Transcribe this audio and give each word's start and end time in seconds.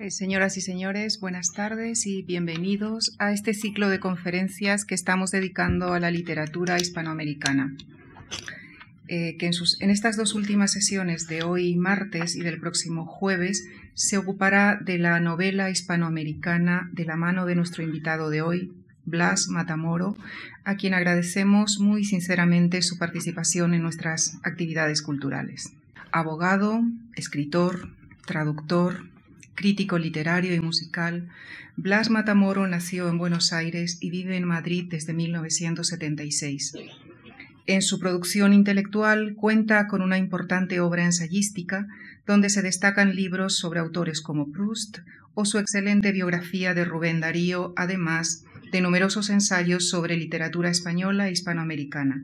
Eh, 0.00 0.12
señoras 0.12 0.56
y 0.56 0.60
señores, 0.60 1.18
buenas 1.18 1.52
tardes 1.52 2.06
y 2.06 2.22
bienvenidos 2.22 3.16
a 3.18 3.32
este 3.32 3.52
ciclo 3.52 3.88
de 3.88 3.98
conferencias 3.98 4.84
que 4.84 4.94
estamos 4.94 5.32
dedicando 5.32 5.92
a 5.92 5.98
la 5.98 6.12
literatura 6.12 6.78
hispanoamericana. 6.78 7.74
Eh, 9.08 9.36
que 9.38 9.46
en, 9.46 9.52
en, 9.80 9.90
estas 9.90 10.16
dos 10.16 10.34
últimas 10.34 10.70
sesiones 10.70 11.26
de 11.26 11.42
hoy 11.42 11.74
martes 11.74 12.36
y 12.36 12.42
del 12.42 12.60
próximo 12.60 13.06
jueves 13.06 13.66
se 13.94 14.18
ocupará 14.18 14.78
de 14.80 14.98
la 14.98 15.18
novela 15.18 15.68
hispanoamericana 15.68 16.88
de 16.92 17.04
la 17.04 17.16
mano 17.16 17.44
de 17.44 17.56
nuestro 17.56 17.82
invitado 17.82 18.30
de 18.30 18.40
hoy, 18.40 18.72
Blas 19.04 19.48
Matamoro, 19.48 20.16
a 20.62 20.76
quien 20.76 20.94
agradecemos 20.94 21.80
muy 21.80 22.04
sinceramente 22.04 22.82
su 22.82 22.98
participación 22.98 23.74
en 23.74 23.82
nuestras 23.82 24.38
actividades 24.44 25.02
culturales. 25.02 25.72
Abogado, 26.12 26.84
escritor, 27.16 27.88
traductor, 28.24 29.08
crítico 29.58 29.98
literario 29.98 30.54
y 30.54 30.60
musical, 30.60 31.26
Blas 31.74 32.10
Matamoro 32.10 32.68
nació 32.68 33.08
en 33.08 33.18
Buenos 33.18 33.52
Aires 33.52 33.98
y 34.00 34.08
vive 34.08 34.36
en 34.36 34.44
Madrid 34.44 34.86
desde 34.88 35.14
1976. 35.14 36.74
En 37.66 37.82
su 37.82 37.98
producción 37.98 38.52
intelectual 38.52 39.34
cuenta 39.34 39.88
con 39.88 40.00
una 40.00 40.16
importante 40.16 40.78
obra 40.78 41.04
ensayística 41.04 41.88
donde 42.24 42.50
se 42.50 42.62
destacan 42.62 43.16
libros 43.16 43.56
sobre 43.56 43.80
autores 43.80 44.20
como 44.20 44.52
Proust 44.52 44.98
o 45.34 45.44
su 45.44 45.58
excelente 45.58 46.12
biografía 46.12 46.72
de 46.72 46.84
Rubén 46.84 47.18
Darío, 47.18 47.72
además 47.76 48.44
de 48.70 48.80
numerosos 48.80 49.28
ensayos 49.28 49.88
sobre 49.88 50.16
literatura 50.16 50.70
española 50.70 51.26
e 51.26 51.32
hispanoamericana. 51.32 52.22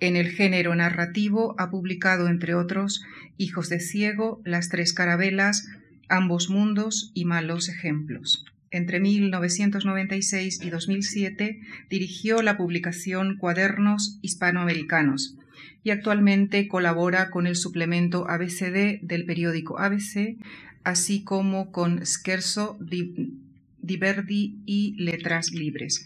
En 0.00 0.16
el 0.16 0.28
género 0.30 0.74
narrativo 0.74 1.54
ha 1.56 1.70
publicado, 1.70 2.26
entre 2.26 2.56
otros, 2.56 3.04
Hijos 3.36 3.68
de 3.68 3.78
Ciego, 3.78 4.40
Las 4.44 4.68
Tres 4.68 4.92
Carabelas, 4.92 5.68
Ambos 6.08 6.50
Mundos 6.50 7.10
y 7.14 7.24
Malos 7.24 7.68
Ejemplos. 7.68 8.44
Entre 8.70 9.00
1996 9.00 10.60
y 10.62 10.70
2007 10.70 11.60
dirigió 11.88 12.42
la 12.42 12.56
publicación 12.56 13.36
Cuadernos 13.38 14.18
Hispanoamericanos 14.20 15.36
y 15.82 15.90
actualmente 15.90 16.68
colabora 16.68 17.30
con 17.30 17.46
el 17.46 17.56
suplemento 17.56 18.28
ABCD 18.28 19.00
del 19.00 19.24
periódico 19.24 19.78
ABC, 19.78 20.36
así 20.84 21.24
como 21.24 21.72
con 21.72 22.04
Scherzo 22.04 22.78
di 22.80 23.96
Verdi 23.96 24.58
y 24.66 24.94
Letras 24.98 25.50
Libres. 25.50 26.04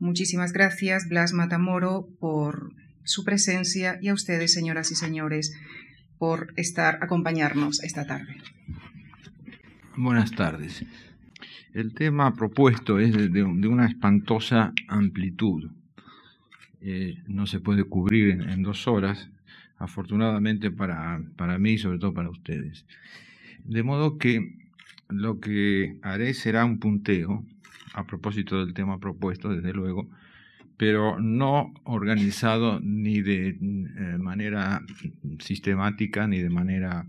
Muchísimas 0.00 0.52
gracias, 0.52 1.08
Blas 1.08 1.32
Matamoro, 1.32 2.08
por 2.18 2.72
su 3.04 3.24
presencia 3.24 3.98
y 4.00 4.08
a 4.08 4.14
ustedes, 4.14 4.52
señoras 4.52 4.90
y 4.90 4.96
señores, 4.96 5.52
por 6.18 6.52
estar 6.56 6.98
acompañarnos 7.02 7.82
esta 7.82 8.06
tarde. 8.06 8.36
Buenas 10.02 10.30
tardes. 10.30 10.82
El 11.74 11.92
tema 11.92 12.34
propuesto 12.34 12.98
es 12.98 13.12
de, 13.12 13.42
una 13.42 13.84
espantosa 13.84 14.72
amplitud. 14.88 15.70
Eh, 16.80 17.18
no 17.26 17.46
se 17.46 17.60
puede 17.60 17.84
cubrir 17.84 18.30
en, 18.30 18.62
dos 18.62 18.88
horas, 18.88 19.28
afortunadamente 19.76 20.70
para, 20.70 21.20
para 21.36 21.58
mí 21.58 21.72
y 21.72 21.78
sobre 21.78 21.98
todo 21.98 22.14
para 22.14 22.30
ustedes. 22.30 22.86
De 23.64 23.82
modo 23.82 24.16
que 24.16 24.56
lo 25.10 25.38
que 25.38 25.98
haré 26.00 26.32
será 26.32 26.64
un 26.64 26.78
punteo, 26.78 27.44
a 27.92 28.06
propósito 28.06 28.64
del 28.64 28.72
tema 28.72 29.00
propuesto, 29.00 29.50
desde 29.50 29.74
luego, 29.74 30.08
pero 30.78 31.20
no 31.20 31.74
organizado 31.84 32.80
ni 32.80 33.20
de 33.20 33.48
eh, 33.48 33.58
manera 34.18 34.80
sistemática 35.40 36.26
ni 36.26 36.38
de 36.38 36.48
manera 36.48 37.04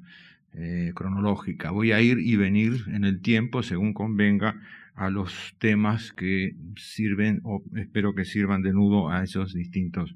eh, 0.53 0.91
cronológica. 0.93 1.71
Voy 1.71 1.93
a 1.93 2.01
ir 2.01 2.19
y 2.19 2.35
venir 2.35 2.83
en 2.87 3.05
el 3.05 3.21
tiempo 3.21 3.63
según 3.63 3.93
convenga 3.93 4.61
a 4.95 5.09
los 5.09 5.55
temas 5.59 6.11
que 6.11 6.57
sirven 6.75 7.39
o 7.43 7.63
espero 7.77 8.13
que 8.13 8.25
sirvan 8.25 8.61
de 8.61 8.73
nudo 8.73 9.09
a 9.09 9.23
esos 9.23 9.53
distintos 9.53 10.13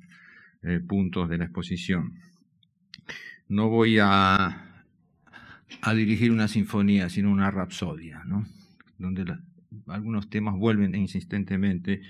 eh, 0.62 0.82
puntos 0.86 1.30
de 1.30 1.38
la 1.38 1.46
exposición. 1.46 2.16
No 3.48 3.70
voy 3.70 3.98
a, 4.02 4.84
dirigir 5.96 6.32
una 6.32 6.50
sinfonía, 6.50 7.10
sino 7.10 7.32
una 7.32 7.50
rapsodia, 7.50 8.24
¿no? 8.26 8.46
donde 8.98 9.26
algunos 9.88 10.30
temas 10.30 10.56
vuelven 10.56 10.96
insistentemente 10.96 12.02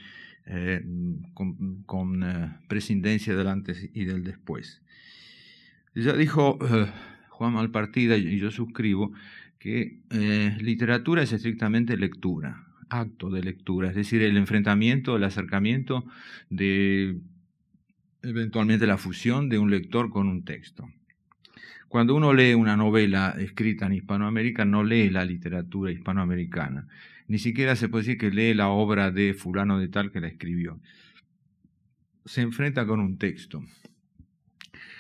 eh, 0.47 0.83
con, 1.35 1.83
con 1.83 2.25
prescindencia 2.67 3.35
del 3.35 3.47
antes 3.47 3.88
y 3.94 4.05
del 4.05 4.23
después. 4.23 4.81
Ya 5.94 6.13
dijo 6.13 6.57
Juan 7.35 7.53
Malpartida 7.53 8.16
y 8.18 8.38
yo 8.38 8.50
suscribo 8.50 9.12
que 9.59 10.00
eh, 10.09 10.57
literatura 10.62 11.22
es 11.22 11.34
estrictamente 11.34 11.97
lectura, 11.97 12.66
acto 12.90 13.29
de 13.29 13.44
lectura, 13.44 13.90
es 13.90 13.96
decir, 13.96 14.22
el 14.22 14.38
enfrentamiento, 14.38 15.18
el 15.18 15.23
acercamiento 15.23 16.06
de 16.50 17.19
eventualmente 18.22 18.88
la 18.88 18.97
fusión 18.97 19.50
de 19.50 19.59
un 19.59 19.69
lector 19.69 20.09
con 20.09 20.28
un 20.28 20.45
texto. 20.45 20.90
Cuando 21.90 22.16
uno 22.16 22.34
lee 22.34 22.53
una 22.53 22.78
novela 22.78 23.35
escrita 23.38 23.85
en 23.85 23.94
Hispanoamérica, 23.94 24.66
no 24.66 24.84
lee 24.84 25.09
la 25.09 25.25
literatura 25.25 25.91
hispanoamericana. 25.91 26.88
Ni 27.28 27.38
siquiera 27.38 27.75
se 27.75 27.90
puede 27.90 28.03
decir 28.03 28.18
que 28.18 28.31
lee 28.31 28.53
la 28.53 28.69
obra 28.69 29.12
de 29.12 29.34
fulano 29.34 29.78
de 29.78 29.90
tal 29.90 30.12
que 30.12 30.22
la 30.22 30.28
escribió. 30.28 30.79
Se 32.25 32.41
enfrenta 32.41 32.85
con 32.88 33.00
un 33.00 33.18
texto. 33.18 33.63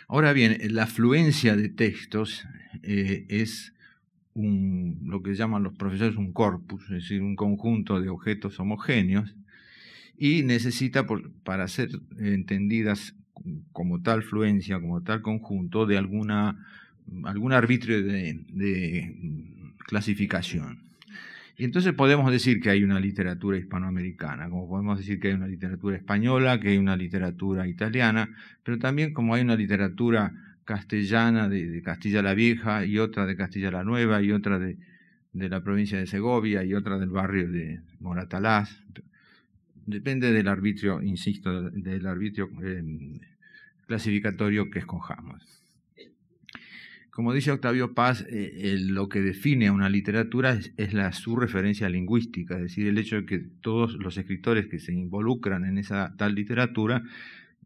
Ahora 0.07 0.33
bien, 0.33 0.57
la 0.69 0.83
afluencia 0.83 1.55
de 1.55 1.69
textos 1.69 2.45
eh, 2.83 3.25
es 3.29 3.73
un, 4.33 4.99
lo 5.03 5.23
que 5.23 5.33
llaman 5.33 5.63
los 5.63 5.73
profesores 5.73 6.15
un 6.15 6.31
corpus, 6.31 6.83
es 6.83 6.89
decir, 6.89 7.21
un 7.21 7.35
conjunto 7.35 7.99
de 7.99 8.09
objetos 8.09 8.59
homogéneos, 8.59 9.35
y 10.17 10.43
necesita, 10.43 11.05
para 11.43 11.67
ser 11.67 11.89
entendidas 12.19 13.15
como 13.71 14.01
tal 14.01 14.23
fluencia, 14.23 14.79
como 14.79 15.01
tal 15.01 15.21
conjunto, 15.21 15.85
de 15.85 15.97
alguna, 15.97 16.65
algún 17.23 17.51
arbitrio 17.51 18.01
de 18.01 19.15
clasificación. 19.87 20.84
Y 21.57 21.63
entonces 21.63 21.93
podemos 21.93 22.29
decir 22.31 22.59
que 22.59 22.69
hay 22.69 22.83
una 22.83 22.99
literatura 22.99 23.57
hispanoamericana, 23.57 24.49
como 24.49 24.67
podemos 24.67 24.97
decir 24.97 25.19
que 25.19 25.29
hay 25.29 25.33
una 25.35 25.47
literatura 25.47 25.95
española, 25.95 26.59
que 26.59 26.69
hay 26.69 26.77
una 26.77 26.97
literatura 26.97 27.65
italiana, 27.67 28.29
pero 28.63 28.77
también 28.77 29.13
como 29.13 29.35
hay 29.35 29.41
una 29.41 29.55
literatura 29.55 30.33
castellana 30.65 31.47
de, 31.47 31.81
Castilla 31.81 32.21
la 32.21 32.33
Vieja 32.33 32.85
y 32.85 32.97
otra 32.97 33.25
de 33.25 33.37
Castilla 33.37 33.71
la 33.71 33.83
Nueva 33.83 34.21
y 34.21 34.31
otra 34.31 34.59
de, 34.59 34.77
la 35.31 35.63
provincia 35.63 35.97
de 35.97 36.07
Segovia 36.07 36.63
y 36.63 36.73
otra 36.73 36.97
del 36.97 37.09
barrio 37.09 37.49
de 37.49 37.79
Moratalaz. 37.99 38.83
Depende 39.85 40.33
del 40.33 40.47
arbitrio, 40.47 41.01
insisto, 41.01 41.69
del 41.69 42.05
arbitrio 42.07 42.49
eh, 42.63 42.83
clasificatorio 43.85 44.69
que 44.69 44.79
escojamos. 44.79 45.64
Como 47.15 47.31
dice 47.31 47.49
Octavio 47.49 47.93
Paz, 47.93 48.25
eh, 48.29 48.75
lo 48.77 49.07
que 49.07 49.21
define 49.21 49.67
a 49.67 49.71
una 49.71 49.87
literatura 49.87 50.59
es, 50.75 50.93
la, 50.93 51.13
su 51.13 51.37
referencia 51.37 51.87
lingüística, 51.87 52.55
es 52.55 52.63
decir, 52.63 52.87
el 52.87 52.97
hecho 52.97 53.15
de 53.15 53.25
que 53.25 53.39
todos 53.39 53.93
los 53.93 54.17
escritores 54.17 54.67
que 54.67 54.79
se 54.79 54.91
involucran 54.91 55.63
en 55.63 55.77
esa 55.77 56.13
tal 56.17 56.35
literatura 56.35 57.03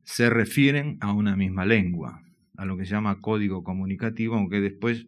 se 0.03 0.29
refieren 0.29 0.99
a 1.01 1.13
una 1.13 1.35
misma 1.35 1.65
lengua, 1.65 2.21
a 2.57 2.65
lo 2.65 2.77
que 2.77 2.85
se 2.85 2.91
llama 2.91 3.21
código 3.21 3.63
comunicativo, 3.63 4.35
aunque 4.35 4.61
después 4.61 5.07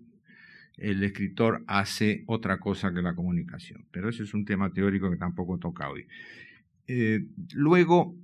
el 0.75 1.03
escritor 1.03 1.63
hace 1.67 2.23
otra 2.25 2.57
cosa 2.57 2.91
que 2.91 3.03
la 3.03 3.13
comunicación. 3.13 3.85
Pero 3.91 4.09
ese 4.09 4.23
es 4.23 4.33
un 4.33 4.45
tema 4.45 4.73
teórico 4.73 5.11
que 5.11 5.17
tampoco 5.17 5.59
toca 5.59 5.87
hoy. 5.87 6.07
Eh, 6.87 7.27
luego, 7.53 8.15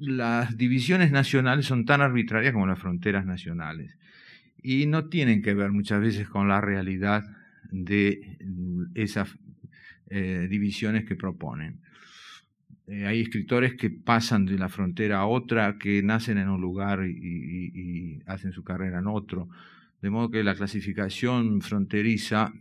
las 0.00 0.56
divisiones 0.56 1.12
nacionales 1.12 1.66
son 1.66 1.84
tan 1.84 2.00
arbitrarias 2.00 2.54
como 2.54 2.66
las 2.66 2.78
fronteras 2.78 3.26
nacionales 3.26 3.98
y 4.62 4.86
no 4.86 5.08
tienen 5.08 5.42
que 5.42 5.54
ver 5.54 5.70
muchas 5.72 6.00
veces 6.00 6.28
con 6.28 6.48
la 6.48 6.60
realidad 6.60 7.24
de 7.70 8.38
esas 8.94 9.36
eh, 10.10 10.46
divisiones 10.50 11.04
que 11.04 11.16
proponen. 11.16 11.80
Eh, 12.86 13.06
hay 13.06 13.20
escritores 13.20 13.74
que 13.74 13.90
pasan 13.90 14.46
de 14.46 14.58
la 14.58 14.68
frontera 14.68 15.18
a 15.18 15.26
otra, 15.26 15.76
que 15.78 16.02
nacen 16.02 16.38
en 16.38 16.48
un 16.48 16.60
lugar 16.60 17.06
y, 17.06 18.22
hacen 18.26 18.52
su 18.52 18.64
carrera 18.64 18.98
en 18.98 19.06
otro, 19.06 19.48
de 20.02 20.10
modo 20.10 20.30
que 20.30 20.42
la 20.44 20.54
clasificación 20.54 21.60
fronteriza 21.60 22.52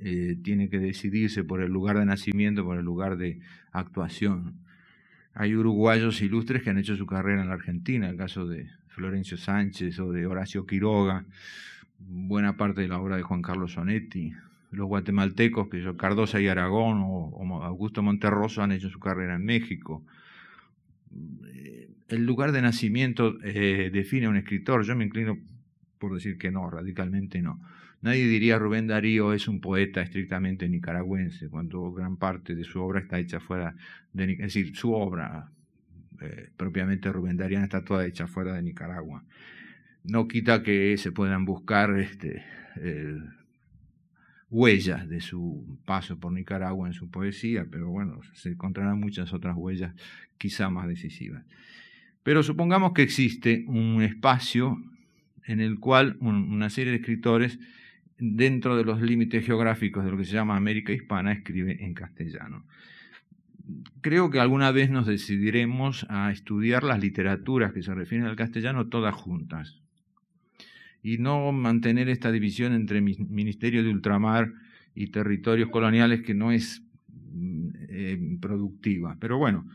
eh, 0.00 0.36
tiene 0.42 0.68
que 0.68 0.78
decidirse 0.78 1.44
por 1.44 1.62
el 1.62 1.72
lugar 1.72 1.98
de 1.98 2.06
nacimiento, 2.06 2.64
por 2.64 2.78
el 2.78 2.84
lugar 2.84 3.16
de 3.16 3.40
actuación. 3.72 4.54
Hay 5.34 5.54
uruguayos 5.54 6.20
ilustres 6.22 6.62
que 6.62 6.70
han 6.70 6.78
hecho 6.78 6.96
su 6.96 7.06
carrera 7.06 7.42
en 7.42 7.48
la 7.48 7.54
Argentina, 7.54 8.08
el 8.08 8.16
caso 8.16 8.46
de 8.46 8.66
Florencio 8.98 9.36
Sánchez 9.36 10.00
o 10.00 10.10
de 10.10 10.26
Horacio 10.26 10.66
Quiroga, 10.66 11.24
buena 12.00 12.56
parte 12.56 12.80
de 12.80 12.88
la 12.88 12.98
obra 12.98 13.16
de 13.16 13.22
Juan 13.22 13.42
Carlos 13.42 13.74
Sonetti, 13.74 14.32
los 14.72 14.88
guatemaltecos, 14.88 15.68
que 15.68 15.82
son 15.84 15.96
Cardosa 15.96 16.40
y 16.40 16.48
Aragón 16.48 17.00
o, 17.04 17.62
Augusto 17.62 18.02
Monterroso 18.02 18.60
han 18.60 18.72
hecho 18.72 18.90
su 18.90 18.98
carrera 18.98 19.36
en 19.36 19.44
México. 19.44 20.04
Eh, 21.46 21.88
el 22.08 22.26
lugar 22.26 22.50
de 22.50 22.60
nacimiento 22.60 23.38
eh, 23.44 23.90
define 23.92 24.26
a 24.26 24.30
un 24.30 24.36
escritor, 24.36 24.82
yo 24.82 24.96
me 24.96 25.04
inclino 25.04 25.38
por 25.98 26.12
decir 26.14 26.36
que 26.36 26.50
no, 26.50 26.68
radicalmente 26.68 27.40
no. 27.40 27.60
Nadie 28.00 28.26
diría 28.26 28.58
Rubén 28.58 28.88
Darío 28.88 29.32
es 29.32 29.46
un 29.46 29.60
poeta 29.60 30.02
estrictamente 30.02 30.68
nicaragüense, 30.68 31.48
cuando 31.48 31.92
gran 31.92 32.16
parte 32.16 32.56
de 32.56 32.64
su 32.64 32.80
obra 32.80 32.98
está 33.00 33.20
hecha 33.20 33.38
fuera 33.38 33.76
de 34.12 34.32
Es 34.32 34.38
decir, 34.38 34.76
su 34.76 34.92
obra 34.92 35.52
eh, 36.20 36.50
propiamente 36.56 37.12
Rubén 37.12 37.36
Darío 37.36 37.60
está 37.60 37.84
toda 37.84 38.06
hecha 38.06 38.26
fuera 38.26 38.54
de 38.54 38.62
Nicaragua. 38.62 39.24
No 40.04 40.28
quita 40.28 40.62
que 40.62 40.96
se 40.96 41.12
puedan 41.12 41.44
buscar 41.44 41.98
este, 41.98 42.44
huellas 44.50 45.08
de 45.08 45.20
su 45.20 45.78
paso 45.84 46.18
por 46.18 46.32
Nicaragua 46.32 46.88
en 46.88 46.94
su 46.94 47.10
poesía, 47.10 47.66
pero 47.70 47.90
bueno, 47.90 48.20
se 48.32 48.50
encontrarán 48.50 48.98
muchas 48.98 49.32
otras 49.32 49.56
huellas 49.56 49.94
quizá 50.38 50.70
más 50.70 50.88
decisivas. 50.88 51.44
Pero 52.22 52.42
supongamos 52.42 52.92
que 52.92 53.02
existe 53.02 53.64
un 53.66 54.02
espacio 54.02 54.76
en 55.44 55.60
el 55.60 55.78
cual 55.78 56.16
una 56.20 56.68
serie 56.70 56.92
de 56.92 56.98
escritores 56.98 57.58
dentro 58.18 58.76
de 58.76 58.84
los 58.84 59.00
límites 59.00 59.46
geográficos 59.46 60.04
de 60.04 60.10
lo 60.10 60.18
que 60.18 60.24
se 60.24 60.32
llama 60.32 60.56
América 60.56 60.92
Hispana, 60.92 61.32
escribe 61.32 61.84
en 61.84 61.94
castellano. 61.94 62.66
Creo 64.00 64.30
que 64.30 64.40
alguna 64.40 64.70
vez 64.70 64.90
nos 64.90 65.06
decidiremos 65.06 66.06
a 66.08 66.30
estudiar 66.32 66.84
las 66.84 67.00
literaturas 67.00 67.72
que 67.72 67.82
se 67.82 67.94
refieren 67.94 68.26
al 68.26 68.36
castellano 68.36 68.88
todas 68.88 69.14
juntas 69.14 69.80
y 71.02 71.18
no 71.18 71.52
mantener 71.52 72.08
esta 72.08 72.32
división 72.32 72.72
entre 72.72 73.00
Ministerio 73.00 73.82
de 73.82 73.90
Ultramar 73.90 74.52
y 74.94 75.08
territorios 75.08 75.70
coloniales 75.70 76.22
que 76.22 76.34
no 76.34 76.50
es 76.50 76.82
mm, 77.32 77.68
eh, 77.88 78.38
productiva. 78.40 79.16
Pero 79.20 79.38
bueno, 79.38 79.66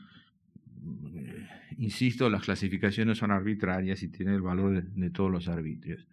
eh, 1.15 1.47
insisto, 1.77 2.29
las 2.29 2.43
clasificaciones 2.43 3.19
son 3.19 3.31
arbitrarias 3.31 4.03
y 4.03 4.09
tienen 4.09 4.35
el 4.35 4.41
valor 4.41 4.83
de 4.83 5.09
todos 5.11 5.31
los 5.31 5.47
arbitrios 5.47 6.07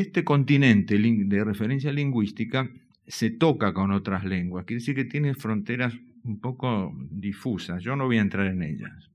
este 0.00 0.24
continente 0.24 0.98
de 0.98 1.44
referencia 1.44 1.92
lingüística 1.92 2.68
se 3.06 3.30
toca 3.30 3.72
con 3.72 3.92
otras 3.92 4.24
lenguas, 4.24 4.64
quiere 4.64 4.80
decir 4.80 4.94
que 4.94 5.04
tiene 5.04 5.34
fronteras 5.34 5.94
un 6.24 6.40
poco 6.40 6.94
difusas, 7.10 7.82
yo 7.82 7.96
no 7.96 8.06
voy 8.06 8.18
a 8.18 8.22
entrar 8.22 8.46
en 8.46 8.62
ellas. 8.62 9.10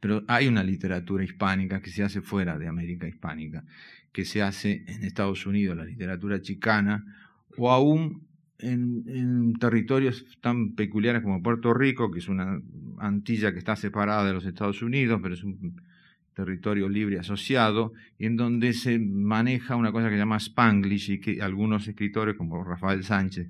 Pero 0.00 0.24
hay 0.28 0.46
una 0.46 0.62
literatura 0.62 1.24
hispánica 1.24 1.82
que 1.82 1.90
se 1.90 2.04
hace 2.04 2.20
fuera 2.20 2.58
de 2.58 2.68
América 2.68 3.08
hispánica, 3.08 3.64
que 4.12 4.24
se 4.24 4.42
hace 4.42 4.84
en 4.86 5.04
Estados 5.04 5.44
Unidos, 5.46 5.76
la 5.76 5.84
literatura 5.84 6.40
chicana, 6.40 7.04
o 7.56 7.70
aún 7.70 8.26
en, 8.60 9.04
en, 9.08 9.54
territorios 9.54 10.38
tan 10.40 10.74
peculiares 10.74 11.22
como 11.22 11.42
Puerto 11.42 11.74
Rico, 11.74 12.10
que 12.10 12.20
es 12.20 12.28
una 12.28 12.60
antilla 12.98 13.52
que 13.52 13.58
está 13.58 13.76
separada 13.76 14.24
de 14.24 14.34
los 14.34 14.46
Estados 14.46 14.82
Unidos, 14.82 15.20
pero 15.22 15.34
es 15.34 15.42
un 15.42 15.80
territorio 16.34 16.88
libre 16.88 17.18
asociado, 17.18 17.92
en 18.20 18.36
donde 18.36 18.72
se 18.72 19.00
maneja 19.00 19.74
una 19.74 19.90
cosa 19.90 20.06
que 20.06 20.14
se 20.14 20.18
llama 20.18 20.36
Spanglish 20.36 21.10
y 21.10 21.20
que 21.20 21.42
algunos 21.42 21.88
escritores 21.88 22.36
como 22.36 22.62
Rafael 22.62 23.02
Sánchez, 23.02 23.48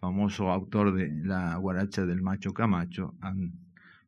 famoso 0.00 0.50
autor 0.50 0.94
de 0.94 1.10
La 1.24 1.56
guaracha 1.56 2.06
del 2.06 2.22
macho 2.22 2.52
Camacho, 2.52 3.14
han 3.20 3.52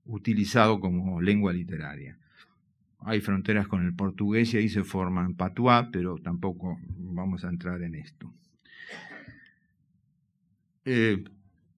utilizado 0.05 0.81
como 0.81 1.21
lengua 1.21 1.53
literaria. 1.53 2.17
Hay 3.01 3.21
fronteras 3.21 3.67
con 3.67 3.85
el 3.85 3.95
portugués 3.95 4.53
y 4.53 4.59
ahí 4.59 4.69
se 4.69 4.85
forman 4.85 5.35
patuá, 5.35 5.91
pero 5.91 6.19
tampoco 6.19 6.79
vamos 6.89 7.45
a 7.45 7.49
entrar 7.49 7.83
en 7.83 7.95
esto. 7.95 8.33
Eh, 10.85 11.25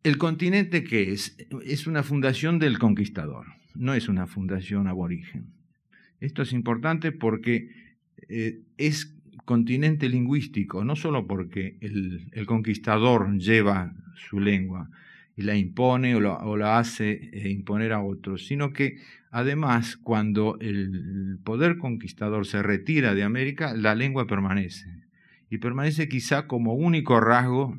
el 0.03 0.19
continente 0.19 0.82
que 0.82 1.12
es 1.12 1.37
es 1.65 1.87
una 1.87 2.03
fundación 2.03 2.58
del 2.58 2.79
conquistador, 2.79 3.47
no 3.75 3.94
es 3.94 4.08
una 4.08 4.26
fundación 4.26 4.88
aborigen. 4.88 5.47
Esto 6.20 6.43
es 6.43 6.53
importante 6.53 7.12
porque 7.12 7.70
eh, 8.29 8.61
es 8.79 9.15
continente 9.44 10.08
lingüístico, 10.08 10.84
no 10.84 10.96
solo 10.96 11.26
porque 11.26 11.76
el, 11.81 12.46
conquistador 12.46 13.37
lleva 13.38 13.93
su 14.14 14.40
lengua 14.40 14.88
y 15.37 15.43
la 15.43 15.56
impone 15.56 16.14
o, 16.14 16.56
la 16.56 16.79
hace 16.79 17.31
eh, 17.32 17.50
imponer 17.50 17.93
a 17.93 18.02
otros, 18.02 18.46
sino 18.46 18.73
que 18.73 18.99
además 19.31 19.96
cuando 19.96 20.58
el 20.61 21.38
poder 21.43 21.79
conquistador 21.79 22.46
se 22.46 22.62
retira 22.62 23.14
de 23.14 23.23
América, 23.23 23.75
la 23.75 23.94
lengua 23.94 24.26
permanece. 24.26 24.87
Y 25.50 25.58
permanece 25.58 26.08
quizá 26.08 26.46
como 26.46 26.75
único 26.75 27.20
rasgo 27.20 27.79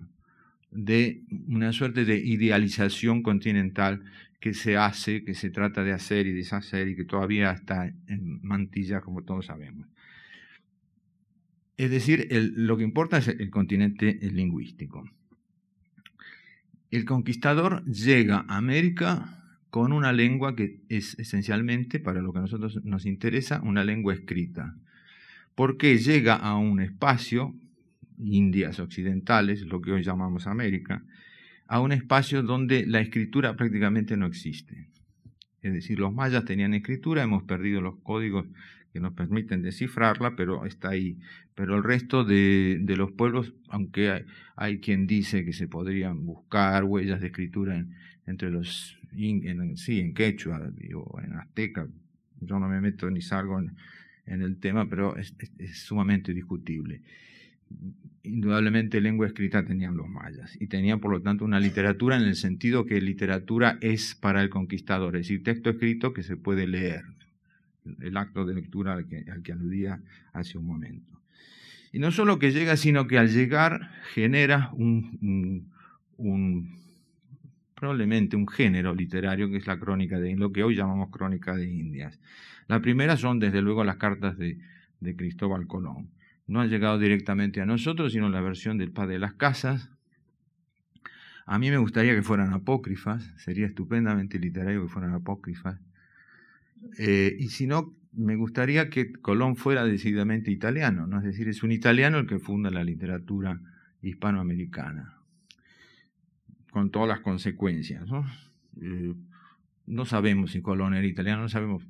de 0.72 1.22
una 1.48 1.72
suerte 1.72 2.06
de 2.06 2.18
idealización 2.18 3.22
continental 3.22 4.04
que 4.40 4.54
se 4.54 4.76
hace, 4.78 5.24
que 5.24 5.36
se 5.36 5.50
trata 5.50 5.84
de 5.84 5.94
hacer 5.94 6.28
y 6.28 6.34
deshacer 6.34 6.88
y 6.88 6.96
que 6.96 7.06
todavía 7.06 7.52
está 7.52 7.88
en 8.08 8.42
mantilla, 8.44 9.02
como 9.02 9.24
todos 9.24 9.46
sabemos. 9.46 9.88
Es 11.78 11.90
decir, 11.90 12.28
lo 12.32 12.78
que 12.78 12.84
importa 12.84 13.18
es 13.18 13.28
el 13.28 13.50
continente 13.50 14.20
lingüístico. 14.22 15.10
El 16.92 17.06
conquistador 17.06 17.84
llega 17.86 18.46
a 18.48 18.58
América 18.58 19.44
con 19.72 19.92
una 19.92 20.14
lengua 20.14 20.56
que 20.56 20.82
es 20.90 21.18
esencialmente, 21.18 22.00
para 22.00 22.22
lo 22.22 22.32
que 22.32 22.38
a 22.38 22.42
nosotros 22.42 22.86
nos 22.86 23.08
interesa, 23.08 23.60
una 23.64 23.84
lengua 23.84 24.14
escrita. 24.14 24.76
Porque 25.56 25.98
llega 25.98 26.36
a 26.36 26.56
un 26.58 26.80
espacio, 26.80 27.56
Indias 28.20 28.80
occidentales, 28.80 29.64
lo 29.64 29.82
que 29.82 29.92
hoy 29.92 30.04
llamamos 30.04 30.46
América, 30.46 31.04
a 31.68 31.80
un 31.80 31.92
espacio 31.92 32.44
donde 32.44 32.86
la 32.86 33.02
escritura 33.02 33.56
prácticamente 33.56 34.16
no 34.16 34.28
existe. 34.28 34.90
Es 35.64 35.74
decir, 35.74 35.98
los 35.98 36.14
mayas 36.14 36.46
tenían 36.46 36.76
escritura, 36.76 37.24
hemos 37.24 37.42
perdido 37.44 37.82
los 37.82 37.96
códigos 38.04 38.46
que 38.94 39.00
nos 39.00 39.14
permiten 39.14 39.62
descifrarla, 39.62 40.36
pero 40.36 40.66
está 40.66 40.90
ahí. 40.90 41.18
Pero 41.56 41.76
el 41.76 41.84
resto 41.84 42.24
de, 42.24 42.82
los 42.96 43.12
pueblos, 43.12 43.54
aunque 43.68 44.24
hay, 44.56 44.80
quien 44.80 45.08
dice 45.08 45.44
que 45.44 45.52
se 45.52 45.68
podrían 45.68 46.26
buscar 46.26 46.84
huellas 46.84 47.20
de 47.20 47.28
escritura 47.28 47.86
entre 48.28 48.52
los, 48.52 48.98
sí, 49.16 50.00
en 50.00 50.14
quechua 50.14 50.72
o 50.96 51.20
en 51.20 51.34
azteca, 51.34 51.88
yo 52.40 52.60
no 52.60 52.70
me 52.70 52.80
meto 52.80 53.10
ni 53.10 53.22
salgo 53.22 53.60
en, 53.60 53.74
el 54.26 54.58
tema, 54.58 54.88
pero 54.90 55.18
es 55.18 55.34
sumamente 55.74 56.34
discutible 56.34 57.02
indudablemente 58.24 59.02
lengua 59.02 59.28
escrita 59.28 59.66
tenían 59.66 59.98
los 59.98 60.08
mayas 60.08 60.56
y 60.60 60.68
tenían 60.68 61.00
por 61.00 61.12
lo 61.12 61.22
tanto 61.22 61.44
una 61.44 61.60
literatura 61.60 62.16
en 62.16 62.24
el 62.24 62.36
sentido 62.36 62.86
que 62.86 63.02
literatura 63.02 63.78
es 63.82 64.16
para 64.16 64.42
el 64.42 64.50
conquistador, 64.50 65.16
es 65.16 65.28
decir, 65.28 65.44
texto 65.44 65.70
escrito 65.72 66.14
que 66.14 66.24
se 66.24 66.38
puede 66.38 66.68
leer, 66.68 67.04
el 68.02 68.18
acto 68.18 68.46
de 68.46 68.56
lectura 68.56 68.94
al 68.94 69.08
que, 69.08 69.52
aludía 69.52 70.02
hace 70.32 70.58
un 70.58 70.66
momento. 70.66 71.20
Y 71.92 72.00
no 72.00 72.12
solo 72.12 72.40
que 72.40 72.52
llega, 72.52 72.76
sino 72.78 73.08
que 73.08 73.20
al 73.20 73.30
llegar 73.30 73.92
genera 74.14 74.72
un, 74.74 75.70
probablemente 77.76 78.36
un 78.36 78.48
género 78.48 78.96
literario 78.96 79.50
que 79.50 79.58
es 79.58 79.68
la 79.68 79.80
crónica 79.80 80.20
de 80.20 80.36
lo 80.36 80.52
que 80.52 80.64
hoy 80.64 80.76
llamamos 80.76 81.10
crónica 81.12 81.56
de 81.56 81.70
Indias. 81.70 82.20
La 82.68 82.82
primera 82.82 83.18
son 83.18 83.40
desde 83.40 83.62
luego 83.62 83.84
las 83.84 83.98
cartas 83.98 84.38
de 84.38 84.58
Cristóbal 85.16 85.68
Colón 85.68 86.10
no 86.48 86.62
ha 86.62 86.66
llegado 86.66 87.00
directamente 87.00 87.62
a 87.62 87.66
nosotros, 87.66 88.14
sino 88.14 88.30
la 88.30 88.42
versión 88.42 88.78
del 88.78 88.92
Padre 88.92 89.14
de 89.14 89.20
las 89.20 89.34
Casas. 89.34 89.90
A 91.46 91.60
mí 91.60 91.70
me 91.72 91.78
gustaría 91.78 92.16
que 92.16 92.22
fueran 92.22 92.54
apócrifas, 92.54 93.34
sería 93.38 93.66
estupendamente 93.66 94.40
literario 94.40 94.84
que 94.84 94.90
fueran 94.90 95.14
apócrifas. 95.14 95.80
Eh, 96.98 97.36
y 97.40 97.50
si 97.50 97.68
no, 97.68 97.94
me 98.14 98.36
gustaría 98.36 98.90
que 98.90 99.12
Colón 99.12 99.56
fuera 99.56 99.86
decididamente 99.86 100.52
italiano, 100.52 101.08
¿no? 101.08 101.18
es 101.18 101.24
decir, 101.24 101.48
es 101.50 101.64
un 101.64 101.72
italiano 101.72 102.20
el 102.20 102.28
que 102.28 102.40
funda 102.40 102.70
la 102.70 102.84
literatura 102.84 103.60
hispanoamericana, 104.02 105.18
con 106.72 106.92
todas 106.92 107.10
las 107.10 107.20
consecuencias. 107.22 108.08
¿no? 108.08 108.26
Eh, 108.82 109.14
no 109.88 110.06
sabemos 110.06 110.52
si 110.52 110.62
Colón 110.62 110.94
era 110.94 111.08
italiano, 111.08 111.42
no 111.42 111.50
sabemos 111.50 111.84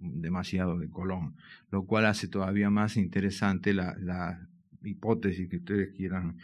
demasiado 0.00 0.78
de 0.78 0.88
Colón, 0.88 1.36
lo 1.70 1.84
cual 1.84 2.06
hace 2.06 2.26
todavía 2.26 2.70
más 2.70 2.96
interesante 2.96 3.74
la, 3.74 4.46
hipótesis 4.82 5.46
que 5.50 5.58
ustedes 5.58 5.94
quieran 5.94 6.38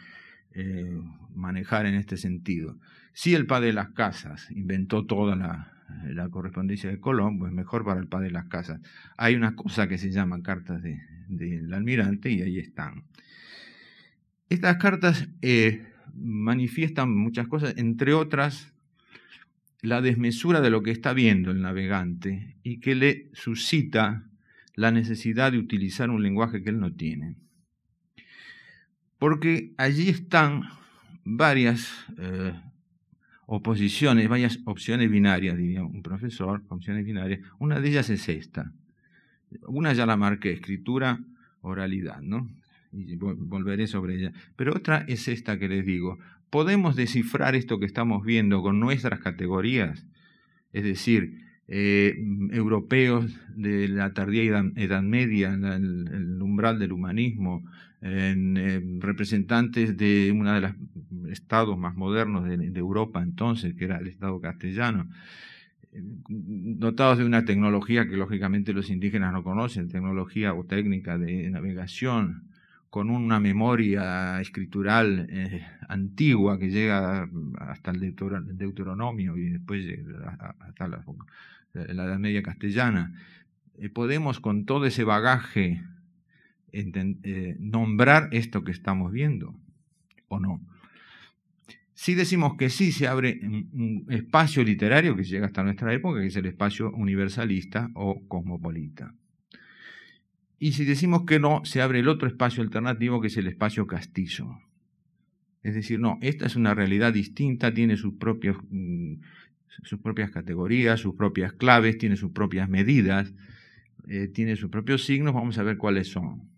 eh, 0.51 1.01
manejar 1.33 1.87
en 1.87 1.95
este 1.95 2.17
sentido. 2.17 2.77
Si 3.13 3.33
el 3.33 3.47
padre 3.47 3.67
de 3.67 3.73
las 3.73 3.89
casas 3.89 4.51
inventó 4.51 5.07
toda 5.07 5.35
la, 5.35 5.76
correspondencia 6.29 6.89
de 6.89 6.99
Colón, 6.99 7.39
pues 7.39 7.51
mejor 7.51 7.83
para 7.85 7.99
el 7.99 8.07
padre 8.07 8.27
de 8.27 8.33
las 8.33 8.45
casas. 8.45 8.81
Hay 9.17 9.35
una 9.35 9.55
cosa 9.55 9.87
que 9.87 9.97
se 9.97 10.11
llama 10.11 10.41
cartas 10.41 10.81
del 10.83 11.73
almirante 11.73 12.31
y 12.31 12.41
ahí 12.41 12.59
están. 12.59 13.03
Estas 14.49 14.77
cartas 14.77 15.27
eh, 15.41 15.87
manifiestan 16.13 17.15
muchas 17.15 17.47
cosas, 17.47 17.73
entre 17.77 18.13
otras 18.13 18.73
la 19.81 20.01
desmesura 20.01 20.61
de 20.61 20.69
lo 20.69 20.81
que 20.81 20.91
está 20.91 21.13
viendo 21.13 21.51
el 21.51 21.61
navegante 21.61 22.57
y 22.63 22.79
que 22.79 22.95
le 22.95 23.29
suscita 23.33 24.27
la 24.75 24.91
necesidad 24.91 25.51
de 25.51 25.59
utilizar 25.59 26.09
un 26.09 26.23
lenguaje 26.23 26.63
que 26.63 26.69
él 26.69 26.79
no 26.79 26.93
tiene. 26.93 27.35
Porque 29.17 29.73
allí 29.77 30.09
están 30.09 30.63
varias 31.23 31.89
eh, 32.17 32.53
oposiciones, 33.47 34.29
varias 34.29 34.59
opciones 34.65 35.09
binarias, 35.09 35.57
diría 35.57 35.83
un 35.83 36.03
profesor, 36.03 36.63
opciones 36.69 37.03
binarias. 37.03 37.39
Una 37.57 37.79
de 37.79 37.89
ellas 37.89 38.09
es 38.11 38.29
esta. 38.29 38.71
Una 39.65 39.93
ya 39.93 40.05
la 40.05 40.17
marqué, 40.17 40.51
escritura, 40.51 41.19
oralidad, 41.61 42.21
¿no? 42.21 42.47
y 42.91 43.15
volveré 43.15 43.87
sobre 43.87 44.15
ella. 44.15 44.33
Pero 44.55 44.75
otra 44.75 45.05
es 45.07 45.27
esta 45.27 45.57
que 45.59 45.67
les 45.67 45.85
digo. 45.85 46.19
¿Podemos 46.49 46.95
descifrar 46.95 47.55
esto 47.55 47.79
que 47.79 47.85
estamos 47.85 48.23
viendo 48.25 48.61
con 48.61 48.79
nuestras 48.79 49.19
categorías? 49.19 50.05
Es 50.73 50.83
decir, 50.83 51.41
eh, 51.67 52.15
europeos 52.51 53.37
de 53.55 53.87
la 53.89 54.13
tardía 54.13 54.63
Edad, 54.75 55.01
Media, 55.01 55.53
el, 55.53 56.41
umbral 56.41 56.79
del 56.79 56.93
humanismo, 56.93 57.63
en, 58.01 59.01
representantes 59.01 59.97
de 59.97 60.31
uno 60.33 60.53
de 60.53 60.61
los 60.61 60.71
estados 61.31 61.77
más 61.77 61.95
modernos 61.95 62.45
de, 62.45 62.79
Europa 62.79 63.21
entonces, 63.21 63.73
que 63.75 63.85
era 63.85 63.97
el 63.97 64.07
Estado 64.07 64.39
castellano, 64.39 65.07
dotados 65.91 67.17
de 67.17 67.25
una 67.25 67.45
tecnología 67.45 68.07
que 68.07 68.17
lógicamente 68.17 68.73
los 68.73 68.89
indígenas 68.89 69.33
no 69.33 69.43
conocen, 69.43 69.89
tecnología 69.89 70.53
o 70.53 70.63
técnica 70.63 71.17
de 71.17 71.49
navegación, 71.49 72.43
con 72.89 73.09
una 73.09 73.39
memoria 73.39 74.39
escritural 74.39 75.27
eh, 75.29 75.65
antigua 75.89 76.57
que 76.57 76.69
llega 76.69 77.29
hasta 77.59 77.91
el 77.91 78.15
Deuteronomio 78.57 79.35
y 79.37 79.49
después 79.49 79.85
hasta 80.61 80.87
la, 80.87 81.03
la 81.73 82.05
Edad 82.05 82.17
Media 82.17 82.41
castellana. 82.41 83.13
Eh, 83.77 83.89
podemos 83.89 84.39
con 84.39 84.65
todo 84.65 84.85
ese 84.85 85.03
bagaje 85.03 85.83
eh, 86.71 87.55
nombrar 87.59 88.29
esto 88.31 88.63
que 88.63 88.71
estamos 88.71 89.11
viendo 89.11 89.55
o 90.27 90.39
no. 90.39 90.61
Si 91.93 92.13
decimos 92.13 92.57
que 92.57 92.69
sí, 92.69 92.91
se 92.91 93.07
abre 93.07 93.39
un 93.41 94.05
espacio 94.09 94.63
literario 94.63 95.15
que 95.15 95.23
llega 95.23 95.47
hasta 95.47 95.63
nuestra 95.63 95.91
época, 95.93 96.21
que 96.21 96.27
es 96.27 96.35
el 96.35 96.45
espacio 96.45 96.91
universalista 96.91 97.89
o 97.95 98.21
cosmopolita. 98.27 99.15
Y 100.59 100.73
si 100.73 100.85
decimos 100.85 101.23
que 101.25 101.39
no, 101.39 101.65
se 101.65 101.81
abre 101.81 101.99
el 101.99 102.07
otro 102.07 102.27
espacio 102.27 102.61
alternativo, 102.61 103.19
que 103.19 103.27
es 103.27 103.37
el 103.37 103.47
espacio 103.47 103.87
castillo. 103.87 104.59
Es 105.63 105.75
decir, 105.75 105.99
no, 105.99 106.17
esta 106.21 106.45
es 106.45 106.55
una 106.55 106.73
realidad 106.73 107.13
distinta, 107.13 107.73
tiene 107.73 107.97
sus, 107.97 108.13
propios, 108.13 108.57
mm, 108.69 109.15
sus 109.83 109.99
propias 109.99 110.31
categorías, 110.31 110.99
sus 110.99 111.15
propias 111.15 111.53
claves, 111.53 111.97
tiene 111.97 112.15
sus 112.15 112.31
propias 112.31 112.69
medidas, 112.69 113.33
eh, 114.07 114.27
tiene 114.27 114.55
sus 114.55 114.69
propios 114.69 115.03
signos, 115.03 115.33
vamos 115.33 115.57
a 115.57 115.63
ver 115.63 115.77
cuáles 115.77 116.09
son. 116.09 116.56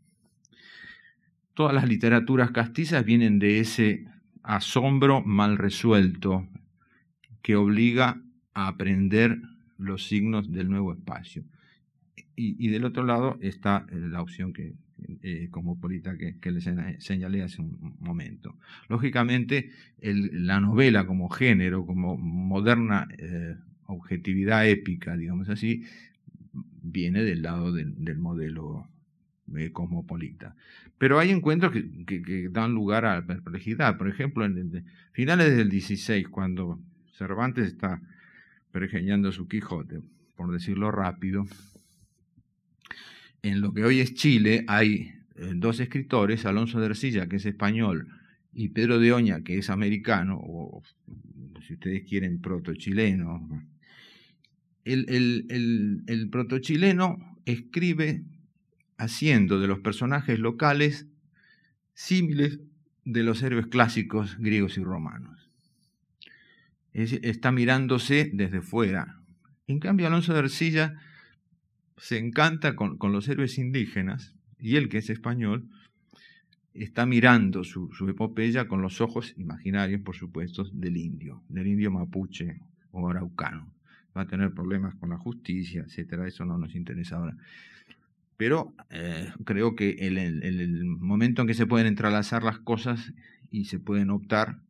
Todas 1.59 1.75
las 1.75 1.89
literaturas 1.89 2.51
castizas 2.51 3.03
vienen 3.03 3.37
de 3.37 3.59
ese 3.59 4.05
asombro 4.43 5.21
mal 5.21 5.57
resuelto 5.57 6.47
que 7.41 7.57
obliga 7.57 8.21
a 8.53 8.69
aprender 8.69 9.41
los 9.77 10.07
signos 10.07 10.53
del 10.53 10.69
nuevo 10.69 10.93
espacio. 10.93 11.43
Y, 12.37 12.69
del 12.69 12.85
otro 12.85 13.03
lado 13.03 13.37
está 13.41 13.85
la 13.91 14.21
opción 14.21 14.53
que, 14.53 14.75
eh, 15.21 15.49
como 15.51 15.77
polita 15.81 16.15
que, 16.17 16.49
les 16.49 16.69
señalé 16.99 17.43
hace 17.43 17.61
un 17.61 17.97
momento. 17.99 18.55
Lógicamente, 18.87 19.69
la 19.99 20.61
novela 20.61 21.05
como 21.05 21.27
género, 21.27 21.85
como 21.85 22.15
moderna 22.15 23.05
eh, 23.17 23.57
objetividad 23.83 24.65
épica, 24.65 25.17
digamos 25.17 25.49
así, 25.49 25.83
viene 26.81 27.21
del 27.21 27.41
lado 27.41 27.73
del 27.73 28.17
modelo 28.17 28.87
cosmopolita. 29.71 30.55
Pero 30.97 31.19
hay 31.19 31.31
encuentros 31.31 31.71
que, 31.71 32.49
dan 32.51 32.73
lugar 32.73 33.05
a 33.05 33.25
perplejidad. 33.25 33.97
Por 33.97 34.09
ejemplo, 34.09 34.45
en 34.45 34.85
finales 35.11 35.55
del 35.55 35.69
16, 35.69 36.27
cuando 36.29 36.79
Cervantes 37.13 37.67
está 37.67 38.01
pergeñando 38.71 39.31
su 39.31 39.47
Quijote, 39.47 40.01
por 40.35 40.51
decirlo 40.51 40.91
rápido, 40.91 41.45
en 43.41 43.61
lo 43.61 43.73
que 43.73 43.83
hoy 43.85 43.99
es 43.99 44.13
Chile 44.13 44.65
hay 44.67 45.13
eh, 45.35 45.53
dos 45.55 45.79
escritores, 45.79 46.45
Alonso 46.45 46.79
de 46.79 46.87
Ercilla, 46.87 47.27
que 47.27 47.37
es 47.37 47.45
español, 47.45 48.07
y 48.53 48.69
Pedro 48.69 48.99
de 48.99 49.13
Oña, 49.13 49.41
que 49.41 49.57
es 49.57 49.69
americano, 49.69 50.39
o 50.41 50.83
si 51.65 51.73
ustedes 51.73 52.03
quieren, 52.03 52.41
proto-chileno. 52.41 53.47
El 54.83 56.29
proto-chileno 56.31 57.37
escribe 57.45 58.23
haciendo 58.99 59.59
de 59.59 59.67
los 59.67 59.79
personajes 59.79 60.39
locales 60.39 61.07
símiles 61.93 62.59
de 63.05 63.23
los 63.23 63.41
héroes 63.41 63.67
clásicos 63.67 64.37
griegos 64.37 64.77
y 64.77 64.83
romanos. 64.83 65.49
está 66.93 67.51
mirándose 67.51 68.29
desde 68.33 68.61
fuera. 68.61 69.21
En 69.67 69.79
cambio, 69.79 70.05
Alonso 70.05 70.33
de 70.33 70.39
Ercilla 70.39 70.99
se 71.97 72.17
encanta 72.17 72.75
con, 72.75 72.97
los 73.01 73.27
héroes 73.29 73.57
indígenas 73.57 74.35
y 74.59 74.75
él, 74.75 74.89
que 74.89 74.97
es 74.97 75.09
español, 75.09 75.69
está 76.73 77.05
mirando 77.05 77.63
su, 77.63 77.91
su, 77.93 78.09
epopeya 78.09 78.67
con 78.67 78.81
los 78.81 78.99
ojos 78.99 79.33
imaginarios, 79.37 80.01
por 80.01 80.15
supuesto, 80.15 80.65
del 80.73 80.97
indio, 80.97 81.41
del 81.47 81.67
indio 81.67 81.89
mapuche 81.89 82.59
o 82.91 83.09
araucano. 83.09 83.73
Va 84.15 84.23
a 84.23 84.27
tener 84.27 84.53
problemas 84.53 84.95
con 84.95 85.09
la 85.09 85.17
justicia, 85.17 85.83
etcétera. 85.87 86.27
Eso 86.27 86.43
no 86.43 86.57
nos 86.57 86.75
interesa 86.75 87.17
ahora 87.17 87.37
pero 88.39 88.73
eh, 88.89 89.33
creo 89.43 89.75
que 89.75 89.89
el, 89.99 90.17
el, 90.17 90.85
momento 90.85 91.41
en 91.41 91.47
que 91.49 91.53
se 91.53 91.65
pueden 91.65 91.87
entrelazar 91.87 92.41
las 92.41 92.57
cosas 92.57 93.11
y 93.51 93.65
se 93.65 93.79
pueden 93.79 94.09
optar 94.11 94.61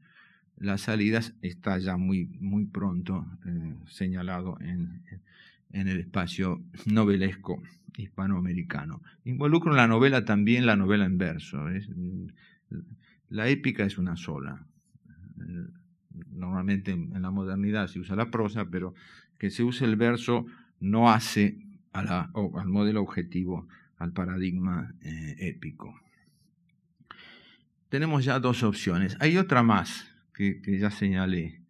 las 0.58 0.82
salidas 0.82 1.36
está 1.44 1.78
ya 1.78 1.96
muy, 1.96 2.26
muy 2.40 2.66
pronto 2.66 3.28
eh, 3.46 3.76
señalado 3.86 4.58
en, 4.60 5.04
en, 5.72 5.88
el 5.88 6.00
espacio 6.00 6.64
novelesco 6.88 7.62
hispanoamericano. 7.96 9.04
Involucro 9.24 9.72
la 9.72 9.88
novela 9.88 10.26
también 10.26 10.66
la 10.66 10.76
novela 10.76 11.06
en 11.06 11.20
verso. 11.20 11.70
Es, 11.70 11.88
la 13.30 13.50
épica 13.50 13.86
es 13.86 14.00
una 14.00 14.16
sola. 14.16 14.66
Normalmente 16.32 16.90
en 16.90 17.22
la 17.22 17.30
modernidad 17.30 17.86
se 17.86 18.00
usa 18.00 18.16
la 18.16 18.32
prosa, 18.32 18.66
pero 18.66 18.96
que 19.38 19.52
se 19.52 19.62
use 19.62 19.86
el 19.86 19.96
verso 19.96 20.48
no 20.80 21.12
hace 21.12 21.69
al 21.92 22.68
modelo 22.68 23.02
objetivo, 23.02 23.68
al 23.98 24.14
paradigma 24.14 24.94
eh, 25.02 25.36
épico. 25.40 26.00
Tenemos 27.90 28.24
ya 28.24 28.40
dos 28.40 28.64
opciones. 28.64 29.18
Hay 29.20 29.38
otra 29.38 29.64
más 29.64 30.14
que, 30.34 30.62
ya 30.80 30.92
señalé. 30.92 31.62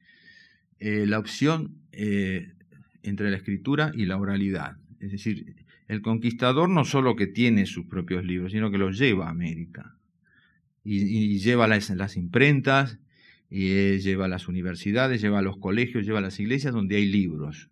Eh, 0.80 1.06
la 1.08 1.20
opción 1.20 1.76
eh, 1.92 2.54
entre 3.04 3.32
la 3.32 3.38
escritura 3.38 3.92
y 3.96 4.06
la 4.06 4.18
oralidad. 4.18 4.78
Es 5.00 5.12
decir, 5.12 5.56
el 5.88 6.02
conquistador 6.02 6.70
no 6.70 6.86
solo 6.86 7.16
que 7.16 7.28
tiene 7.28 7.66
sus 7.66 7.86
propios 7.86 8.24
libros, 8.24 8.52
sino 8.52 8.70
que 8.70 8.78
los 8.78 8.98
lleva 8.98 9.28
a 9.28 9.32
América. 9.32 9.96
Y, 10.84 11.38
lleva 11.40 11.68
las, 11.68 11.90
las 11.92 12.16
imprentas, 12.16 13.00
y, 13.50 13.98
lleva 14.00 14.26
a 14.26 14.30
las 14.30 14.48
universidades, 14.48 15.22
lleva 15.22 15.40
a 15.40 15.44
los 15.44 15.58
colegios, 15.58 16.06
lleva 16.06 16.20
a 16.20 16.24
las 16.24 16.40
iglesias 16.40 16.74
donde 16.74 16.96
hay 16.96 17.06
libros 17.06 17.70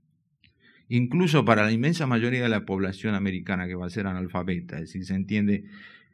incluso 0.89 1.45
para 1.45 1.63
la 1.63 1.71
inmensa 1.71 2.07
mayoría 2.07 2.43
de 2.43 2.49
la 2.49 2.65
población 2.65 3.15
americana 3.15 3.67
que 3.67 3.75
va 3.75 3.87
a 3.87 3.89
ser 3.89 4.07
analfabeta. 4.07 4.75
Es 4.75 4.81
decir, 4.83 5.05
se 5.05 5.15
entiende 5.15 5.65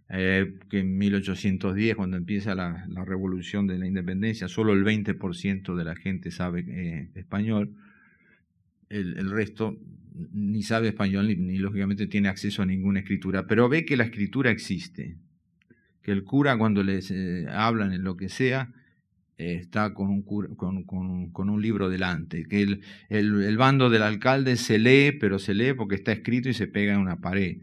eh, 0.10 0.54
que 0.70 0.80
en 0.80 0.98
1810, 0.98 1.96
cuando 1.96 2.18
empieza 2.18 2.56
la, 2.56 2.86
revolución 3.06 3.68
de 3.68 3.78
la 3.78 3.88
independencia, 3.88 4.48
solo 4.48 4.74
el 4.74 4.84
20% 4.84 5.76
de 5.76 5.84
la 5.84 5.96
gente 5.96 6.32
sabe 6.32 6.66
eh, 6.68 7.10
español, 7.16 7.76
el, 8.90 9.32
resto 9.32 9.80
ni 10.32 10.62
sabe 10.62 10.90
español 10.90 11.28
ni, 11.28 11.58
lógicamente 11.58 12.06
tiene 12.06 12.30
acceso 12.30 12.62
a 12.62 12.66
ninguna 12.66 13.00
escritura, 13.00 13.48
pero 13.48 13.68
ve 13.70 13.86
que 13.86 13.98
la 13.98 14.04
escritura 14.04 14.52
existe, 14.52 15.18
que 16.04 16.12
el 16.12 16.24
cura 16.24 16.58
cuando 16.58 16.84
les 16.84 17.10
eh, 17.10 17.48
hablan 17.50 17.92
en 17.94 18.04
lo 18.04 18.16
que 18.16 18.30
sea, 18.30 18.72
está 19.52 19.94
con 19.94 20.10
un, 20.10 20.22
con, 20.24 20.84
con, 20.84 21.50
un 21.50 21.62
libro 21.62 21.90
delante, 21.90 22.46
que 22.46 22.62
el, 22.62 22.82
el, 23.10 23.58
bando 23.58 23.90
del 23.90 24.04
alcalde 24.04 24.56
se 24.56 24.80
lee, 24.80 25.12
pero 25.20 25.40
se 25.40 25.54
lee 25.54 25.74
porque 25.74 25.96
está 25.96 26.12
escrito 26.12 26.50
y 26.50 26.54
se 26.54 26.68
pega 26.68 26.94
en 26.94 27.00
una 27.00 27.20
pared. 27.22 27.58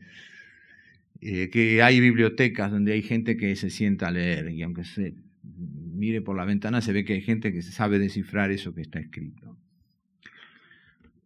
Eh, 1.22 1.50
que 1.50 1.82
hay 1.82 2.00
bibliotecas 2.00 2.70
donde 2.70 2.92
hay 2.92 3.02
gente 3.02 3.36
que 3.36 3.54
se 3.54 3.68
sienta 3.68 4.08
a 4.08 4.10
leer 4.10 4.50
y 4.50 4.62
aunque 4.62 4.84
se 4.84 5.14
mire 5.42 6.22
por 6.22 6.34
la 6.34 6.46
ventana 6.46 6.80
se 6.80 6.94
ve 6.94 7.04
que 7.04 7.12
hay 7.12 7.20
gente 7.20 7.52
que 7.52 7.60
sabe 7.60 7.98
descifrar 7.98 8.50
eso 8.50 8.74
que 8.74 8.80
está 8.80 9.00
escrito. 9.00 9.56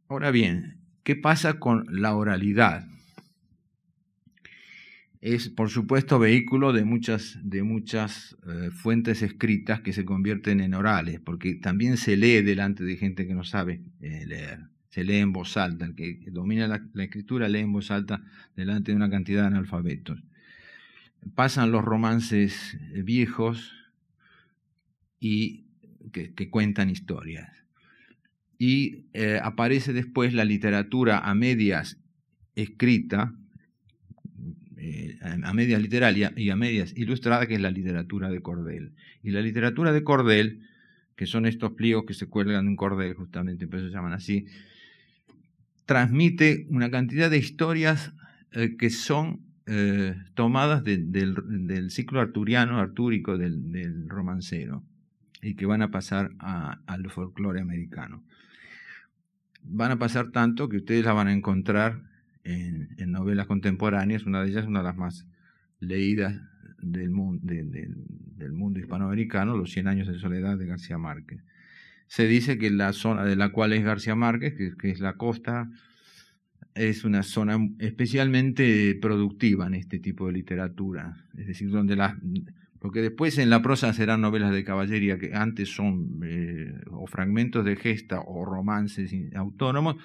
Ahora 0.08 0.30
bien, 0.30 0.78
¿qué 1.04 1.14
pasa 1.14 1.61
con 1.61 1.87
la 1.88 2.14
oralidad? 2.14 2.87
Es, 5.24 5.48
por 5.48 5.70
supuesto, 5.70 6.18
vehículo 6.18 6.74
de 6.74 6.84
muchas, 6.84 7.38
de 7.42 7.62
muchas 7.62 8.36
eh, 8.46 8.68
fuentes 8.70 9.22
escritas 9.22 9.80
que 9.80 9.94
se 9.94 10.04
convierten 10.04 10.60
en 10.60 10.74
orales, 10.74 11.18
porque 11.18 11.54
también 11.54 11.96
se 11.96 12.18
lee 12.18 12.42
delante 12.42 12.84
de 12.84 12.98
gente 12.98 13.26
que 13.26 13.32
no 13.32 13.42
sabe 13.42 13.80
eh, 14.02 14.26
leer. 14.26 14.60
Se 14.90 15.02
lee 15.02 15.16
en 15.16 15.32
voz 15.32 15.56
alta. 15.56 15.86
El 15.86 15.94
que 15.94 16.20
domina 16.30 16.68
la, 16.68 17.02
escritura 17.02 17.48
lee 17.48 17.60
en 17.60 17.72
voz 17.72 17.90
alta 17.90 18.22
delante 18.54 18.92
de 18.92 18.96
una 18.96 19.08
cantidad 19.08 19.40
de 19.40 19.46
analfabetos. 19.46 20.22
Pasan 21.34 21.72
los 21.72 21.82
romances 21.82 22.76
eh, 22.92 23.00
viejos 23.00 23.72
y 25.20 25.64
que, 26.12 26.50
cuentan 26.50 26.90
historias. 26.90 27.50
Y 28.58 29.06
aparece 29.42 29.94
después 29.94 30.34
la 30.34 30.44
literatura 30.44 31.18
a 31.18 31.34
medias 31.34 31.98
escrita, 32.54 33.34
eh, 34.86 35.18
a 35.22 35.54
medias 35.54 35.80
literal 35.80 36.14
y 36.18 36.50
a, 36.50 36.56
medias 36.56 36.92
ilustrada, 36.94 37.46
que 37.46 37.54
es 37.54 37.60
la 37.60 37.70
literatura 37.70 38.28
de 38.28 38.42
cordel. 38.42 38.92
Y 39.22 39.30
la 39.30 39.40
literatura 39.40 39.92
de 39.92 40.04
cordel, 40.04 40.60
que 41.16 41.24
son 41.24 41.46
estos 41.46 41.72
pliegos 41.72 42.04
que 42.04 42.12
se 42.12 42.26
cuelgan 42.26 42.66
en 42.66 42.76
cordel, 42.76 43.14
justamente, 43.14 43.66
por 43.66 43.78
eso 43.78 43.88
se 43.88 43.94
llaman 43.94 44.12
así, 44.12 44.44
transmite 45.86 46.66
una 46.68 46.90
cantidad 46.90 47.30
de 47.30 47.38
historias 47.38 48.12
eh, 48.52 48.76
que 48.76 48.90
son 48.90 49.40
eh, 49.66 50.16
tomadas 50.34 50.84
del, 50.84 51.90
ciclo 51.90 52.20
arturiano, 52.20 52.78
artúrico 52.78 53.38
del, 53.38 54.06
romancero, 54.06 54.82
y 55.40 55.54
que 55.54 55.64
van 55.64 55.80
a 55.80 55.90
pasar 55.90 56.32
al 56.38 57.10
folclore 57.10 57.62
americano. 57.62 58.22
Van 59.62 59.92
a 59.92 59.98
pasar 59.98 60.30
tanto 60.30 60.68
que 60.68 60.76
ustedes 60.76 61.06
la 61.06 61.14
van 61.14 61.28
a 61.28 61.32
encontrar 61.32 62.02
en, 62.44 63.10
novelas 63.10 63.46
contemporáneas, 63.46 64.26
una 64.26 64.42
de 64.42 64.50
ellas 64.50 64.66
una 64.66 64.80
de 64.80 64.84
las 64.84 64.96
más 64.96 65.26
leídas 65.80 66.40
del 66.80 67.10
mundo, 67.10 67.40
del 67.44 68.52
mundo 68.52 68.78
hispanoamericano, 68.78 69.56
Los 69.56 69.70
Cien 69.70 69.88
años 69.88 70.08
de 70.08 70.18
soledad 70.18 70.56
de 70.56 70.66
García 70.66 70.98
Márquez. 70.98 71.42
Se 72.06 72.26
dice 72.26 72.58
que 72.58 72.70
la 72.70 72.92
zona 72.92 73.24
de 73.24 73.36
la 73.36 73.50
cual 73.50 73.72
es 73.72 73.82
García 73.82 74.14
Márquez, 74.14 74.54
que 74.54 74.90
es 74.90 75.00
la 75.00 75.14
costa, 75.14 75.70
es 76.74 77.04
una 77.04 77.22
zona 77.22 77.56
especialmente 77.78 78.96
productiva 79.00 79.66
en 79.66 79.74
este 79.74 79.98
tipo 80.00 80.26
de 80.26 80.32
literatura, 80.32 81.16
es 81.36 81.46
decir, 81.46 81.70
donde 81.70 81.96
las 81.96 82.14
porque 82.80 83.00
después 83.00 83.38
en 83.38 83.48
la 83.48 83.62
prosa 83.62 83.94
serán 83.94 84.20
novelas 84.20 84.52
de 84.52 84.62
caballería 84.62 85.18
que 85.18 85.32
antes 85.34 85.74
son 85.74 86.20
eh, 86.22 86.70
o 86.90 87.06
fragmentos 87.06 87.64
de 87.64 87.76
gesta 87.76 88.20
o 88.20 88.44
romances 88.44 89.10
autónomos, 89.34 89.96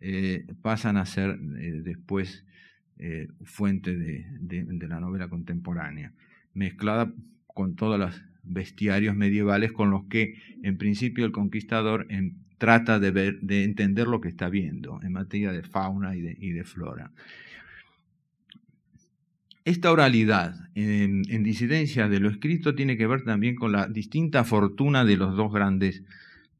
eh, 0.00 0.46
pasan 0.62 0.96
a 0.96 1.06
ser 1.06 1.38
eh, 1.58 1.80
después 1.82 2.44
fuente 3.44 3.96
de, 3.96 4.86
la 4.86 5.00
novela 5.00 5.28
contemporánea, 5.28 6.12
mezclada 6.52 7.10
con 7.46 7.74
todos 7.74 7.98
los 7.98 8.22
bestiarios 8.42 9.16
medievales 9.16 9.72
con 9.72 9.90
los 9.90 10.04
que 10.04 10.34
en 10.62 10.76
principio 10.76 11.24
el 11.24 11.32
conquistador 11.32 12.06
en, 12.10 12.36
trata 12.60 12.98
de, 13.00 13.38
entender 13.64 14.06
lo 14.06 14.20
que 14.20 14.28
está 14.28 14.50
viendo 14.50 15.00
en 15.02 15.12
materia 15.12 15.50
de 15.50 15.62
fauna 15.62 16.14
y 16.14 16.20
de, 16.20 16.64
flora. 16.64 17.10
Esta 19.64 19.90
oralidad, 19.90 20.54
en, 20.74 21.22
disidencia 21.42 22.06
de 22.08 22.20
lo 22.20 22.28
escrito, 22.28 22.74
tiene 22.74 22.98
que 22.98 23.06
ver 23.06 23.24
también 23.24 23.54
con 23.54 23.72
la 23.72 23.88
distinta 23.88 24.44
fortuna 24.44 25.06
de 25.06 25.16
los 25.16 25.36
dos 25.36 25.50
grandes, 25.50 26.04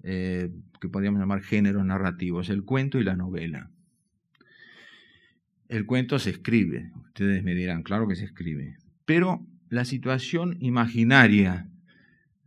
eh, 0.03 0.51
que 0.81 0.89
podríamos 0.89 1.21
llamar 1.21 1.43
géneros 1.43 1.85
narrativos, 1.85 2.49
el 2.49 2.65
cuento 2.65 2.99
y 2.99 3.05
la 3.05 3.17
novela. 3.17 3.71
El 5.69 5.87
cuento 5.87 6.19
se 6.19 6.31
escribe, 6.31 6.91
ustedes 7.05 7.45
me 7.45 7.55
dirán, 7.55 7.83
claro 7.83 8.09
que 8.09 8.17
se 8.17 8.25
escribe, 8.25 8.77
pero 9.05 9.47
la 9.69 9.85
situación 9.85 10.57
imaginaria 10.61 11.69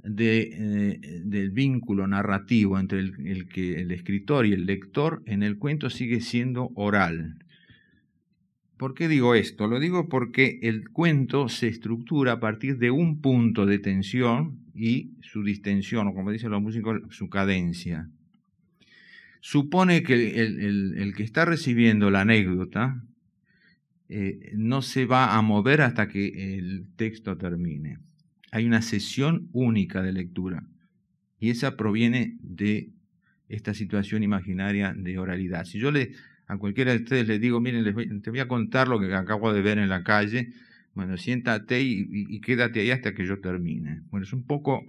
de, 0.04 0.50
eh, 0.52 1.22
del 1.24 1.52
vínculo 1.52 2.08
narrativo 2.08 2.78
entre 2.80 3.00
el, 3.00 3.48
que, 3.48 3.82
el 3.82 3.92
escritor 3.92 4.46
y 4.46 4.54
el 4.54 4.66
lector 4.66 5.24
en 5.26 5.44
el 5.44 5.58
cuento 5.58 5.90
sigue 5.90 6.20
siendo 6.20 6.72
oral. 6.76 7.38
¿Por 8.78 8.96
qué 8.96 9.08
digo 9.08 9.36
esto? 9.36 9.68
Lo 9.68 9.80
digo 9.80 10.10
porque 10.10 10.60
el 10.62 10.90
cuento 10.90 11.48
se 11.48 11.70
estructura 11.70 12.34
a 12.34 12.40
partir 12.42 12.78
de 12.80 12.92
un 12.92 13.22
punto 13.22 13.66
de 13.66 13.80
tensión 13.80 14.63
y 14.74 15.12
su 15.22 15.44
distensión, 15.44 16.08
o 16.08 16.14
como 16.14 16.32
dicen 16.32 16.52
los 16.52 16.62
músicos, 16.62 17.02
su 17.10 17.30
cadencia. 17.30 18.10
Supone 19.42 20.04
que 20.04 20.42
el, 20.42 21.14
que 21.16 21.24
está 21.24 21.46
recibiendo 21.46 22.10
la 22.10 22.22
anécdota 22.22 23.04
eh, 24.10 24.52
no 24.56 24.82
se 24.82 25.06
va 25.06 25.36
a 25.36 25.42
mover 25.42 25.82
hasta 25.82 26.08
que 26.08 26.58
el 26.58 26.86
texto 26.96 27.38
termine 27.38 28.00
hay 28.54 28.68
una 28.68 28.84
sesión 28.84 29.50
única 29.52 30.04
de 30.04 30.14
lectura 30.14 30.64
y 31.40 31.50
esa 31.50 31.76
proviene 31.76 32.38
de 32.40 32.92
esta 33.50 33.74
situación 33.74 34.22
imaginaria 34.22 34.94
de 34.96 35.18
oralidad. 35.18 35.66
Si 35.66 35.80
yo 35.80 35.90
le, 35.90 36.12
a 36.46 36.58
cualquiera 36.58 36.92
de 36.92 36.98
ustedes 36.98 37.28
les 37.28 37.42
digo, 37.42 37.60
miren, 37.60 38.22
te 38.22 38.30
voy 38.30 38.40
a 38.40 38.48
contar 38.48 38.88
lo 38.88 39.00
que 39.00 39.12
acabo 39.16 39.52
de 39.52 39.64
ver 39.64 39.80
en 39.80 39.90
la 39.90 40.04
calle, 40.04 40.54
bueno, 40.94 41.18
siéntate 41.18 41.82
y, 41.82 42.40
quédate 42.42 42.82
ahí 42.82 42.92
hasta 42.92 43.14
que 43.14 43.26
yo 43.26 43.40
termine. 43.40 44.02
Bueno, 44.12 44.26
es 44.26 44.34
un 44.34 44.44
poco 44.44 44.86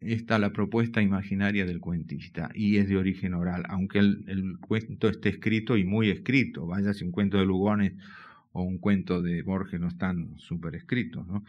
esta 0.00 0.38
la 0.38 0.52
propuesta 0.52 1.02
imaginaria 1.02 1.64
del 1.66 1.80
cuentista 1.80 2.50
y 2.54 2.76
es 2.76 2.88
de 2.88 2.96
origen 2.96 3.34
oral, 3.34 3.64
aunque 3.68 3.98
el, 3.98 4.58
cuento 4.60 5.08
esté 5.08 5.28
escrito 5.28 5.76
y 5.76 5.84
muy 5.84 6.10
escrito, 6.10 6.66
vaya 6.66 6.92
si 6.92 7.04
un 7.04 7.12
cuento 7.12 7.38
de 7.38 7.46
Lugones 7.46 7.94
o 8.52 8.62
un 8.62 8.78
cuento 8.78 9.22
de 9.22 9.42
Borges 9.42 9.80
no 9.80 9.88
están 9.88 10.38
súper 10.38 10.74
escritos, 10.74 11.26
¿no? 11.26 11.44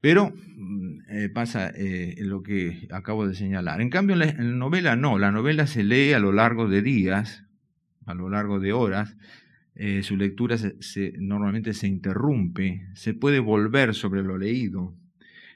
Pero 0.00 0.32
mm, 0.56 0.98
eh, 1.08 1.28
pasa 1.28 1.70
eh, 1.74 2.16
lo 2.20 2.42
que 2.42 2.88
acabo 2.90 3.26
de 3.26 3.34
señalar. 3.34 3.80
En 3.80 3.90
cambio, 3.90 4.14
en 4.14 4.20
la, 4.20 4.32
novela 4.32 4.96
no, 4.96 5.18
la 5.18 5.30
novela 5.30 5.66
se 5.66 5.84
lee 5.84 6.12
a 6.12 6.18
lo 6.18 6.32
largo 6.32 6.68
de 6.68 6.82
días, 6.82 7.44
a 8.06 8.14
lo 8.14 8.30
largo 8.30 8.60
de 8.60 8.72
horas, 8.72 9.16
eh, 9.80 10.02
su 10.02 10.16
lectura 10.16 10.58
se, 10.58 11.14
normalmente 11.18 11.72
se 11.74 11.88
interrumpe, 11.88 12.86
se 12.94 13.14
puede 13.14 13.40
volver 13.40 13.94
sobre 13.94 14.22
lo 14.22 14.38
leído. 14.38 14.94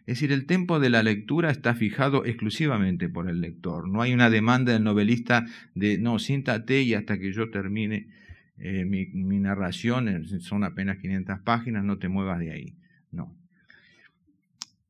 Es 0.06 0.18
decir, 0.18 0.32
el 0.32 0.46
tiempo 0.46 0.80
de 0.80 0.90
la 0.90 1.02
lectura 1.02 1.50
está 1.50 1.74
fijado 1.74 2.24
exclusivamente 2.24 3.08
por 3.08 3.28
el 3.28 3.40
lector. 3.40 3.88
No 3.88 4.02
hay 4.02 4.12
una 4.12 4.30
demanda 4.30 4.72
del 4.72 4.84
novelista 4.84 5.46
de, 5.74 5.98
no, 5.98 6.18
siéntate 6.18 6.82
y 6.82 6.94
hasta 6.94 7.18
que 7.18 7.32
yo 7.32 7.50
termine 7.50 8.08
mi, 8.56 9.06
mi 9.06 9.40
narración, 9.40 10.26
son 10.40 10.64
apenas 10.64 10.98
500 10.98 11.40
páginas, 11.40 11.84
no 11.84 11.98
te 11.98 12.08
muevas 12.08 12.38
de 12.38 12.52
ahí. 12.52 12.76
No, 13.10 13.37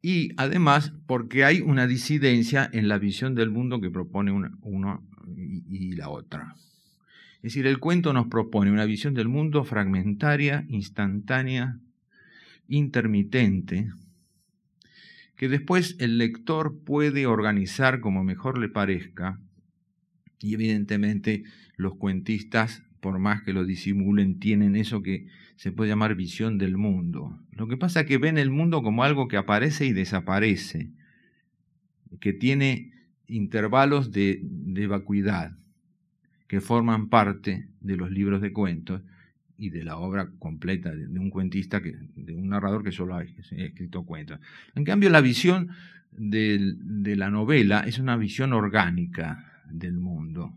y 0.04 0.34
además 0.36 0.92
porque 1.06 1.46
hay 1.46 1.62
una 1.62 1.86
disidencia 1.86 2.68
en 2.74 2.88
la 2.88 2.98
visión 2.98 3.34
del 3.34 3.50
mundo 3.50 3.80
que 3.80 3.90
propone 3.90 4.32
una, 4.32 5.00
y, 5.34 5.92
la 5.92 6.10
otra. 6.10 6.56
Es 7.44 7.52
decir, 7.52 7.66
el 7.66 7.78
cuento 7.78 8.14
nos 8.14 8.28
propone 8.28 8.72
una 8.72 8.86
visión 8.86 9.12
del 9.12 9.28
mundo 9.28 9.64
fragmentaria, 9.64 10.64
instantánea, 10.70 11.78
intermitente, 12.68 13.90
que 15.36 15.50
después 15.50 15.94
el 15.98 16.16
lector 16.16 16.80
puede 16.84 17.26
organizar 17.26 18.00
como 18.00 18.24
mejor 18.24 18.56
le 18.56 18.70
parezca, 18.70 19.38
y 20.40 20.54
evidentemente 20.54 21.44
los 21.76 21.96
cuentistas, 21.96 22.82
por 23.00 23.18
más 23.18 23.42
que 23.42 23.52
lo 23.52 23.66
disimulen, 23.66 24.38
tienen 24.38 24.74
eso 24.74 25.02
que 25.02 25.26
se 25.56 25.70
puede 25.70 25.90
llamar 25.90 26.14
visión 26.14 26.56
del 26.56 26.78
mundo. 26.78 27.38
Lo 27.50 27.68
que 27.68 27.76
pasa 27.76 28.00
es 28.00 28.06
que 28.06 28.16
ven 28.16 28.38
el 28.38 28.48
mundo 28.48 28.82
como 28.82 29.04
algo 29.04 29.28
que 29.28 29.36
aparece 29.36 29.84
y 29.84 29.92
desaparece, 29.92 30.92
que 32.20 32.32
tiene 32.32 32.94
intervalos 33.26 34.12
de, 34.12 34.40
vacuidad, 34.88 35.58
que 36.46 36.60
forman 36.60 37.08
parte 37.08 37.68
de 37.80 37.96
los 37.96 38.10
libros 38.10 38.40
de 38.40 38.52
cuentos 38.52 39.02
y 39.56 39.70
de 39.70 39.84
la 39.84 39.96
obra 39.96 40.30
completa 40.38 40.94
de, 40.94 41.06
un 41.18 41.30
cuentista, 41.30 41.80
que, 41.80 41.96
de 42.16 42.34
un 42.34 42.48
narrador 42.48 42.82
que 42.82 42.92
solo 42.92 43.16
ha 43.16 43.22
escrito 43.22 44.04
cuentos. 44.04 44.40
En 44.74 44.84
cambio, 44.84 45.10
la 45.10 45.20
visión 45.20 45.70
de 46.12 47.16
la 47.16 47.30
novela 47.30 47.80
es 47.80 47.98
una 47.98 48.16
visión 48.16 48.52
orgánica 48.52 49.62
del 49.70 49.98
mundo. 49.98 50.54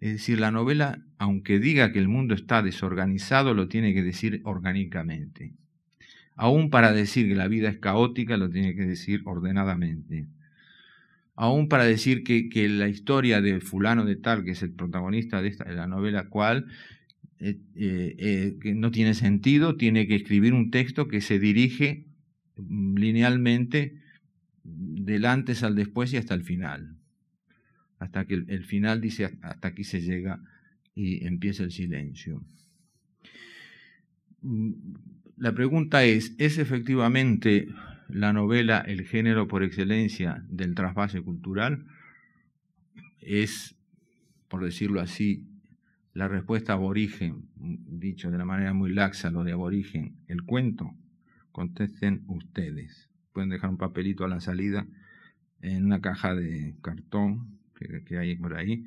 Es 0.00 0.12
decir, 0.12 0.40
la 0.40 0.50
novela, 0.50 1.02
aunque 1.18 1.58
diga 1.58 1.92
que 1.92 1.98
el 1.98 2.08
mundo 2.08 2.34
está 2.34 2.62
desorganizado, 2.62 3.52
lo 3.52 3.68
tiene 3.68 3.92
que 3.92 4.02
decir 4.02 4.40
orgánicamente. 4.44 5.52
Aún 6.36 6.70
para 6.70 6.92
decir 6.92 7.28
que 7.28 7.34
la 7.34 7.48
vida 7.48 7.68
es 7.68 7.78
caótica, 7.78 8.38
lo 8.38 8.48
tiene 8.48 8.74
que 8.74 8.86
decir 8.86 9.20
ordenadamente. 9.26 10.26
Aún 11.40 11.68
para 11.68 11.84
decir 11.84 12.22
que, 12.22 12.68
la 12.68 12.88
historia 12.88 13.40
de 13.40 13.62
fulano 13.62 14.04
de 14.04 14.16
tal, 14.16 14.44
que 14.44 14.50
es 14.50 14.62
el 14.62 14.72
protagonista 14.72 15.40
de, 15.40 15.48
esta, 15.48 15.64
de 15.64 15.74
la 15.74 15.86
novela 15.86 16.28
cual, 16.28 16.66
eh, 17.38 17.56
eh, 17.76 18.14
eh, 18.18 18.58
que 18.60 18.74
no 18.74 18.90
tiene 18.90 19.14
sentido, 19.14 19.78
tiene 19.78 20.06
que 20.06 20.16
escribir 20.16 20.52
un 20.52 20.70
texto 20.70 21.08
que 21.08 21.22
se 21.22 21.38
dirige 21.38 22.04
mm, 22.58 22.94
linealmente 22.94 24.02
del 24.64 25.24
antes 25.24 25.62
al 25.62 25.76
después 25.76 26.12
y 26.12 26.18
hasta 26.18 26.34
el 26.34 26.44
final 26.44 26.98
hasta 28.00 28.26
que 28.26 28.34
el, 28.34 28.64
final 28.64 29.00
dice 29.00 29.30
hasta 29.40 29.68
aquí 29.68 29.84
se 29.84 30.02
llega 30.02 30.42
y 30.94 31.26
empieza 31.26 31.62
el 31.62 31.70
silencio. 31.70 32.42
Mm, 34.42 34.72
la 35.38 35.54
pregunta 35.54 36.04
es, 36.04 36.34
¿es 36.36 36.58
efectivamente 36.58 37.68
la 38.12 38.32
novela 38.32 38.80
el 38.80 39.06
género 39.06 39.48
por 39.48 39.62
excelencia 39.62 40.44
del 40.48 40.74
trasvase 40.74 41.20
cultural? 41.22 41.86
Es, 43.20 43.76
por 44.48 44.64
decirlo 44.64 45.00
así, 45.00 45.46
la 46.12 46.28
respuesta 46.28 46.72
aborigen, 46.72 47.48
dicho 47.56 48.30
de 48.30 48.38
la 48.38 48.44
manera 48.44 48.72
muy 48.72 48.92
laxa, 48.92 49.30
lo 49.30 49.44
de 49.44 49.52
aborigen, 49.52 50.16
el 50.26 50.42
cuento. 50.42 50.94
Contesten 51.52 52.24
ustedes. 52.26 53.08
Pueden 53.32 53.50
dejar 53.50 53.70
un 53.70 53.76
papelito 53.76 54.24
a 54.24 54.28
la 54.28 54.40
salida 54.40 54.86
en 55.62 55.84
una 55.84 56.00
caja 56.00 56.34
de 56.34 56.76
cartón 56.82 57.58
que, 58.04 58.18
hay 58.18 58.36
por 58.36 58.56
ahí, 58.56 58.86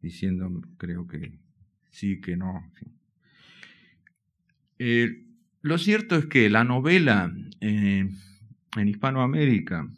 diciendo, 0.00 0.50
creo 0.76 1.06
que 1.06 1.38
sí, 1.90 2.20
que 2.20 2.36
no. 2.36 2.68
Lo 5.60 5.78
cierto 5.78 6.16
es 6.16 6.26
que 6.26 6.50
la 6.50 6.64
novela 6.64 7.32
eh, 7.60 8.10
en 8.76 8.88
Hispanoamérica, 8.88 9.88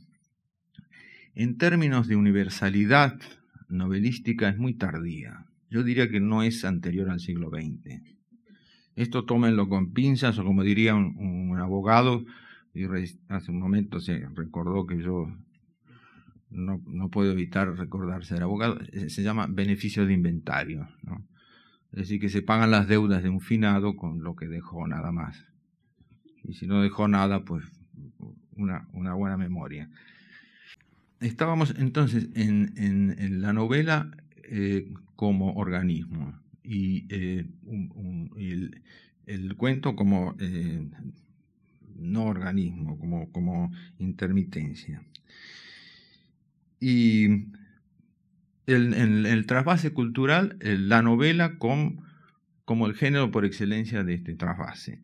en 1.35 1.59
términos 1.59 2.09
de 2.09 2.17
universalidad 2.17 3.19
novelística, 3.69 4.49
es 4.49 4.59
muy 4.59 4.75
tardía. 4.75 5.47
Yo 5.71 5.83
diría 5.83 6.09
que 6.09 6.21
no 6.21 6.43
es 6.43 6.65
anterior 6.65 7.11
al 7.11 7.21
siglo 7.21 7.51
XX. 7.51 8.01
Esto 8.95 9.25
tómenlo 9.25 9.69
con 9.69 9.93
pinzas 9.93 10.39
o 10.39 10.45
como 10.45 10.62
diría 10.62 10.95
un, 10.95 11.59
abogado, 11.59 12.25
y 12.75 12.85
hace 13.29 13.51
un 13.51 13.59
momento 13.59 14.01
se 14.01 14.27
recordó 14.35 14.87
que 14.87 14.99
yo 14.99 15.27
no, 16.51 16.81
no 16.87 17.11
puedo 17.11 17.33
evitar 17.33 17.77
recordar 17.77 18.25
ser 18.25 18.43
abogado, 18.43 18.79
eh, 18.93 19.11
se 19.11 19.23
llama 19.23 19.47
beneficio 19.49 20.07
de 20.07 20.15
inventario. 20.15 20.89
Es 21.93 21.99
decir, 22.01 22.21
que 22.21 22.29
se 22.29 22.43
pagan 22.43 22.71
las 22.71 22.89
deudas 22.89 23.23
de 23.23 23.29
un 23.29 23.41
finado 23.41 23.97
con 23.97 24.23
lo 24.23 24.37
que 24.37 24.47
dejó 24.47 24.87
nada 24.87 25.12
más. 25.12 25.45
Y 26.45 26.55
si 26.55 26.67
no 26.67 26.83
dejó 26.83 27.09
nada, 27.09 27.45
pues 27.45 27.65
una, 28.57 29.14
buena 29.14 29.37
memoria. 29.37 29.88
Estábamos 31.21 31.75
entonces 31.79 32.29
en, 32.35 32.73
en, 32.77 33.40
la 33.40 33.53
novela 33.53 34.11
eh, 34.45 34.92
como 35.16 35.55
organismo 35.55 36.38
y, 36.62 37.07
eh, 37.09 37.47
el, 39.27 39.55
cuento 39.57 39.97
como 39.97 40.37
no 41.97 42.25
organismo, 42.25 42.99
como, 43.33 43.73
intermitencia. 43.99 45.03
Y 46.79 47.47
el, 48.66 48.95
el, 49.27 49.47
trasvase 49.47 49.92
cultural, 49.92 50.59
la 50.61 51.01
novela 51.01 51.59
como 51.59 52.87
el 52.87 52.95
género 52.95 53.31
por 53.31 53.45
excelencia 53.45 54.05
de 54.05 54.14
este 54.14 54.35
trasvase. 54.35 55.01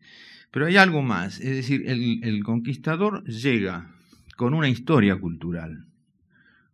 Pero 0.53 0.67
hay 0.67 0.77
algo 0.77 1.01
más, 1.01 1.39
es 1.39 1.55
decir, 1.55 1.85
el, 1.87 2.43
conquistador 2.43 3.23
llega 3.23 3.89
con 4.37 4.53
una 4.53 4.69
historia 4.69 5.15
cultural, 5.15 5.87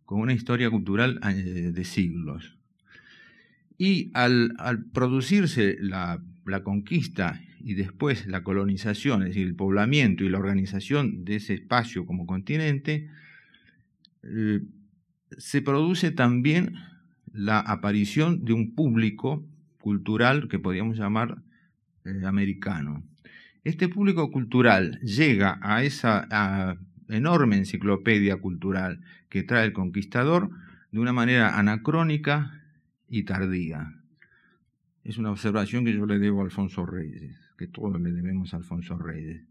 con 0.04 0.20
una 0.20 0.34
historia 0.34 0.68
cultural 0.68 1.18
eh, 1.24 1.72
de 1.72 1.84
siglos. 1.84 2.58
Y 3.78 4.10
al, 4.12 4.52
producirse 4.92 5.78
la, 5.80 6.22
conquista 6.62 7.40
y 7.58 7.72
después 7.72 8.26
la 8.26 8.42
colonización, 8.42 9.22
es 9.22 9.28
decir, 9.28 9.46
el 9.46 9.54
poblamiento 9.54 10.24
y 10.24 10.28
la 10.28 10.36
organización 10.36 11.24
de 11.24 11.36
ese 11.36 11.54
espacio 11.54 12.04
como 12.04 12.26
continente, 12.26 13.08
eh, 14.24 14.60
se 15.38 15.62
produce 15.62 16.10
también 16.10 16.74
la 17.32 17.60
aparición 17.60 18.44
de 18.44 18.52
un 18.52 18.74
público 18.74 19.42
cultural 19.80 20.48
que 20.48 20.58
podríamos 20.58 20.98
llamar 20.98 21.38
eh, 22.04 22.26
americano. 22.26 23.09
Este 23.64 23.88
público 23.88 24.30
cultural 24.30 24.98
llega 25.00 25.58
a 25.62 25.82
esa 25.82 26.78
enorme 27.08 27.56
enciclopedia 27.56 28.36
cultural 28.36 29.00
que 29.28 29.42
trae 29.42 29.66
el 29.66 29.72
conquistador 29.72 30.50
de 30.92 31.00
una 31.00 31.12
manera 31.12 31.58
anacrónica 31.58 32.62
y 33.08 33.24
tardía. 33.24 33.94
Es 35.04 35.18
una 35.18 35.30
observación 35.30 35.84
que 35.84 35.92
yo 35.92 36.06
le 36.06 36.18
debo 36.18 36.40
a 36.40 36.44
Alfonso 36.44 36.86
Reyes, 36.86 37.36
que 37.58 37.66
todos 37.66 38.00
le 38.00 38.12
debemos 38.12 38.54
a 38.54 38.58
Alfonso 38.58 38.98
Reyes. 38.98 39.42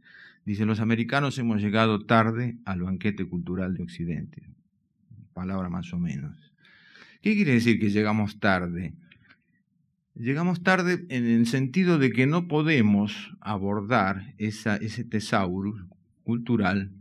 Dice, 0.46 0.66
los 0.66 0.80
americanos 0.80 1.38
hemos 1.38 1.62
llegado 1.62 2.06
tarde 2.06 2.58
al 2.66 2.82
banquete 2.82 3.26
cultural 3.26 3.76
de 3.76 3.84
Occidente 3.84 4.50
palabra 5.40 5.70
más 5.70 5.94
o 5.94 5.98
menos. 5.98 6.36
¿Qué 7.22 7.34
quiere 7.34 7.54
decir 7.54 7.80
que 7.80 7.90
llegamos 7.90 8.42
tarde? 8.42 8.94
Llegamos 10.20 10.64
tarde 10.64 11.06
en 11.08 11.26
el 11.26 11.46
sentido 11.48 11.98
de 11.98 12.12
que 12.12 12.28
no 12.28 12.50
podemos 12.50 13.34
abordar 13.40 14.36
ese 14.38 15.06
tesauro 15.06 15.88
cultural 16.24 16.92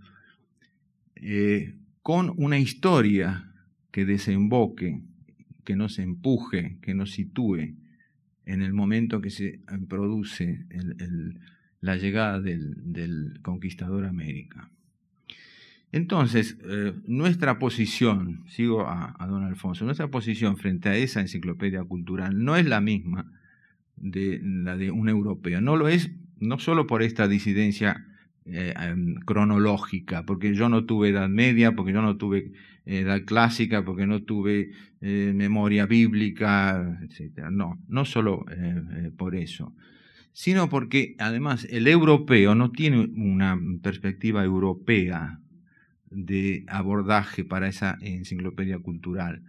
eh, 1.16 1.74
con 2.00 2.32
una 2.36 2.60
historia 2.60 3.52
que 3.90 4.04
desemboque, 4.04 5.02
que 5.64 5.74
nos 5.74 5.98
empuje, 5.98 6.78
que 6.80 6.94
nos 6.94 7.10
sitúe 7.10 7.74
en 8.46 8.62
el 8.62 8.72
momento 8.72 9.20
que 9.20 9.30
se 9.30 9.62
produce 9.88 10.64
la 11.80 11.96
llegada 11.96 12.40
del, 12.40 12.76
del 12.92 13.40
conquistador 13.42 14.04
América. 14.04 14.70
Entonces, 15.90 16.58
eh, 16.68 16.92
nuestra 17.06 17.58
posición, 17.58 18.44
sigo 18.46 18.86
a, 18.86 19.16
don 19.26 19.44
Alfonso, 19.44 19.84
nuestra 19.84 20.08
posición 20.08 20.58
frente 20.58 20.90
a 20.90 20.96
esa 20.96 21.20
enciclopedia 21.20 21.82
cultural 21.84 22.44
no 22.44 22.56
es 22.56 22.66
la 22.66 22.80
misma 22.80 23.32
de 23.96 24.40
la 24.42 24.76
de 24.76 24.90
un 24.90 25.08
europeo. 25.08 25.60
No 25.60 25.76
lo 25.76 25.88
es 25.88 26.10
no 26.40 26.58
solo 26.58 26.86
por 26.86 27.02
esta 27.02 27.26
disidencia 27.26 28.06
eh, 28.44 28.74
em, 28.78 29.14
cronológica, 29.14 30.24
porque 30.26 30.54
yo 30.54 30.68
no 30.68 30.84
tuve 30.84 31.08
edad 31.08 31.28
media, 31.28 31.72
porque 31.72 31.92
yo 31.92 32.02
no 32.02 32.18
tuve 32.18 32.52
edad 32.84 33.24
clásica, 33.24 33.84
porque 33.84 34.06
no 34.06 34.22
tuve 34.22 34.72
eh, 35.00 35.32
memoria 35.34 35.86
bíblica, 35.86 37.00
etc. 37.02 37.48
No, 37.50 37.78
no 37.88 38.04
solo 38.04 38.44
por 39.16 39.34
eso, 39.34 39.74
sino 40.32 40.68
porque 40.68 41.16
además 41.18 41.66
el 41.70 41.88
europeo 41.88 42.54
no 42.54 42.70
tiene 42.70 43.10
una 43.16 43.58
perspectiva 43.82 44.44
europea 44.44 45.40
de 46.10 46.64
abordaje 46.68 47.44
para 47.44 47.68
esa 47.68 47.98
enciclopedia 48.00 48.78
cultural. 48.78 49.42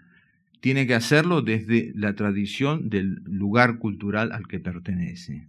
Tiene 0.62 0.88
que 0.88 0.96
hacerlo 0.96 1.42
desde 1.42 1.92
la 1.96 2.16
tradición 2.16 2.90
del 2.90 3.22
lugar 3.24 3.78
cultural 3.80 4.32
al 4.32 4.48
que 4.48 4.60
pertenece. 4.60 5.48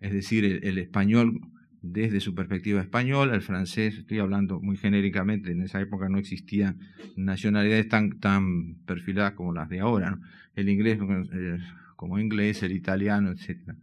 Es 0.00 0.12
decir, 0.12 0.44
el, 0.62 0.78
español 0.78 1.40
desde 1.80 2.20
su 2.20 2.34
perspectiva 2.34 2.80
española, 2.80 3.34
el 3.34 3.42
francés, 3.42 3.98
estoy 3.98 4.18
hablando 4.18 4.60
muy 4.60 4.76
genéricamente, 4.76 5.52
en 5.52 5.62
esa 5.62 5.80
época 5.80 6.08
no 6.08 6.18
existían 6.18 6.78
nacionalidades 7.16 7.88
tan, 7.88 8.20
tan 8.20 8.74
perfiladas 8.86 9.32
como 9.32 9.52
las 9.54 9.68
de 9.68 9.80
ahora, 9.80 10.18
el 10.56 10.68
inglés 10.68 10.98
eh, 11.32 11.58
como 11.96 12.18
inglés, 12.18 12.62
el 12.62 12.72
italiano, 12.72 13.30
etc. 13.30 13.74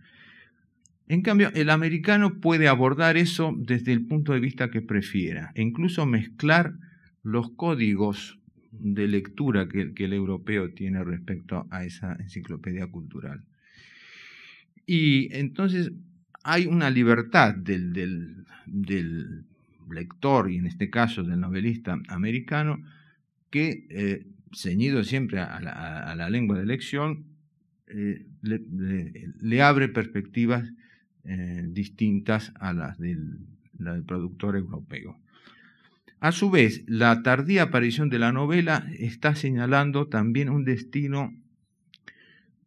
En 1.11 1.23
cambio, 1.23 1.51
el 1.55 1.69
americano 1.69 2.39
puede 2.39 2.69
abordar 2.69 3.17
eso 3.17 3.53
desde 3.57 3.91
el 3.91 4.05
punto 4.05 4.31
de 4.31 4.39
vista 4.39 4.71
que 4.71 4.81
prefiera 4.81 5.51
e 5.55 5.61
incluso 5.61 6.05
mezclar 6.05 6.71
los 7.21 7.51
códigos 7.57 8.39
de 8.71 9.09
lectura 9.09 9.67
que, 9.67 9.91
el 10.05 10.13
europeo 10.13 10.71
tiene 10.73 11.03
respecto 11.03 11.67
a 11.69 11.83
esa 11.83 12.13
enciclopedia 12.13 12.87
cultural. 12.87 13.43
Y 14.85 15.27
entonces 15.35 15.91
hay 16.45 16.67
una 16.67 16.89
libertad 16.89 17.55
del, 17.55 18.45
lector, 19.89 20.49
y 20.49 20.59
en 20.59 20.65
este 20.65 20.89
caso 20.89 21.23
del 21.23 21.41
novelista 21.41 21.99
americano, 22.07 22.81
que, 23.49 23.85
eh, 23.89 24.27
ceñido 24.53 25.03
siempre 25.03 25.39
a 25.39 25.59
la, 26.15 26.29
lengua 26.29 26.55
de 26.55 26.63
elección, 26.63 27.25
eh, 27.87 28.25
le, 28.41 29.61
abre 29.61 29.89
perspectivas 29.89 30.71
eh, 31.23 31.65
distintas 31.67 32.51
a 32.59 32.73
las 32.73 32.97
del, 32.97 33.39
productor 34.07 34.55
europeo. 34.55 35.19
A 36.19 36.31
su 36.31 36.49
vez, 36.51 36.83
la 36.87 37.23
tardía 37.23 37.63
aparición 37.63 38.09
de 38.09 38.19
la 38.19 38.31
novela 38.31 38.87
está 38.97 39.35
señalando 39.35 40.07
también 40.07 40.49
un 40.49 40.65
destino 40.65 41.33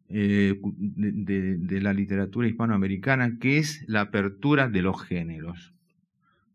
eh, 0.09 0.59
de, 0.61 1.81
la 1.81 1.93
literatura 1.93 2.47
hispanoamericana, 2.47 3.39
que 3.39 3.57
es 3.57 3.83
la 3.87 4.01
apertura 4.01 4.69
de 4.69 4.81
los 4.81 5.01
géneros, 5.01 5.73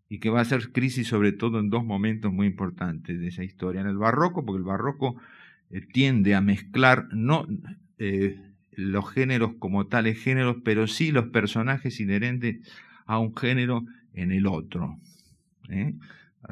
y 0.09 0.19
que 0.19 0.31
va 0.31 0.41
a 0.41 0.45
ser 0.45 0.73
crisis 0.73 1.09
sobre 1.09 1.33
todo 1.33 1.59
en 1.59 1.71
dos 1.71 1.85
momentos 1.85 2.33
muy 2.33 2.47
importantes 2.47 3.19
de 3.19 3.29
esa 3.29 3.45
historia. 3.45 3.81
En 3.81 3.87
el 3.87 3.99
barroco, 3.99 4.45
porque 4.45 4.59
el 4.59 4.65
barroco 4.65 5.17
eh, 5.71 5.81
tiende 5.81 6.35
a 6.35 6.41
mezclar 6.41 7.09
no 7.13 7.47
los 8.73 9.11
géneros 9.11 9.53
como 9.59 9.87
tales 9.87 10.23
géneros, 10.23 10.57
pero 10.65 10.87
sí 10.87 11.13
los 11.13 11.29
personajes 11.29 12.01
inherentes 12.01 12.59
a 13.07 13.19
un 13.19 13.37
género 13.37 13.85
en 14.15 14.33
el 14.33 14.47
otro. 14.47 14.99
¿eh? 15.69 15.95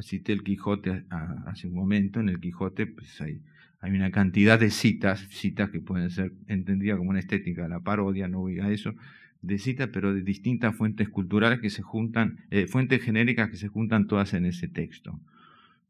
Cité 0.01 0.33
el 0.33 0.43
Quijote 0.43 1.05
hace 1.47 1.67
un 1.69 1.75
momento, 1.75 2.21
en 2.21 2.29
el 2.29 2.41
Quijote 2.41 2.87
pues 2.87 3.21
hay, 3.21 3.41
hay 3.81 3.93
una 3.93 4.11
cantidad 4.11 4.59
de 4.59 4.71
citas, 4.71 5.27
citas 5.31 5.71
que 5.71 5.81
pueden 5.81 6.11
ser 6.11 6.33
entendidas 6.47 6.99
como 6.99 7.11
una 7.11 7.21
estética 7.21 7.63
de 7.63 7.69
la 7.71 7.81
parodia, 7.81 8.29
no 8.29 8.41
voy 8.41 8.59
eso, 8.59 8.95
de 9.41 9.59
citas, 9.59 9.89
pero 9.93 10.13
de 10.13 10.23
distintas 10.23 10.75
fuentes 10.75 11.09
culturales 11.09 11.61
que 11.61 11.71
se 11.71 11.83
juntan, 11.83 12.39
eh, 12.51 12.67
fuentes 12.67 13.03
genéricas 13.03 13.51
que 13.51 13.57
se 13.57 13.69
juntan 13.69 14.07
todas 14.07 14.35
en 14.35 14.45
ese 14.45 14.69
texto. 14.69 15.21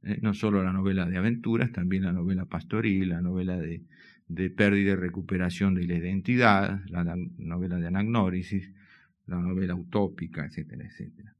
¿eh? 0.02 0.18
no 0.22 0.34
solo 0.34 0.62
la 0.62 0.72
novela 0.72 1.06
de 1.06 1.16
aventuras, 1.16 1.72
también 1.72 2.04
la 2.04 2.12
novela 2.12 2.44
pastoril, 2.44 3.10
la 3.10 3.20
novela 3.20 3.56
de, 3.56 3.82
de 4.28 4.50
pérdida 4.50 4.92
y 4.92 4.96
recuperación 4.96 5.74
de 5.74 5.86
la 5.86 5.94
identidad, 5.94 6.80
la 6.88 7.16
novela 7.38 7.76
de 7.76 7.86
anagnórisis, 7.86 8.70
la 9.26 9.38
novela 9.38 9.74
utópica, 9.74 10.44
etcétera, 10.44 10.84
etcétera. 10.84 11.34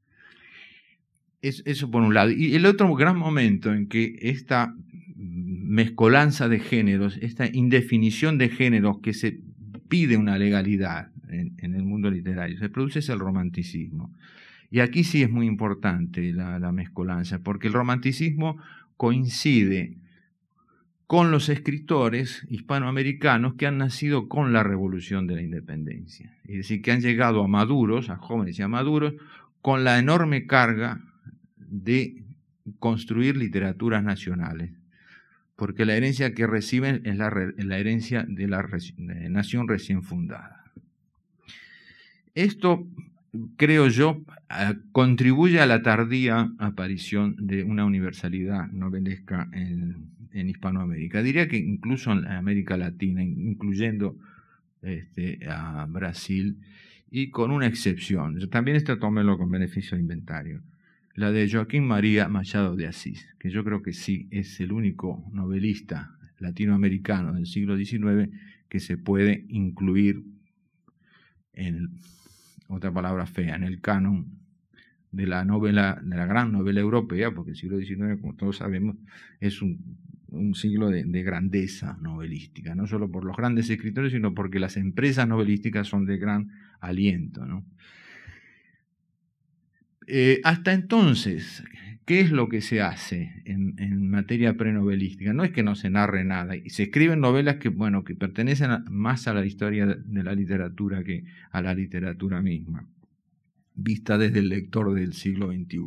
eso 1.41 1.91
por 1.91 2.01
un 2.01 2.13
lado. 2.13 2.31
Y 2.31 2.55
el 2.55 2.65
otro 2.65 2.93
gran 2.95 3.17
momento 3.17 3.73
en 3.73 3.87
que 3.87 4.17
esta 4.21 4.75
mezcolanza 5.15 6.49
de 6.49 6.59
géneros, 6.59 7.17
esta 7.21 7.47
indefinición 7.47 8.37
de 8.37 8.49
géneros 8.49 8.99
que 8.99 9.13
se 9.13 9.39
pide 9.87 10.17
una 10.17 10.37
legalidad, 10.37 11.11
en, 11.29 11.75
el 11.75 11.83
mundo 11.83 12.09
literario. 12.09 12.57
Se 12.57 12.69
produce 12.69 12.99
es 12.99 13.09
el 13.09 13.19
romanticismo. 13.19 14.13
Y 14.71 14.79
aquí 14.79 15.03
sí 15.03 15.23
es 15.23 15.29
muy 15.29 15.47
importante 15.47 16.33
la, 16.33 16.59
la 16.59 16.71
mezcolanza, 16.71 17.39
porque 17.39 17.67
el 17.67 17.73
romanticismo 17.73 18.57
coincide 18.97 19.97
con 21.09 21.31
los 21.31 21.49
escritores 21.49 22.45
hispanoamericanos 22.51 23.55
que 23.55 23.65
han 23.65 23.79
nacido 23.79 24.29
con 24.29 24.53
la 24.53 24.61
revolución 24.61 25.25
de 25.25 25.33
la 25.33 25.41
independencia. 25.41 26.37
Es 26.43 26.57
decir, 26.57 26.83
que 26.83 26.91
han 26.91 27.01
llegado 27.01 27.43
a 27.43 27.47
maduros, 27.47 28.11
a 28.11 28.17
jóvenes 28.17 28.59
y 28.59 28.61
a 28.61 28.67
maduros, 28.67 29.15
con 29.63 29.83
la 29.83 29.97
enorme 29.97 30.45
carga 30.45 31.01
de 31.57 32.21
construir 32.77 33.37
literaturas 33.37 34.03
nacionales, 34.03 34.69
porque 35.55 35.83
la 35.83 35.95
herencia 35.95 36.35
que 36.35 36.45
reciben 36.45 37.01
es 37.05 37.17
la, 37.17 37.29
herencia 37.75 38.23
de 38.27 38.47
la 38.47 38.63
nación 39.31 39.67
recién 39.67 40.03
fundada. 40.03 40.63
Esto, 42.35 42.85
creo 43.57 43.87
yo, 43.87 44.23
contribuye 44.91 45.59
a 45.59 45.65
la 45.65 45.81
tardía 45.81 46.51
aparición 46.57 47.35
de 47.39 47.63
una 47.63 47.85
universalidad 47.85 48.67
novelesca 48.71 49.49
en, 49.53 50.17
Hispanoamérica. 50.31 51.21
Diría 51.21 51.47
que 51.47 51.57
incluso 51.57 52.11
en 52.13 52.25
América 52.25 52.77
Latina, 52.77 53.21
incluyendo 53.23 54.15
este, 54.81 55.39
a 55.49 55.85
Brasil, 55.89 56.59
y 57.11 57.29
con 57.29 57.51
una 57.51 57.67
excepción. 57.67 58.49
También 58.49 58.77
esto 58.77 58.97
tómelo 58.99 59.37
con 59.37 59.51
beneficio 59.51 59.97
de 59.97 60.01
inventario 60.03 60.61
la 61.19 61.33
de 61.33 61.49
Joaquín 61.51 61.85
María 61.85 62.29
Machado 62.29 62.77
de 62.77 62.87
Asís, 62.87 63.27
que 63.39 63.49
yo 63.49 63.65
creo 63.65 63.83
que 63.83 63.91
sí 63.91 64.29
es 64.31 64.61
el 64.61 64.71
único 64.71 65.21
novelista 65.33 66.17
latinoamericano 66.37 67.33
del 67.33 67.45
siglo 67.45 67.75
XIX 67.75 68.29
que 68.69 68.79
se 68.79 68.97
puede 68.97 69.45
incluir 69.49 70.23
en, 71.51 71.99
otra 72.69 72.91
palabra 72.93 73.25
fea, 73.25 73.55
en 73.55 73.63
el 73.63 73.81
canon 73.81 74.39
de 75.11 75.25
la 75.25 75.43
novela, 75.43 75.99
de 76.03 76.15
la 76.15 76.25
gran 76.25 76.51
novela 76.51 76.79
europea, 76.79 77.31
porque 77.31 77.51
el 77.51 77.57
siglo 77.57 77.79
XIX, 77.79 78.21
como 78.21 78.35
todos 78.35 78.57
sabemos, 78.57 78.95
es 79.39 79.61
un, 79.61 79.97
siglo 80.53 80.89
de, 80.89 81.03
de, 81.03 81.23
grandeza 81.23 81.97
novelística, 82.01 82.75
no 82.75 82.85
solo 82.85 83.09
por 83.09 83.25
los 83.25 83.35
grandes 83.35 83.69
escritores, 83.71 84.11
sino 84.11 84.35
porque 84.35 84.59
las 84.59 84.77
empresas 84.77 85.27
novelísticas 85.27 85.87
son 85.87 86.05
de 86.05 86.17
gran 86.17 86.51
aliento. 86.79 87.43
Eh, 90.05 90.39
hasta 90.43 90.73
entonces, 90.73 91.63
¿qué 92.09 92.21
es 92.21 92.31
lo 92.31 92.49
que 92.49 92.61
se 92.61 92.81
hace 92.81 93.43
en, 93.45 94.09
materia 94.09 94.57
prenovelística? 94.57 95.31
No 95.31 95.43
es 95.43 95.51
que 95.51 95.61
no 95.61 95.75
se 95.75 95.91
narre 95.91 96.23
nada, 96.23 96.55
y 96.55 96.71
se 96.71 96.81
escriben 96.81 97.19
novelas 97.19 97.57
que, 97.57 97.69
bueno, 97.69 98.03
que 98.03 98.15
pertenecen 98.15 98.83
más 98.89 99.27
a 99.27 99.33
la 99.35 99.45
historia 99.45 99.85
de 99.85 100.23
la 100.23 100.33
literatura 100.33 101.03
que 101.03 101.25
a 101.51 101.61
la 101.61 101.75
literatura 101.75 102.41
misma, 102.41 102.87
vista 103.75 104.17
desde 104.17 104.39
el 104.39 104.49
lector 104.49 104.91
del 104.95 105.13
siglo 105.13 105.51
XXI. 105.51 105.77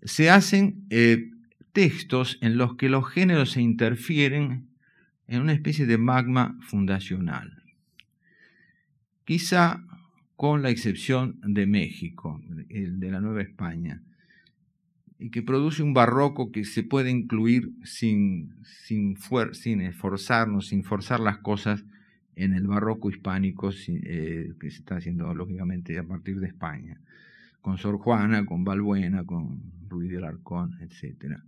Se 0.00 0.30
hacen 0.30 0.86
eh, 0.88 1.30
textos 1.74 2.38
en 2.40 2.56
los 2.56 2.76
que 2.76 2.88
los 2.88 3.06
géneros 3.06 3.50
se 3.50 3.60
interfieren 3.60 4.68
en 5.28 5.42
una 5.42 5.52
especie 5.52 5.84
de 5.84 5.98
magma 5.98 6.58
fundacional. 6.62 7.62
Quizá 9.26 9.84
con 10.36 10.62
la 10.62 10.70
excepción 10.70 11.38
de 11.42 11.66
México, 11.66 12.40
el 12.70 12.98
de 12.98 13.10
la 13.10 13.20
Nueva 13.20 13.42
España, 13.42 14.00
y 15.18 15.30
que 15.30 15.42
produce 15.42 15.82
un 15.82 15.94
barroco 15.94 16.52
que 16.52 16.64
se 16.64 16.82
puede 16.82 17.10
incluir 17.10 17.72
sin, 17.84 18.54
sin, 18.64 19.16
sin 19.52 19.80
esforzarnos, 19.80 20.68
sin 20.68 20.84
forzar 20.84 21.20
las 21.20 21.38
cosas 21.38 21.84
en 22.34 22.52
el 22.52 22.66
barroco 22.66 23.08
hispánico 23.08 23.70
eh, 23.88 24.52
que 24.60 24.70
se 24.70 24.78
está 24.78 24.96
haciendo 24.96 25.34
lógicamente 25.34 25.98
a 25.98 26.04
partir 26.04 26.38
de 26.38 26.48
España, 26.48 27.00
con 27.62 27.78
Sor 27.78 27.96
Juana, 27.96 28.44
con 28.44 28.62
Balbuena, 28.62 29.24
con 29.24 29.62
Ruiz 29.88 30.10
de 30.10 30.18
Alarcón, 30.18 30.78
etc. 30.82 31.38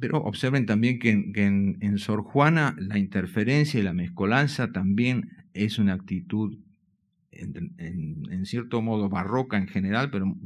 Pero 0.00 0.18
observen 0.18 0.66
también 0.66 0.98
que, 0.98 1.10
en, 1.10 1.76
en 1.80 1.98
Sor 1.98 2.22
Juana 2.22 2.74
la 2.76 2.98
interferencia 2.98 3.78
y 3.78 3.84
la 3.84 3.92
mezcolanza 3.92 4.72
también 4.72 5.30
es 5.54 5.78
una 5.78 5.92
actitud 5.92 6.58
en, 7.32 8.46
cierto 8.46 8.82
modo 8.82 9.08
barroca 9.08 9.56
en 9.56 9.66
general, 9.66 10.10
pero 10.10 10.36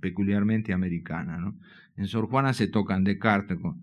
peculiarmente 0.00 0.72
americana. 0.72 1.54
En 1.96 2.06
Sor 2.08 2.28
Juana 2.28 2.52
se 2.52 2.68
tocan 2.68 3.04
Descartes 3.04 3.58
con 3.58 3.82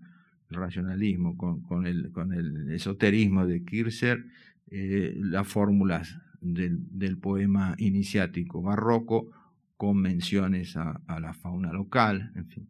el 0.50 0.56
racionalismo, 0.56 1.36
con, 1.36 1.86
el, 1.86 2.10
con 2.10 2.32
el, 2.32 2.70
esoterismo 2.72 3.46
de 3.46 3.64
Kircher, 3.64 4.26
eh, 4.70 5.14
las 5.16 5.46
fórmulas 5.46 6.18
del, 6.40 7.16
poema 7.18 7.74
iniciático 7.78 8.62
barroco 8.62 9.30
con 9.76 9.96
menciones 9.96 10.76
a, 10.76 11.00
la 11.20 11.32
fauna 11.32 11.72
local, 11.72 12.32
en 12.34 12.46
fin. 12.46 12.68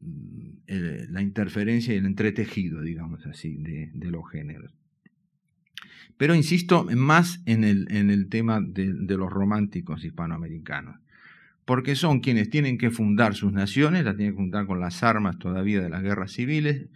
Mm, 0.00 1.10
la 1.10 1.22
interferencia 1.22 1.94
y 1.94 1.98
el 1.98 2.06
entretejido, 2.06 2.80
digamos 2.82 3.26
así, 3.26 3.56
de 3.56 4.10
los 4.10 4.28
géneros. 4.30 4.77
Pero 6.16 6.34
insisto 6.34 6.86
más 6.96 7.40
en 7.46 7.64
el, 7.64 7.86
en 7.90 8.10
el 8.10 8.28
tema 8.28 8.60
de, 8.60 8.86
los 9.16 9.30
románticos 9.30 10.04
hispanoamericanos, 10.04 10.96
porque 11.64 11.94
son 11.94 12.20
quienes 12.20 12.50
tienen 12.50 12.78
que 12.78 12.90
fundar 12.90 13.34
sus 13.34 13.52
naciones, 13.52 14.04
la 14.04 14.16
tienen 14.16 14.34
que 14.34 14.38
fundar 14.38 14.66
con 14.66 14.80
las 14.80 15.02
armas 15.02 15.38
todavía 15.38 15.80
de 15.80 15.90
las 15.90 16.02
guerras 16.02 16.32
civiles, 16.32 16.86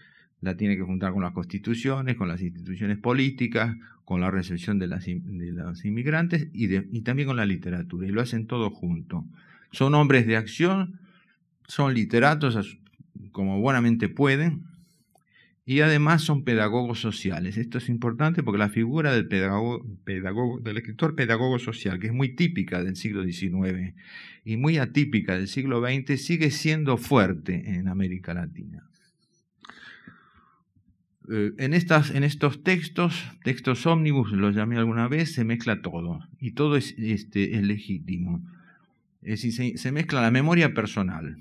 la 0.40 0.56
tienen 0.56 0.76
que 0.76 0.84
fundar 0.84 1.12
con 1.12 1.22
las 1.22 1.32
constituciones, 1.32 2.16
con 2.16 2.26
las 2.26 2.40
instituciones 2.40 2.98
políticas, 2.98 3.76
con 4.04 4.20
la 4.20 4.30
recepción 4.30 4.78
de, 4.78 4.88
las, 4.88 5.06
de 5.06 5.52
los 5.52 5.84
inmigrantes 5.84 6.48
y, 6.52 6.74
y 6.74 7.02
también 7.02 7.28
con 7.28 7.36
la 7.36 7.46
literatura, 7.46 8.08
y 8.08 8.10
lo 8.10 8.22
hacen 8.22 8.46
todo 8.46 8.70
junto. 8.70 9.24
Son 9.70 9.94
hombres 9.94 10.26
de 10.26 10.36
acción, 10.36 10.98
son 11.68 11.94
literatos 11.94 12.78
como 13.30 13.60
buenamente 13.60 14.08
pueden, 14.08 14.71
y 15.72 15.80
además 15.80 16.20
son 16.20 16.44
pedagogos 16.44 17.00
sociales. 17.00 17.56
Esto 17.56 17.78
es 17.78 17.88
importante 17.88 18.42
porque 18.42 18.58
la 18.58 18.68
figura 18.68 19.14
del, 19.14 19.26
pedagogo, 19.26 20.60
del 20.60 20.76
escritor 20.76 21.14
pedagogo 21.14 21.58
social, 21.58 21.98
que 21.98 22.08
es 22.08 22.12
muy 22.12 22.36
típica 22.36 22.84
del 22.84 22.94
siglo 22.94 23.24
XIX 23.24 23.94
y 24.44 24.58
muy 24.58 24.76
atípica 24.76 25.34
del 25.34 25.48
siglo 25.48 25.80
XX, 25.80 26.22
sigue 26.22 26.50
siendo 26.50 26.98
fuerte 26.98 27.70
en 27.70 27.88
América 27.88 28.34
Latina. 28.34 28.86
Eh, 31.30 31.52
en, 31.56 31.72
estas, 31.72 32.10
en 32.10 32.24
estos 32.24 32.62
textos, 32.62 33.24
textos 33.42 33.86
ómnibus, 33.86 34.30
los 34.32 34.54
llamé 34.54 34.76
alguna 34.76 35.08
vez, 35.08 35.32
se 35.32 35.44
mezcla 35.44 35.80
todo 35.80 36.28
y 36.38 36.50
todo 36.50 36.76
es, 36.76 36.94
este, 36.98 37.56
es 37.56 37.62
legítimo. 37.62 38.46
Es 39.22 39.40
decir, 39.40 39.78
se 39.78 39.90
mezcla 39.90 40.20
la 40.20 40.30
memoria 40.30 40.74
personal 40.74 41.38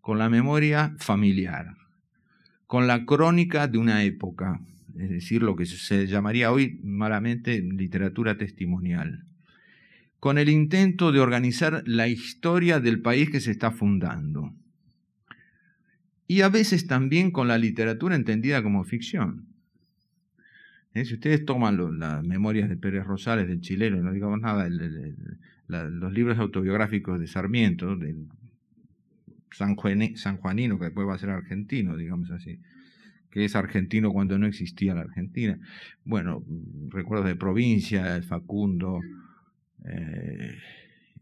con 0.00 0.18
la 0.18 0.28
memoria 0.28 0.96
familiar 0.98 1.85
con 2.66 2.86
la 2.86 3.04
crónica 3.04 3.68
de 3.68 3.78
una 3.78 4.02
época, 4.04 4.60
es 4.98 5.10
decir, 5.10 5.42
lo 5.42 5.56
que 5.56 5.66
se 5.66 6.06
llamaría 6.06 6.50
hoy 6.50 6.80
malamente 6.82 7.60
literatura 7.60 8.36
testimonial, 8.36 9.24
con 10.18 10.38
el 10.38 10.48
intento 10.48 11.12
de 11.12 11.20
organizar 11.20 11.82
la 11.86 12.08
historia 12.08 12.80
del 12.80 13.00
país 13.00 13.30
que 13.30 13.40
se 13.40 13.50
está 13.50 13.70
fundando, 13.70 14.52
y 16.28 16.40
a 16.40 16.48
veces 16.48 16.86
también 16.86 17.30
con 17.30 17.46
la 17.46 17.58
literatura 17.58 18.16
entendida 18.16 18.62
como 18.62 18.82
ficción. 18.82 19.46
¿Eh? 20.94 21.04
Si 21.04 21.14
ustedes 21.14 21.44
toman 21.44 21.98
las 21.98 22.24
memorias 22.24 22.68
de 22.68 22.76
Pérez 22.76 23.04
Rosales, 23.04 23.46
del 23.46 23.60
chileno, 23.60 23.98
no 23.98 24.12
digamos 24.12 24.40
nada, 24.40 24.68
los 25.68 26.12
libros 26.12 26.38
autobiográficos 26.38 27.20
de 27.20 27.28
Sarmiento, 27.28 27.94
del 27.96 28.26
San, 29.50 29.76
Juanino, 29.76 30.78
que 30.78 30.86
después 30.86 31.06
va 31.06 31.14
a 31.14 31.18
ser 31.18 31.30
argentino, 31.30 31.96
digamos 31.96 32.30
así, 32.30 32.60
que 33.30 33.44
es 33.44 33.56
argentino 33.56 34.12
cuando 34.12 34.38
no 34.38 34.46
existía 34.46 34.94
la 34.94 35.02
Argentina. 35.02 35.58
Bueno, 36.04 36.44
recuerdos 36.88 37.26
de 37.26 37.36
provincia, 37.36 38.16
el 38.16 38.22
Facundo, 38.22 39.00
eh, 39.84 40.58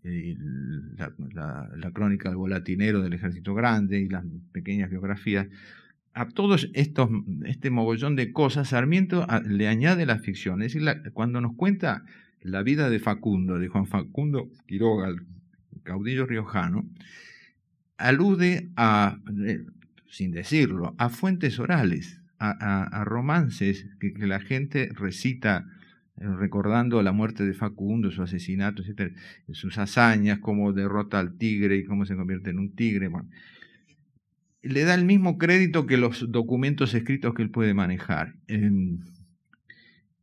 la, 0.05 1.91
crónica 1.93 2.29
del 2.29 2.37
volatinero 2.37 3.03
del 3.03 3.15
ejército 3.15 3.55
grande 3.55 4.01
y 4.01 4.09
las 4.09 4.25
pequeñas 4.53 4.91
biografías. 4.91 5.49
A 6.13 6.29
todos 6.29 6.71
estos, 6.75 7.09
este 7.45 7.71
mogollón 7.71 8.15
de 8.15 8.33
cosas, 8.33 8.69
Sarmiento 8.69 9.27
le 9.47 9.67
añade 9.67 10.07
la 10.07 10.19
ficción. 10.19 10.63
Es 10.63 10.75
decir, 10.75 10.89
cuando 11.13 11.41
nos 11.41 11.57
cuenta 11.57 12.05
la 12.43 12.63
vida 12.63 12.91
de 12.91 13.01
Facundo, 13.01 13.59
de 13.59 13.69
Juan 13.69 13.87
Facundo 13.87 14.51
Quiroga, 14.67 15.09
el 15.09 15.23
caudillo 15.83 16.27
riojano, 16.27 16.85
alude 17.97 18.71
a, 18.77 19.19
eh, 19.47 19.65
sin 20.09 20.31
decirlo, 20.31 20.95
a 20.99 21.09
fuentes 21.09 21.59
orales, 21.59 22.21
a, 22.39 23.05
romances 23.05 23.87
que, 23.99 24.13
la 24.19 24.39
gente 24.39 24.91
recita 24.93 25.67
eh, 26.17 26.27
recordando 26.27 27.03
la 27.03 27.13
muerte 27.13 27.45
de 27.45 27.55
Facundo, 27.55 28.11
su 28.11 28.23
asesinato, 28.23 28.83
etc., 28.83 29.17
sus 29.53 29.79
hazañas, 29.79 30.41
cómo 30.41 30.73
derrota 30.73 31.19
al 31.19 31.39
tigre 31.39 31.77
y 31.77 31.85
cómo 31.85 32.05
se 32.05 32.17
convierte 32.17 32.51
en 32.51 32.59
un 32.59 32.75
tigre. 32.75 33.11
le 34.63 34.85
da 34.85 34.95
el 34.95 35.05
mismo 35.05 35.39
crédito 35.39 35.87
que 35.87 35.97
los 35.97 36.31
documentos 36.31 36.93
escritos 36.95 37.35
que 37.35 37.43
él 37.43 37.51
puede 37.51 37.75
manejar. 37.75 38.35
Em, 38.47 38.99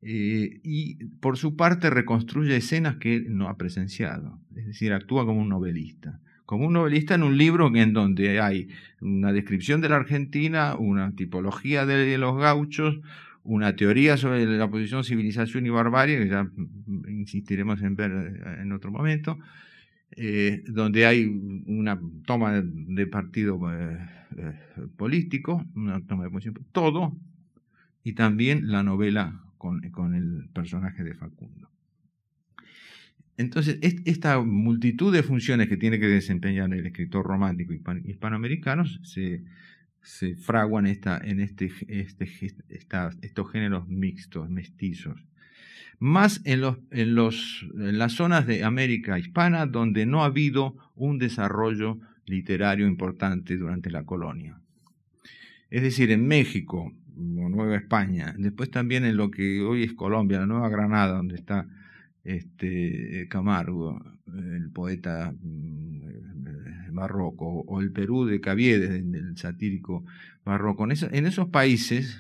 eh, 0.04 0.60
y 0.64 1.06
por 1.20 1.38
su 1.38 1.56
parte 1.56 1.90
reconstruye 1.90 2.56
escenas 2.56 2.98
que 2.98 3.22
no 3.22 3.50
ha 3.50 3.58
presenciado, 3.58 4.40
es 4.56 4.66
decir, 4.66 4.94
actúa 4.94 5.26
como 5.26 5.42
un 5.42 5.50
novelista. 5.50 6.20
Como 6.52 6.68
un 6.68 6.74
novelista 6.74 7.16
en 7.16 7.24
un 7.24 7.38
libro 7.38 7.74
en 7.74 7.94
donde 7.94 8.42
hay 8.42 8.68
una 9.00 9.32
descripción 9.32 9.80
de 9.80 9.88
la 9.88 9.96
Argentina, 9.96 10.76
una 10.76 11.16
tipología 11.16 11.86
de 11.86 12.18
los 12.18 12.38
gauchos, 12.38 13.00
una 13.46 13.74
teoría 13.78 14.18
sobre 14.18 14.46
la 14.46 14.70
posición 14.70 15.06
civilización 15.06 15.66
y 15.66 15.70
barbarie, 15.70 16.20
que 16.20 16.28
ya 16.28 16.52
insistiremos 17.08 17.82
en 17.82 17.96
ver 17.96 18.12
eh, 18.12 18.62
en 18.64 18.74
otro 18.74 18.92
momento, 18.92 19.40
eh, 20.18 20.62
donde 20.68 21.06
hay 21.06 21.24
una 21.68 21.98
toma 22.26 22.62
de 22.62 23.08
partido 23.08 23.58
eh, 23.72 24.10
político, 24.98 25.66
una 25.74 26.06
toma 26.06 26.26
de 26.26 26.32
posición, 26.32 26.66
todo, 26.74 27.16
y 28.04 28.12
también 28.12 28.70
la 28.70 28.84
novela 28.84 29.42
con, 29.58 29.80
con 29.92 30.16
el 30.16 30.50
personaje 30.54 31.02
de 31.06 31.14
Facundo. 31.14 31.71
Entonces, 33.42 33.80
esta 33.82 34.40
multitud 34.40 35.12
de 35.12 35.24
funciones 35.24 35.68
que 35.68 35.76
tiene 35.76 36.00
que 36.00 36.08
desempeñar 36.08 36.72
el 36.74 36.86
escritor 36.86 37.26
romántico 37.26 37.74
hispanoamericano 37.74 38.86
se, 38.86 39.44
fraguan 40.36 40.86
en 40.86 41.40
este, 41.40 41.72
este, 41.88 42.30
estos 43.22 43.52
géneros 43.52 43.88
mixtos, 43.88 44.48
mestizos. 44.50 45.20
Más 45.98 46.42
en, 46.46 46.62
los, 46.62 46.78
en, 46.92 47.18
en 47.18 47.98
las 47.98 48.14
zonas 48.14 48.46
de 48.46 48.64
América 48.64 49.18
hispana 49.18 49.66
donde 49.66 50.06
no 50.06 50.22
ha 50.22 50.28
habido 50.28 50.76
un 50.96 51.18
desarrollo 51.18 52.00
literario 52.28 52.88
importante 52.88 53.58
durante 53.58 53.90
la 53.90 54.04
colonia. 54.04 54.60
Es 55.72 55.82
decir, 55.82 56.12
en 56.12 56.28
México, 56.28 56.94
Nueva 57.16 57.76
España, 57.76 58.36
después 58.38 58.70
también 58.70 59.04
en 59.06 59.18
lo 59.18 59.32
que 59.32 59.62
hoy 59.62 59.84
es 59.84 59.94
Colombia, 59.94 60.40
la 60.40 60.46
Nueva 60.46 60.70
Granada, 60.70 61.18
donde 61.18 61.36
está 61.36 61.68
este, 62.24 63.28
Camargo, 63.30 64.00
el 64.28 64.70
poeta 64.72 65.34
mm, 65.42 66.94
barroco, 66.94 67.64
o 67.68 67.82
el 67.82 67.92
Perú 67.92 68.26
de 68.26 68.42
Caviedes, 68.42 68.92
el 68.92 69.38
satírico 69.38 70.04
barroco. 70.46 70.86
En, 70.86 71.26
esos 71.26 71.50
países 71.50 72.20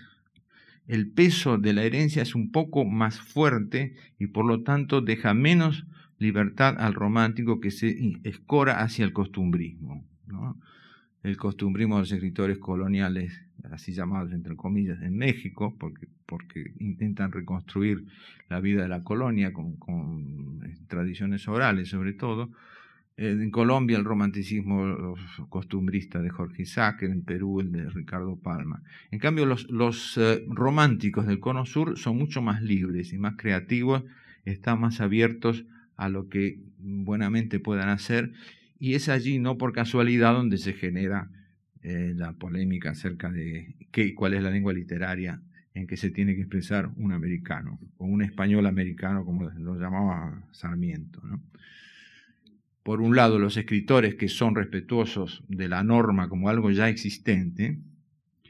el 0.87 1.09
peso 1.09 1.57
de 1.57 1.73
la 1.73 1.83
herencia 1.83 2.21
es 2.21 2.35
un 2.35 2.51
poco 2.51 2.85
más 2.85 3.19
fuerte 3.19 3.95
y 4.19 4.27
por 4.27 4.45
lo 4.45 4.63
tanto 4.63 5.01
deja 5.01 5.33
menos 5.33 5.85
libertad 6.17 6.75
al 6.79 6.93
romántico 6.93 7.59
que 7.59 7.71
se 7.71 8.19
escora 8.23 8.81
hacia 8.81 9.05
el 9.05 9.13
costumbrismo. 9.13 10.05
El 11.23 11.37
costumbrismo 11.37 11.95
de 11.95 12.01
los 12.01 12.11
escritores 12.11 12.57
coloniales, 12.57 13.33
así 13.71 13.93
llamados 13.93 14.31
entre 14.31 14.55
comillas, 14.55 15.01
en 15.01 15.17
México, 15.17 15.75
porque, 15.79 16.07
porque 16.25 16.73
intentan 16.79 17.31
reconstruir 17.31 18.05
la 18.49 18.59
vida 18.59 18.83
de 18.83 18.89
la 18.89 19.03
colonia 19.03 19.53
con, 19.53 19.75
con 19.77 20.61
eh, 20.65 20.75
tradiciones 20.87 21.47
orales 21.47 21.89
sobre 21.89 22.13
todo, 22.13 22.51
en 23.17 23.51
Colombia 23.51 23.97
el 23.97 24.03
romanticismo 24.03 25.15
costumbrista 25.49 26.21
de 26.21 26.29
Jorge 26.29 26.63
Isaac, 26.63 27.03
en 27.03 27.23
Perú 27.23 27.59
el 27.59 27.71
de 27.71 27.89
Ricardo 27.89 28.35
Palma. 28.35 28.81
En 29.11 29.19
cambio, 29.19 29.45
los, 29.45 29.69
los 29.69 30.17
eh, 30.17 30.43
románticos 30.47 31.27
del 31.27 31.39
Cono 31.39 31.65
Sur 31.65 31.97
son 31.99 32.17
mucho 32.17 32.41
más 32.41 32.63
libres 32.63 33.13
y 33.13 33.17
más 33.17 33.35
creativos, 33.37 34.03
están 34.45 34.79
más 34.79 35.01
abiertos 35.01 35.65
a 35.97 36.09
lo 36.09 36.29
que 36.29 36.59
buenamente 36.79 37.59
puedan 37.59 37.89
hacer, 37.89 38.31
y 38.79 38.95
es 38.95 39.07
allí, 39.07 39.37
no 39.37 39.57
por 39.57 39.73
casualidad, 39.73 40.33
donde 40.33 40.57
se 40.57 40.73
genera 40.73 41.29
eh, 41.83 42.13
la 42.15 42.33
polémica 42.33 42.91
acerca 42.91 43.31
de 43.31 43.75
qué 43.91 44.13
cuál 44.13 44.35
es 44.35 44.43
la 44.43 44.51
lengua 44.51 44.73
literaria 44.73 45.41
en 45.73 45.87
que 45.87 45.97
se 45.97 46.11
tiene 46.11 46.35
que 46.35 46.41
expresar 46.41 46.91
un 46.97 47.11
americano, 47.11 47.79
o 47.97 48.05
un 48.05 48.21
español 48.21 48.67
americano, 48.67 49.25
como 49.25 49.49
lo 49.49 49.79
llamaba 49.79 50.43
Sarmiento. 50.51 51.21
por 52.83 53.01
un 53.01 53.15
lado, 53.15 53.39
los 53.39 53.57
escritores 53.57 54.15
que 54.15 54.27
son 54.27 54.55
respetuosos 54.55 55.43
de 55.47 55.69
la 55.69 55.83
norma 55.83 56.29
como 56.29 56.49
algo 56.49 56.71
ya 56.71 56.89
existente, 56.89 57.79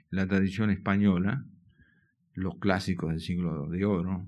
la 0.10 0.28
tradición 0.28 0.70
española, 0.72 1.46
los 2.34 2.58
clásicos 2.58 3.12
del 3.12 3.20
siglo 3.20 3.68
de 3.68 3.86
oro, 3.86 4.26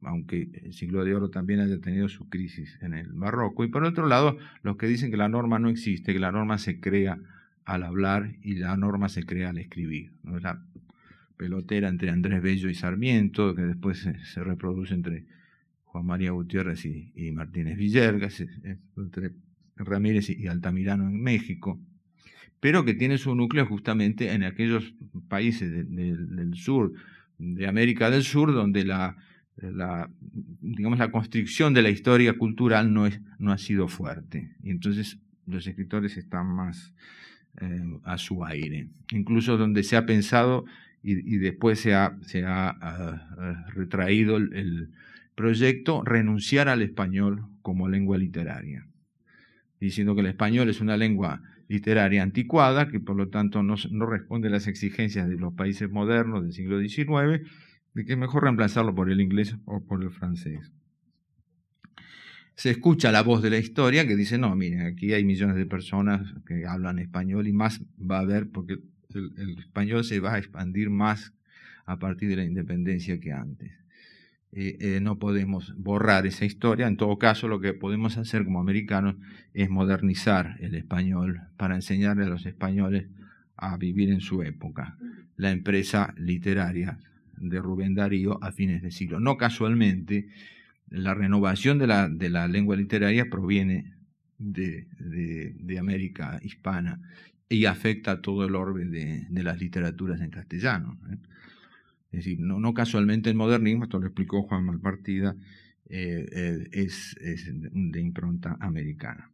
aunque 0.00 0.48
el 0.62 0.72
siglo 0.72 1.04
de 1.04 1.14
oro 1.14 1.30
también 1.30 1.60
haya 1.60 1.80
tenido 1.80 2.08
su 2.08 2.28
crisis 2.28 2.78
en 2.82 2.94
el 2.94 3.12
barroco, 3.12 3.64
y 3.64 3.68
por 3.68 3.84
otro 3.84 4.06
lado, 4.06 4.38
los 4.62 4.76
que 4.76 4.86
dicen 4.86 5.10
que 5.10 5.16
la 5.16 5.28
norma 5.28 5.58
no 5.58 5.68
existe, 5.68 6.12
que 6.12 6.20
la 6.20 6.32
norma 6.32 6.58
se 6.58 6.80
crea 6.80 7.18
al 7.64 7.82
hablar 7.82 8.36
y 8.42 8.54
la 8.56 8.76
norma 8.76 9.08
se 9.08 9.24
crea 9.24 9.50
al 9.50 9.58
escribir. 9.58 10.12
¿no? 10.22 10.38
La 10.38 10.62
pelotera 11.36 11.88
entre 11.88 12.10
Andrés 12.10 12.42
Bello 12.42 12.68
y 12.68 12.74
Sarmiento, 12.74 13.54
que 13.54 13.62
después 13.62 13.98
se 13.98 14.44
reproduce 14.44 14.94
entre 14.94 15.26
Juan 15.84 16.06
María 16.06 16.30
Gutiérrez 16.30 16.86
y, 16.86 17.32
Martínez 17.32 17.76
Villergas, 17.76 18.42
entre 18.96 19.32
Ramírez 19.76 20.30
y 20.30 20.46
Altamirano 20.46 21.06
en 21.06 21.22
México, 21.22 21.78
pero 22.60 22.84
que 22.84 22.94
tiene 22.94 23.18
su 23.18 23.34
núcleo 23.34 23.66
justamente 23.66 24.32
en 24.32 24.44
aquellos 24.44 24.94
países 25.28 25.70
del 25.70 26.54
sur, 26.54 26.92
de 27.38 27.66
América 27.66 28.08
del 28.08 28.22
Sur, 28.22 28.52
donde 28.52 28.84
la, 28.84 29.16
digamos, 30.60 30.98
la 30.98 31.10
constricción 31.10 31.74
de 31.74 31.82
la 31.82 31.90
historia 31.90 32.38
cultural 32.38 32.94
no, 32.94 33.06
es, 33.06 33.20
no 33.38 33.52
ha 33.52 33.58
sido 33.58 33.88
fuerte. 33.88 34.54
Y 34.62 34.70
entonces 34.70 35.18
los 35.46 35.66
escritores 35.66 36.16
están 36.16 36.46
más 36.46 36.94
eh, 37.60 37.98
a 38.04 38.18
su 38.18 38.44
aire. 38.44 38.88
Incluso 39.10 39.56
donde 39.56 39.82
se 39.82 39.96
ha 39.96 40.06
pensado 40.06 40.64
y, 41.02 41.38
después 41.38 41.80
se 41.80 41.94
ha, 41.94 42.16
se 42.22 42.44
ha 42.44 42.68
ah, 42.68 43.66
retraído 43.74 44.36
el 44.36 44.90
proyecto 45.34 46.02
renunciar 46.04 46.68
al 46.68 46.82
español 46.82 47.46
como 47.62 47.88
lengua 47.88 48.18
literaria, 48.18 48.86
diciendo 49.80 50.14
que 50.14 50.20
el 50.20 50.28
español 50.28 50.68
es 50.68 50.80
una 50.80 50.96
lengua 50.96 51.42
literaria 51.68 52.22
anticuada, 52.22 52.88
que 52.88 53.00
por 53.00 53.16
lo 53.16 53.28
tanto 53.28 53.62
no, 53.62 53.76
responde 54.06 54.48
a 54.48 54.50
las 54.50 54.66
exigencias 54.66 55.28
de 55.28 55.36
los 55.36 55.54
países 55.54 55.90
modernos 55.90 56.42
del 56.42 56.52
siglo 56.52 56.78
XIX, 56.78 57.48
de 57.94 58.04
que 58.04 58.12
es 58.12 58.18
mejor 58.18 58.44
reemplazarlo 58.44 58.94
por 58.94 59.10
el 59.10 59.20
inglés 59.20 59.56
o 59.64 59.84
por 59.84 60.02
el 60.02 60.10
francés. 60.10 60.72
Se 62.54 62.70
escucha 62.70 63.10
la 63.12 63.22
voz 63.22 63.42
de 63.42 63.50
la 63.50 63.58
historia 63.58 64.06
que 64.06 64.16
dice, 64.16 64.38
no, 64.38 64.54
miren, 64.54 64.82
aquí 64.82 65.12
hay 65.12 65.24
millones 65.24 65.56
de 65.56 65.66
personas 65.66 66.34
que 66.46 66.66
hablan 66.66 66.98
español 66.98 67.46
y 67.48 67.52
más 67.52 67.80
va 67.98 68.18
a 68.18 68.20
haber 68.20 68.50
porque 68.50 68.78
el 69.14 69.58
español 69.58 70.04
se 70.04 70.20
va 70.20 70.34
a 70.34 70.38
expandir 70.38 70.90
más 70.90 71.32
a 71.84 71.98
partir 71.98 72.28
de 72.28 72.36
la 72.36 72.44
independencia 72.44 73.18
que 73.20 73.32
antes. 73.32 73.72
Eh, 74.54 74.76
eh, 74.80 75.00
no 75.00 75.18
podemos 75.18 75.74
borrar 75.78 76.26
esa 76.26 76.44
historia. 76.44 76.86
En 76.86 76.98
todo 76.98 77.18
caso, 77.18 77.48
lo 77.48 77.60
que 77.60 77.72
podemos 77.72 78.18
hacer 78.18 78.44
como 78.44 78.60
americanos 78.60 79.16
es 79.54 79.70
modernizar 79.70 80.56
el 80.60 80.74
español 80.74 81.40
para 81.56 81.74
enseñarle 81.74 82.24
a 82.24 82.28
los 82.28 82.44
españoles 82.44 83.06
a 83.56 83.76
vivir 83.78 84.10
en 84.10 84.20
su 84.20 84.42
época. 84.42 84.98
La 85.36 85.50
empresa 85.50 86.14
literaria 86.18 86.98
de 87.38 87.60
Rubén 87.60 87.94
Darío 87.94 88.42
a 88.42 88.52
fines 88.52 88.82
de 88.82 88.90
siglo. 88.90 89.20
No 89.20 89.38
casualmente, 89.38 90.28
la 90.92 91.14
renovación 91.14 91.78
de 91.78 91.86
la, 91.86 92.08
de 92.08 92.28
la 92.28 92.46
lengua 92.48 92.76
literaria 92.76 93.28
proviene 93.30 93.94
de, 94.38 94.86
de, 94.98 95.78
América 95.78 96.38
hispana 96.42 97.00
y 97.48 97.64
afecta 97.64 98.12
a 98.12 98.20
todo 98.20 98.44
el 98.44 98.54
orden 98.54 98.90
de, 98.90 99.42
las 99.42 99.58
literaturas 99.58 100.20
en 100.20 100.30
castellano. 100.30 100.98
¿eh? 101.10 101.16
Es 102.12 102.24
decir, 102.24 102.40
no, 102.40 102.74
casualmente 102.74 103.30
el 103.30 103.36
modernismo, 103.36 103.84
esto 103.84 103.98
lo 103.98 104.06
explicó 104.06 104.42
Juan 104.42 104.64
Malpartida, 104.66 105.34
eh, 105.88 106.26
eh, 106.30 106.68
es, 106.72 107.16
de 107.18 108.00
impronta 108.00 108.56
americana. 108.60 109.30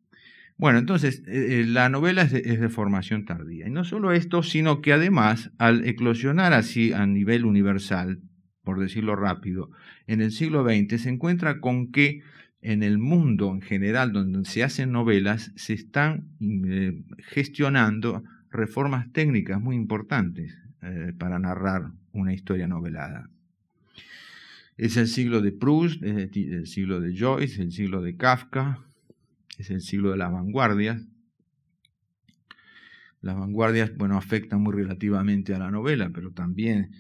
Bueno, 0.57 0.79
entonces, 0.79 1.23
la 1.27 1.89
novela 1.89 2.23
es 2.23 2.33
de, 2.33 2.69
formación 2.69 3.25
tardía. 3.25 3.69
Y 3.69 3.71
no 3.71 3.85
solo 3.85 4.13
esto, 4.13 4.43
sino 4.43 4.81
que 4.81 4.93
además, 4.93 5.53
al 5.59 5.85
eclosionar 5.87 6.53
así 6.53 6.93
a 6.93 7.07
nivel 7.07 7.45
universal, 7.45 8.21
por 8.69 8.81
decirlo 8.81 9.17
rápido, 9.17 9.71
en 10.07 10.21
el 10.21 10.31
siglo 10.31 10.63
XX 10.63 11.01
se 11.01 11.09
encuentra 11.09 11.59
con 11.59 11.91
que 11.91 12.21
en 12.61 12.83
el 12.83 12.99
mundo 12.99 13.51
en 13.51 13.63
general 13.63 14.13
donde 14.13 14.45
se 14.45 14.63
hacen 14.63 14.93
novelas 14.93 15.53
se 15.57 15.73
están 15.73 16.29
gestionando 17.29 18.23
reformas 18.51 19.11
técnicas 19.11 19.59
muy 19.59 19.75
importantes 19.75 20.55
para 21.17 21.39
narrar 21.39 21.93
una 22.13 22.35
historia 22.35 22.69
novelada. 22.69 23.31
Es 24.77 24.99
el 24.99 25.09
siglo 25.09 25.41
de 25.41 25.53
Proust, 25.53 26.03
es 26.03 26.31
el 26.35 26.67
siglo 26.67 27.01
de 27.01 27.19
Joyce, 27.19 27.63
el 27.63 27.73
siglo 27.73 28.03
de 28.03 28.17
Kafka, 28.17 28.85
es 29.57 29.71
el 29.71 29.81
siglo 29.81 30.11
de 30.11 30.19
las 30.19 30.31
vanguardias. 30.31 31.07
Las 33.23 33.35
vanguardias, 33.35 33.97
bueno, 33.97 34.19
afectan 34.19 34.61
muy 34.61 34.75
relativamente 34.75 35.55
a 35.55 35.59
la 35.59 35.71
novela, 35.71 36.11
pero 36.13 36.33
también 36.33 36.91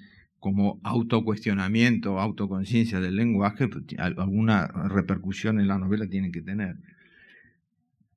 como 0.48 0.80
autocuestionamiento, 0.82 2.18
autoconciencia 2.18 3.00
del 3.00 3.16
lenguaje, 3.16 3.68
pues, 3.68 3.84
alguna 3.98 4.66
repercusión 4.66 5.60
en 5.60 5.68
la 5.68 5.76
novela 5.76 6.08
tienen 6.08 6.32
que 6.32 6.40
tener. 6.40 6.76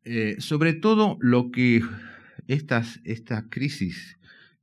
Eh, 0.06 0.38
sobre 0.40 0.72
todo 0.72 1.18
lo 1.20 1.52
que 1.52 1.82
estas, 2.48 3.02
esta 3.04 3.50
crisis 3.50 4.18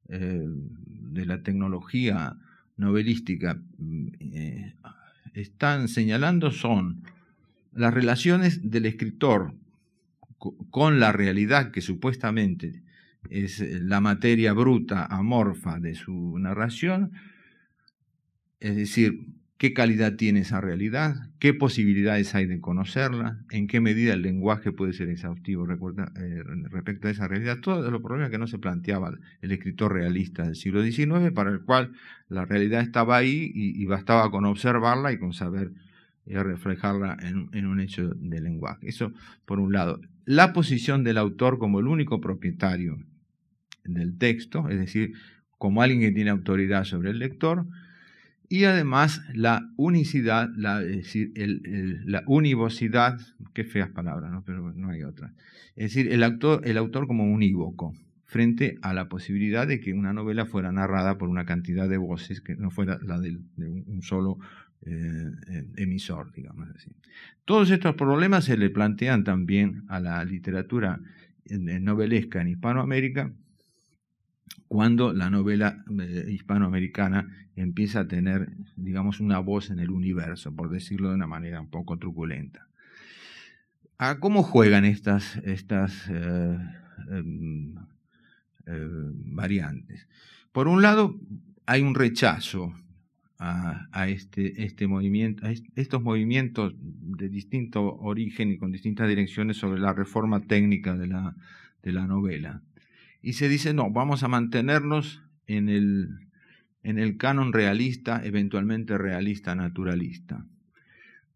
eh, 0.09 0.47
de 0.47 1.27
la 1.27 1.43
tecnología 1.43 2.39
novelística 2.79 3.61
mm, 3.77 4.07
eh, 4.19 4.75
están 5.35 5.89
señalando 5.89 6.51
son 6.51 7.03
las 7.75 7.93
relaciones 7.93 8.71
del 8.71 8.87
escritor 8.87 9.53
con 10.71 11.01
la 11.01 11.13
realidad 11.13 11.71
que 11.71 11.83
supuestamente 11.83 12.83
es 13.29 13.61
la 13.61 14.01
materia 14.01 14.55
bruta, 14.55 15.05
amorfa 15.05 15.79
de 15.79 15.95
su 15.95 16.39
narración, 16.39 17.13
es 18.61 18.77
decir, 18.77 19.27
qué 19.59 19.75
calidad 19.75 20.15
tiene 20.15 20.41
esa 20.41 20.61
realidad, 20.61 21.17
qué 21.41 21.53
posibilidades 21.53 22.35
hay 22.37 22.47
de 22.47 22.61
conocerla, 22.61 23.41
en 23.51 23.67
qué 23.67 23.81
medida 23.81 24.15
el 24.15 24.23
lenguaje 24.23 24.71
puede 24.71 24.93
ser 24.93 25.09
exhaustivo 25.09 25.67
eh, 25.69 26.43
respecto 26.71 27.09
a 27.09 27.11
esa 27.11 27.27
realidad, 27.27 27.59
todos 27.61 27.91
los 27.91 28.01
problemas 28.01 28.31
que 28.31 28.39
no 28.39 28.47
se 28.47 28.59
planteaba 28.59 29.13
el 29.43 29.53
escritor 29.53 29.93
realista 29.93 30.45
del 30.45 30.55
siglo 30.55 30.83
XIX, 30.83 31.33
para 31.35 31.51
el 31.51 31.63
cual 31.63 31.93
la 32.29 32.45
realidad 32.45 32.83
estaba 32.83 33.17
ahí 33.17 33.51
y, 33.53 33.85
bastaba 33.87 34.31
con 34.31 34.45
observarla 34.45 35.13
y 35.13 35.19
con 35.19 35.33
saber 35.33 35.73
eh, 36.27 36.41
reflejarla 36.41 37.17
en, 37.21 37.49
en 37.53 37.67
un 37.67 37.81
hecho 37.81 38.11
de 38.11 38.41
lenguaje. 38.41 38.89
Eso 38.89 39.13
por 39.45 39.59
un 39.59 39.73
lado. 39.73 40.01
La 40.25 40.53
posición 40.53 41.03
del 41.03 41.19
autor 41.19 41.59
como 41.59 41.81
el 41.81 41.89
único 41.89 42.21
propietario 42.21 42.99
del 43.85 44.19
texto, 44.19 44.69
es 44.69 44.79
decir, 44.79 45.15
como 45.57 45.83
alguien 45.83 46.01
que 46.01 46.13
tiene 46.13 46.31
autoridad 46.31 46.85
sobre 46.85 47.11
el 47.11 47.19
lector, 47.19 47.67
y 48.49 48.65
además 48.65 49.23
la 49.35 49.71
unicidad, 49.77 50.49
la, 50.57 50.83
es 50.83 50.97
decir, 50.97 51.33
la 52.07 52.23
univocidad, 52.27 53.19
qué 53.53 53.65
feas 53.65 53.91
palabras, 53.91 54.33
¿no? 54.33 54.43
pero 54.45 54.73
no 54.73 54.91
hay 54.91 55.03
otra. 55.03 55.35
Es 55.77 55.95
decir, 55.95 56.11
el, 56.13 56.23
autor, 56.23 56.63
el 56.65 56.79
autor 56.79 57.07
como 57.07 57.25
unívoco, 57.25 57.95
frente 58.25 58.79
a 58.83 58.95
la 58.95 59.09
posibilidad 59.09 59.67
de 59.67 59.81
que 59.81 59.93
una 59.93 60.13
novela 60.13 60.47
fuera 60.47 60.73
narrada 60.73 61.19
por 61.19 61.29
una 61.29 61.45
cantidad 61.45 61.89
de 61.89 61.99
voces 61.99 62.41
que 62.41 62.57
no 62.57 62.71
fuera 62.71 62.99
la 63.03 63.19
de, 63.19 63.39
un 63.57 64.03
solo 64.03 64.39
eh, 64.83 65.31
emisor, 65.77 66.33
digamos 66.33 66.69
así. 66.75 66.91
Todos 67.45 67.71
estos 67.71 67.95
problemas 67.95 68.45
se 68.45 68.57
le 68.57 68.71
plantean 68.71 69.25
también 69.25 69.85
a 69.89 70.01
la 70.01 70.25
literatura 70.25 71.01
novelesca 71.57 72.43
en 72.43 72.49
Hispanoamérica, 72.49 73.33
cuando 74.69 75.15
la 75.15 75.31
novela 75.31 75.83
eh, 75.99 76.27
hispanoamericana 76.29 77.27
empieza 77.57 78.01
a 78.01 78.09
tener, 78.09 78.53
digamos, 78.77 79.19
una 79.19 79.39
voz 79.39 79.71
en 79.71 79.81
el 79.81 79.91
universo, 79.91 80.55
por 80.55 80.71
decirlo 80.71 81.09
de 81.09 81.15
una 81.15 81.27
manera 81.27 81.61
un 81.61 81.71
poco 81.71 81.99
truculenta. 81.99 82.69
¿A 83.97 84.21
¿Cómo 84.21 84.43
juegan 84.43 84.85
estas, 84.85 85.37
estas 85.39 86.09
eh, 86.11 86.59
em, 87.11 87.75
eh, 88.67 88.89
variantes? 89.25 90.07
Por 90.53 90.69
un 90.69 90.83
lado, 90.83 91.19
hay 91.67 91.83
un 91.83 91.95
rechazo 91.95 92.75
a, 93.41 94.09
este, 94.09 94.65
este 94.65 94.89
movimiento, 94.89 95.47
a 95.47 95.53
estos 95.77 96.03
movimientos 96.03 96.75
de 96.77 97.29
distinto 97.29 97.97
origen 97.99 98.51
y 98.51 98.59
con 98.59 98.73
distintas 98.73 99.09
direcciones 99.09 99.57
sobre 99.57 99.81
la 99.81 99.93
reforma 99.93 100.41
técnica 100.41 100.97
de 100.97 101.07
la, 101.07 101.37
de 101.83 101.93
la 101.93 102.07
novela 102.07 102.63
y 103.21 103.35
se 103.35 103.49
dice, 103.49 103.75
no, 103.75 103.91
vamos 103.91 104.23
a 104.23 104.29
mantenernos 104.29 105.23
en 105.47 105.69
el, 105.69 106.09
en 106.83 106.99
el 106.99 107.17
canon 107.17 107.53
realista, 107.53 108.25
eventualmente 108.25 108.97
realista, 108.97 109.55
naturalista. 109.55 110.47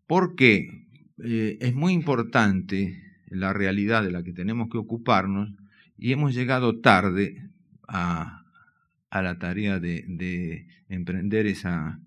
Porque 0.06 0.86
eh, 1.22 1.58
es 1.60 1.74
muy 1.74 1.92
importante 1.92 3.02
la 3.26 3.52
realidad 3.52 4.02
de 4.02 4.10
la 4.10 4.22
que 4.22 4.32
tenemos 4.32 4.68
que 4.70 4.78
ocuparnos 4.78 5.52
y 5.96 6.12
hemos 6.12 6.34
llegado 6.34 6.80
tarde 6.80 7.48
a, 7.88 8.44
a 9.10 9.22
la 9.22 9.38
tarea 9.38 9.80
de, 9.80 10.04
de, 10.06 10.66
emprender 10.88 11.46
esa, 11.46 12.00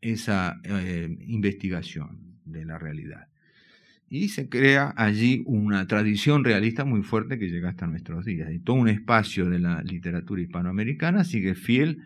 esa 0.00 0.60
eh, 0.64 1.16
investigación 1.26 2.38
de 2.44 2.64
la 2.64 2.78
realidad 2.78 3.28
y 4.08 4.28
se 4.28 4.48
crea 4.48 4.94
allí 4.96 5.42
una 5.46 5.86
tradición 5.86 6.44
realista 6.44 6.84
muy 6.84 7.02
fuerte 7.02 7.38
que 7.38 7.48
llega 7.48 7.70
hasta 7.70 7.86
nuestros 7.86 8.24
días. 8.24 8.52
Y 8.52 8.60
todo 8.60 8.76
un 8.76 8.88
espacio 8.88 9.50
de 9.50 9.58
la 9.58 9.82
literatura 9.82 10.40
hispanoamericana 10.42 11.24
sigue 11.24 11.54
fiel 11.54 12.02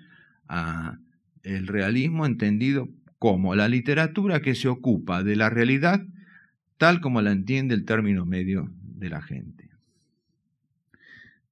a 0.49 0.99
el 1.43 1.67
realismo 1.67 2.27
entendido 2.27 2.89
como 3.19 3.55
la 3.55 3.69
literatura 3.69 4.41
que 4.41 4.55
se 4.55 4.69
ocupa 4.69 5.23
de 5.23 5.37
la 5.37 5.51
realidad 5.51 6.03
tal 6.81 7.03
como 7.03 7.21
la 7.21 7.31
entiende 7.31 7.75
el 7.75 7.85
término 7.85 8.25
medio 8.25 8.73
de 8.83 9.11
la 9.11 9.21
gente, 9.21 9.69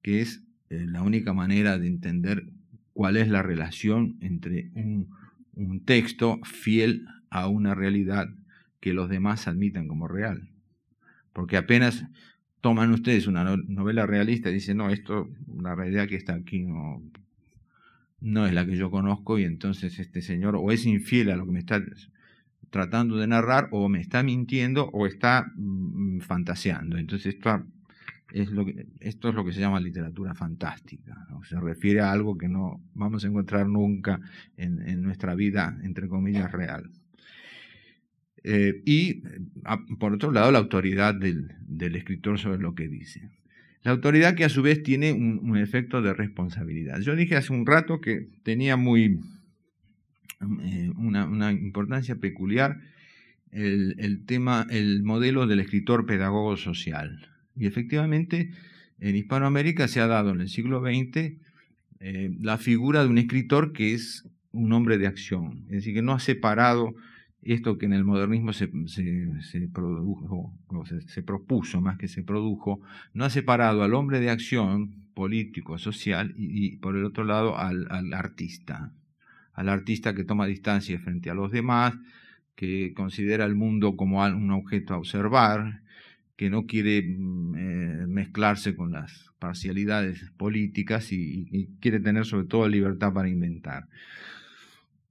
que 0.01 0.21
es 0.21 0.43
eh, 0.71 0.87
la 0.87 1.03
única 1.03 1.33
manera 1.33 1.77
de 1.77 1.85
entender 1.85 2.47
cuál 2.93 3.15
es 3.15 3.27
la 3.27 3.43
relación 3.43 4.17
entre 4.21 4.71
un, 4.73 5.09
un 5.53 5.85
texto 5.85 6.39
fiel 6.43 7.05
a 7.29 7.47
una 7.47 7.75
realidad 7.75 8.27
que 8.79 8.93
los 8.93 9.09
demás 9.09 9.47
admitan 9.47 9.87
como 9.87 10.07
real. 10.07 10.49
Porque 11.33 11.57
apenas 11.57 12.05
toman 12.61 12.91
ustedes 12.91 13.27
una 13.27 13.55
novela 13.67 14.05
realista 14.05 14.49
y 14.49 14.55
dicen, 14.55 14.77
no, 14.77 14.89
esto, 14.89 15.29
la 15.61 15.75
realidad 15.75 16.07
que 16.07 16.15
está 16.15 16.33
aquí 16.33 16.63
no, 16.63 17.01
no 18.21 18.45
es 18.45 18.53
la 18.53 18.65
que 18.65 18.75
yo 18.75 18.91
conozco 18.91 19.39
y 19.39 19.43
entonces 19.43 19.99
este 19.99 20.21
señor 20.21 20.55
o 20.55 20.71
es 20.71 20.85
infiel 20.85 21.31
a 21.31 21.35
lo 21.35 21.45
que 21.45 21.51
me 21.51 21.59
está 21.59 21.81
tratando 22.69 23.17
de 23.17 23.27
narrar 23.27 23.69
o 23.71 23.87
me 23.89 24.01
está 24.01 24.23
mintiendo 24.23 24.89
o 24.91 25.07
está 25.07 25.51
mm, 25.55 26.19
fantaseando. 26.19 26.97
Entonces 26.97 27.35
esto 27.35 27.63
es, 28.31 28.51
lo 28.51 28.65
que, 28.65 28.87
esto 28.99 29.29
es 29.29 29.35
lo 29.35 29.45
que 29.45 29.53
se 29.53 29.61
llama 29.61 29.79
literatura 29.79 30.33
fantástica. 30.33 31.27
Se 31.47 31.59
refiere 31.59 32.01
a 32.01 32.11
algo 32.11 32.37
que 32.37 32.49
no 32.49 32.81
vamos 32.93 33.23
a 33.23 33.27
encontrar 33.27 33.67
nunca 33.67 34.19
en, 34.57 34.87
en 34.87 35.01
nuestra 35.01 35.33
vida, 35.35 35.77
entre 35.83 36.07
comillas, 36.07 36.51
real. 36.51 36.91
Eh, 38.43 38.81
y, 38.85 39.21
por 39.99 40.13
otro 40.13 40.31
lado, 40.31 40.51
la 40.51 40.59
autoridad 40.59 41.15
del, 41.15 41.51
escritor 41.95 42.39
sobre 42.39 42.59
lo 42.59 42.75
que 42.75 42.87
dice. 42.87 43.29
La 43.83 43.91
autoridad 43.91 44.35
que 44.35 44.45
a 44.45 44.49
su 44.49 44.61
vez 44.61 44.83
tiene 44.83 45.13
un, 45.13 45.57
efecto 45.57 46.01
de 46.01 46.13
responsabilidad. 46.13 46.99
Yo 47.01 47.15
dije 47.15 47.35
hace 47.35 47.53
un 47.53 47.65
rato 47.65 48.01
que 48.01 48.27
tenía 48.43 48.75
muy 48.75 49.19
eh, 50.41 50.91
una, 50.97 51.51
importancia 51.51 52.15
peculiar 52.15 52.77
el, 53.51 54.25
tema, 54.25 54.67
el 54.69 55.03
modelo 55.03 55.47
del 55.47 55.59
escritor 55.59 56.05
pedagogo 56.05 56.55
social. 56.57 57.29
Y 57.55 57.65
efectivamente, 57.65 58.51
en 58.99 59.15
Hispanoamérica 59.15 59.87
se 59.87 60.01
ha 60.01 60.07
dado 60.07 60.31
en 60.31 60.41
el 60.41 60.49
siglo 60.49 60.81
XX 60.81 61.33
eh, 62.01 62.31
la 62.39 62.57
figura 62.57 63.03
de 63.03 63.09
un 63.09 63.17
escritor 63.17 63.73
que 63.73 63.93
es 63.93 64.25
un 64.51 64.71
hombre 64.71 64.97
de 64.97 65.07
acción, 65.07 65.65
es 65.65 65.77
decir, 65.77 65.93
que 65.93 66.01
no 66.01 66.13
ha 66.13 66.19
separado 66.19 66.95
esto 67.41 67.77
que 67.77 67.85
en 67.85 67.93
el 67.93 68.03
modernismo 68.03 68.53
se, 68.53 68.67
produjo, 69.73 70.53
o 70.67 70.85
se, 70.85 71.23
propuso 71.23 71.81
más 71.81 71.97
que 71.97 72.07
se 72.07 72.23
produjo, 72.23 72.81
no 73.13 73.25
ha 73.25 73.29
separado 73.29 73.83
al 73.83 73.93
hombre 73.93 74.19
de 74.19 74.29
acción 74.29 75.05
político, 75.13 75.77
social, 75.77 76.33
y, 76.37 76.77
por 76.77 76.95
el 76.95 77.05
otro 77.05 77.23
lado 77.23 77.57
al, 77.57 78.13
artista, 78.13 78.93
al 79.53 79.69
artista 79.69 80.13
que 80.13 80.25
toma 80.25 80.47
distancia 80.47 80.99
frente 80.99 81.29
a 81.29 81.33
los 81.33 81.51
demás, 81.51 81.97
que 82.55 82.93
considera 82.93 83.45
el 83.45 83.55
mundo 83.55 83.95
como 83.95 84.23
un 84.25 84.51
objeto 84.51 84.93
a 84.93 84.97
observar, 84.97 85.81
que 86.35 86.49
no 86.49 86.65
quiere 86.65 87.01
mm, 87.03 87.55
eh, 87.55 88.07
mezclarse 88.07 88.75
con 88.75 88.91
las 88.91 89.31
parcialidades 89.39 90.31
políticas 90.37 91.11
y 91.11 91.69
quiere 91.79 92.01
tener 92.01 92.25
sobre 92.25 92.47
todo 92.47 92.67
libertad 92.67 93.13
para 93.13 93.29
inventar 93.29 93.87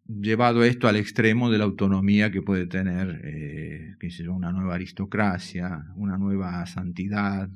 llevado 0.09 0.65
esto 0.65 0.89
al 0.89 0.97
extremo 0.97 1.51
de 1.51 1.59
la 1.59 1.65
autonomía 1.65 2.31
que 2.31 2.43
puede 2.43 2.67
tener 2.67 3.21
eh, 3.25 3.95
una 4.29 4.53
nueva 4.53 4.75
aristocracia, 4.75 5.85
una 5.97 6.17
nueva 6.17 6.65
santidad, 6.67 7.51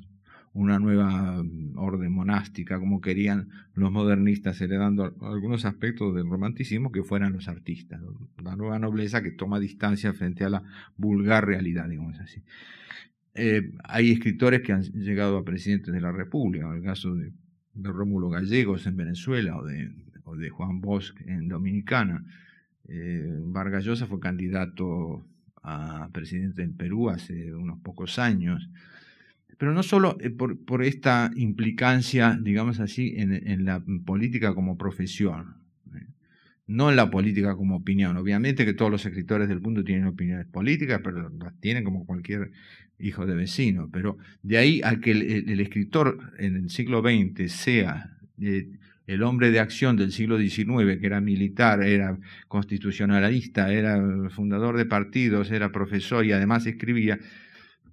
una 0.53 0.77
nueva 0.77 1.43
mm, 1.43 1.77
orden 1.77 2.11
monástica, 2.11 2.79
como 2.79 3.01
querían 3.01 3.49
los 3.73 3.91
modernistas, 3.91 4.61
heredando 4.61 5.15
algunos 5.21 5.65
aspectos 5.65 6.13
del 6.13 6.29
romanticismo 6.29 6.91
que 6.91 7.03
fueran 7.03 7.33
los 7.33 7.47
artistas, 7.47 8.01
la 8.41 8.55
nueva 8.55 8.77
nobleza 8.77 9.23
que 9.23 9.31
toma 9.31 9.59
distancia 9.59 10.13
frente 10.13 10.43
a 10.43 10.49
la 10.49 10.63
vulgar 10.95 11.47
realidad, 11.47 11.89
digamos 11.89 12.19
así. 12.19 12.43
Eh, 13.33 13.71
hay 13.83 14.11
escritores 14.11 14.61
que 14.61 14.73
han 14.73 14.83
llegado 14.83 15.37
a 15.37 15.43
presidentes 15.43 15.91
de 15.91 16.01
la 16.01 16.11
República, 16.11 16.71
el 16.71 16.83
caso 16.83 17.15
de, 17.15 17.31
de 17.73 17.89
Rómulo 17.89 18.29
Gallegos 18.29 18.85
en 18.85 18.95
Venezuela 18.95 19.57
o 19.57 19.65
de 19.65 19.91
o 20.25 20.35
de 20.35 20.49
Juan 20.49 20.81
Bosch 20.81 21.13
en 21.25 21.47
Dominicana. 21.47 22.23
Eh, 22.87 23.39
Vargas 23.45 23.85
Llosa 23.85 24.07
fue 24.07 24.19
candidato 24.19 25.25
a 25.63 26.09
presidente 26.11 26.61
del 26.61 26.71
Perú 26.71 27.09
hace 27.09 27.53
unos 27.53 27.79
pocos 27.79 28.19
años. 28.19 28.69
Pero 29.57 29.73
no 29.73 29.83
solo 29.83 30.17
eh, 30.19 30.29
por, 30.29 30.83
esta 30.83 31.31
implicancia, 31.35 32.37
digamos 32.41 32.79
así, 32.79 33.13
en, 33.17 33.65
la 33.65 33.81
política 34.05 34.53
como 34.53 34.77
profesión, 34.77 35.55
¿eh? 35.95 36.07
no 36.67 36.89
en 36.89 36.97
la 36.97 37.09
política 37.09 37.55
como 37.55 37.77
opinión. 37.77 38.17
Obviamente 38.17 38.65
que 38.65 38.73
todos 38.73 38.91
los 38.91 39.05
escritores 39.05 39.47
del 39.47 39.61
mundo 39.61 39.83
tienen 39.83 40.05
opiniones 40.05 40.47
políticas, 40.47 40.99
pero 41.03 41.29
las 41.29 41.57
tienen 41.61 41.83
como 41.83 42.05
cualquier 42.05 42.51
hijo 42.99 43.25
de 43.25 43.35
vecino. 43.35 43.89
Pero 43.91 44.17
de 44.41 44.57
ahí 44.57 44.81
a 44.83 44.99
que 44.99 45.11
el, 45.11 45.59
escritor 45.59 46.33
en 46.39 46.55
el 46.55 46.69
siglo 46.69 47.01
XX 47.01 47.51
sea 47.51 48.17
el 49.07 49.23
hombre 49.23 49.51
de 49.51 49.59
acción 49.59 49.97
del 49.97 50.11
siglo 50.11 50.37
XIX, 50.37 50.99
que 50.99 51.05
era 51.05 51.19
militar, 51.19 51.83
era 51.83 52.17
constitucionalista, 52.47 53.71
era 53.71 54.29
fundador 54.29 54.77
de 54.77 54.85
partidos, 54.85 55.51
era 55.51 55.71
profesor 55.71 56.25
y 56.25 56.31
además 56.31 56.65
escribía, 56.65 57.19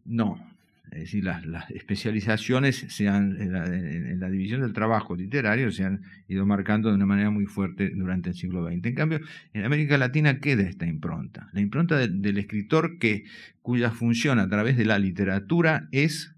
no. 0.04 0.50
Es 0.92 1.02
decir, 1.02 1.24
las, 1.24 1.70
especializaciones 1.70 2.84
se 2.88 3.06
han, 3.06 3.40
en, 3.40 4.18
la, 4.18 4.28
división 4.28 4.60
del 4.60 4.72
trabajo 4.72 5.14
literario 5.14 5.70
se 5.70 5.84
han 5.84 6.02
ido 6.26 6.44
marcando 6.46 6.88
de 6.88 6.96
una 6.96 7.06
manera 7.06 7.30
muy 7.30 7.46
fuerte 7.46 7.90
durante 7.90 8.30
el 8.30 8.34
siglo 8.34 8.66
XX. 8.66 8.86
En 8.86 8.94
cambio, 8.94 9.20
en 9.52 9.64
América 9.64 9.98
Latina 9.98 10.40
queda 10.40 10.62
esta 10.62 10.86
impronta, 10.86 11.48
la 11.52 11.60
impronta 11.60 11.96
del 11.96 12.38
escritor 12.38 12.98
que, 12.98 13.24
cuya 13.62 13.92
función 13.92 14.40
a 14.40 14.48
través 14.48 14.76
de 14.76 14.84
la 14.84 14.98
literatura 14.98 15.88
es 15.92 16.34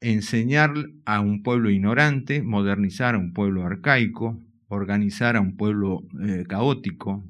enseñar 0.00 0.72
a 1.04 1.20
un 1.20 1.42
pueblo 1.42 1.70
ignorante, 1.70 2.42
modernizar 2.42 3.14
a 3.14 3.18
un 3.18 3.32
pueblo 3.32 3.64
arcaico, 3.64 4.40
organizar 4.68 5.36
a 5.36 5.40
un 5.40 5.56
pueblo 5.56 6.06
eh, 6.22 6.44
caótico, 6.48 7.24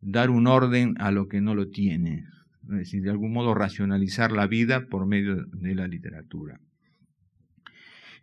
dar 0.00 0.30
un 0.30 0.46
orden 0.46 0.94
a 0.98 1.10
lo 1.10 1.28
que 1.28 1.40
no 1.40 1.54
lo 1.54 1.68
tiene, 1.68 2.26
es 2.64 2.68
decir, 2.68 3.02
de 3.02 3.10
algún 3.10 3.32
modo 3.32 3.54
racionalizar 3.54 4.32
la 4.32 4.46
vida 4.46 4.86
por 4.86 5.06
medio 5.06 5.44
de 5.44 5.74
la 5.74 5.88
literatura. 5.88 6.60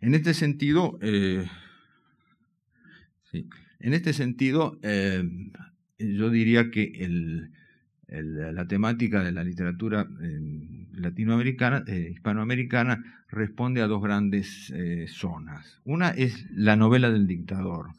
En 0.00 0.14
este 0.14 0.34
sentido, 0.34 0.98
eh, 1.02 1.46
en 3.32 3.92
este 3.92 4.12
sentido, 4.12 4.78
eh, 4.82 5.24
yo 5.98 6.30
diría 6.30 6.70
que 6.70 6.92
el, 7.00 7.50
la 8.08 8.66
temática 8.66 9.22
de 9.22 9.32
la 9.32 9.42
literatura 9.42 10.08
eh, 10.22 10.86
latinoamericana, 10.92 11.84
eh, 11.86 12.10
hispanoamericana, 12.12 13.24
responde 13.28 13.82
a 13.82 13.88
dos 13.88 14.02
grandes 14.02 14.70
eh, 14.74 15.06
zonas. 15.08 15.80
Una 15.84 16.10
es 16.10 16.46
la 16.52 16.76
novela 16.76 17.10
del 17.10 17.26
dictador 17.26 17.90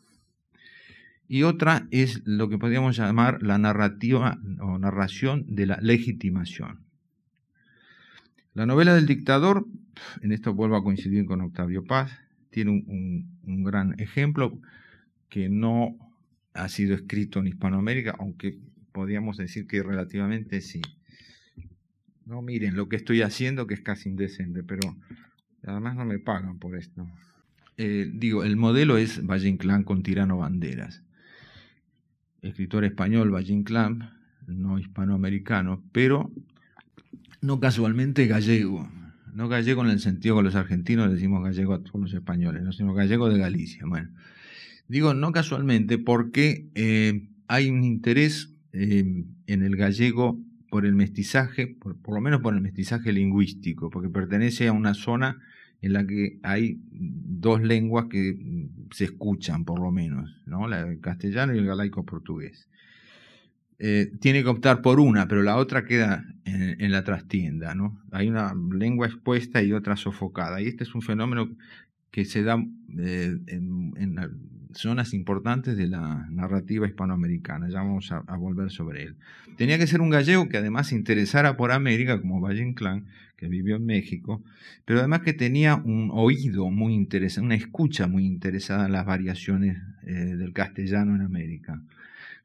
y 1.28 1.44
otra 1.44 1.88
es 1.92 2.22
lo 2.26 2.48
que 2.48 2.58
podríamos 2.58 2.96
llamar 2.96 3.44
la 3.44 3.58
narrativa 3.58 4.40
o 4.62 4.78
narración 4.78 5.46
de 5.48 5.66
la 5.66 5.78
legitimación. 5.82 6.80
La 8.54 8.66
novela 8.66 8.96
del 8.96 9.06
dictador, 9.06 9.68
en 10.22 10.32
esto 10.32 10.54
vuelvo 10.54 10.78
a 10.78 10.84
coincidir 10.84 11.26
con 11.26 11.42
Octavio 11.42 11.84
Paz, 11.84 12.18
tiene 12.50 12.72
un 12.72 13.64
gran 13.64 14.00
ejemplo 14.00 14.58
que 15.30 15.50
no 15.50 15.96
ha 16.54 16.70
sido 16.70 16.96
escrito 16.96 17.40
en 17.40 17.48
Hispanoamérica, 17.48 18.16
aunque 18.18 18.58
podríamos 18.98 19.38
decir 19.38 19.68
que 19.68 19.84
relativamente 19.84 20.60
sí. 20.60 20.82
No 22.26 22.42
miren 22.42 22.76
lo 22.76 22.90
que 22.90 22.96
estoy 22.96 23.22
haciendo, 23.22 23.68
que 23.68 23.76
es 23.76 23.82
casi 23.82 24.10
indecente, 24.10 24.64
pero 24.64 24.98
además 25.62 25.96
no 25.96 26.04
me 26.04 26.18
pagan 26.18 26.58
por 26.58 26.76
esto. 26.76 27.08
Eh, 27.78 28.10
digo, 28.12 28.44
el 28.44 28.58
modelo 28.58 28.98
es 28.98 29.24
Valle 29.24 29.50
Inclán 29.50 29.84
con 29.84 30.02
Tirano 30.02 30.40
Banderas. 30.40 31.04
Escritor 32.42 32.86
español 32.86 33.32
Valle 33.32 33.54
Inclán, 33.54 34.18
no 34.48 34.80
hispanoamericano, 34.80 35.84
pero 35.92 36.32
no 37.42 37.60
casualmente 37.60 38.26
gallego. 38.26 38.90
No 39.32 39.48
gallego 39.48 39.84
en 39.84 39.92
el 39.92 40.00
sentido 40.00 40.38
que 40.38 40.44
los 40.44 40.56
argentinos 40.56 41.12
decimos 41.12 41.44
gallego 41.44 41.76
a 41.76 41.84
todos 41.84 42.02
los 42.02 42.14
españoles, 42.16 42.64
no, 42.64 42.72
sino 42.72 42.96
gallego 42.96 43.30
de 43.30 43.38
Galicia. 43.38 43.84
Bueno, 43.86 44.10
digo 44.88 45.14
no 45.14 45.32
casualmente 45.32 46.00
porque 46.00 46.72
eh, 46.74 47.30
hay 47.48 47.70
un 47.70 47.84
interés 47.84 48.57
Em, 48.80 49.26
en 49.48 49.64
el 49.64 49.76
gallego 49.76 50.40
por 50.70 50.86
el 50.86 50.94
mestizaje, 50.94 51.66
por, 51.66 51.98
lo 52.14 52.22
menos 52.22 52.42
por 52.42 52.54
el 52.54 52.62
mestizaje 52.62 53.12
lingüístico, 53.12 53.90
porque 53.90 54.10
pertenece 54.10 54.68
a 54.68 54.72
una 54.72 54.94
zona 54.94 55.42
en 55.82 55.94
la 55.94 56.06
que 56.06 56.38
hay 56.44 56.80
dos 56.92 57.62
lenguas 57.64 58.06
que 58.06 58.38
se 58.92 59.06
escuchan, 59.06 59.66
por 59.66 59.80
lo 59.80 59.92
menos, 59.92 60.30
¿no? 60.46 60.72
el 60.72 61.00
castellano 61.00 61.56
y 61.56 61.58
el 61.58 61.66
galaico 61.66 62.06
portugués. 62.06 62.70
Eh, 63.80 64.12
tiene 64.20 64.44
que 64.44 64.50
optar 64.50 64.84
por 64.84 65.00
una, 65.00 65.28
pero 65.28 65.42
la 65.42 65.58
otra 65.58 65.84
queda 65.84 66.26
en, 66.46 66.92
la 66.92 67.04
trastienda, 67.04 67.74
¿no? 67.74 68.00
Hay 68.12 68.28
una 68.28 68.54
lengua 68.72 69.08
expuesta 69.08 69.64
y 69.64 69.74
otra 69.74 69.96
sofocada. 69.96 70.62
Y 70.62 70.68
este 70.68 70.84
es 70.84 70.94
un 70.96 71.02
fenómeno 71.02 71.56
que 72.12 72.26
se 72.26 72.44
da 72.44 72.64
eh, 72.98 73.38
en, 73.48 73.94
en, 73.98 74.16
zonas 74.74 75.14
importantes 75.14 75.78
de 75.78 75.88
la 75.88 76.28
narrativa 76.30 76.88
hispanoamericana. 76.88 77.70
Ya 77.70 77.80
vamos 77.80 78.12
a, 78.12 78.22
volver 78.38 78.72
sobre 78.72 79.04
él. 79.04 79.16
Tenía 79.58 79.78
que 79.78 79.88
ser 79.88 80.02
un 80.02 80.10
gallego 80.10 80.50
que 80.50 80.58
además 80.58 80.88
se 80.88 80.96
interesara 80.96 81.58
por 81.58 81.72
América, 81.72 82.20
como 82.20 82.42
Valle 82.42 82.62
Inclán, 82.62 83.06
que 83.36 83.48
vivió 83.48 83.76
en 83.76 83.86
México, 83.86 84.44
pero 84.86 85.00
además 85.00 85.22
que 85.22 85.34
tenía 85.34 85.76
un 85.76 86.10
oído 86.12 86.70
muy 86.70 86.94
interesante, 86.94 87.46
una 87.46 87.56
escucha 87.56 88.08
muy 88.08 88.26
interesada 88.26 88.88
en 88.88 88.94
las 88.94 89.06
variaciones 89.06 89.78
eh, 90.04 90.14
del 90.14 90.54
castellano 90.54 91.16
en 91.16 91.22
América. 91.22 91.82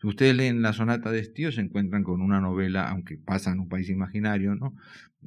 Si 0.01 0.07
ustedes 0.07 0.37
leen 0.37 0.63
la 0.63 0.73
sonata 0.73 1.11
de 1.11 1.21
Estío, 1.21 1.53
se 1.53 1.61
encuentran 1.61 2.03
con 2.03 2.21
una 2.21 2.41
novela, 2.41 2.89
aunque 2.89 3.17
pasa 3.17 3.53
en 3.53 3.61
un 3.61 3.69
país 3.69 3.89
imaginario, 3.89 4.55
¿no? 4.55 4.75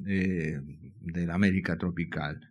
Eh, 0.06 0.60
de 1.00 1.26
la 1.26 1.34
América 1.34 1.78
tropical 1.78 2.50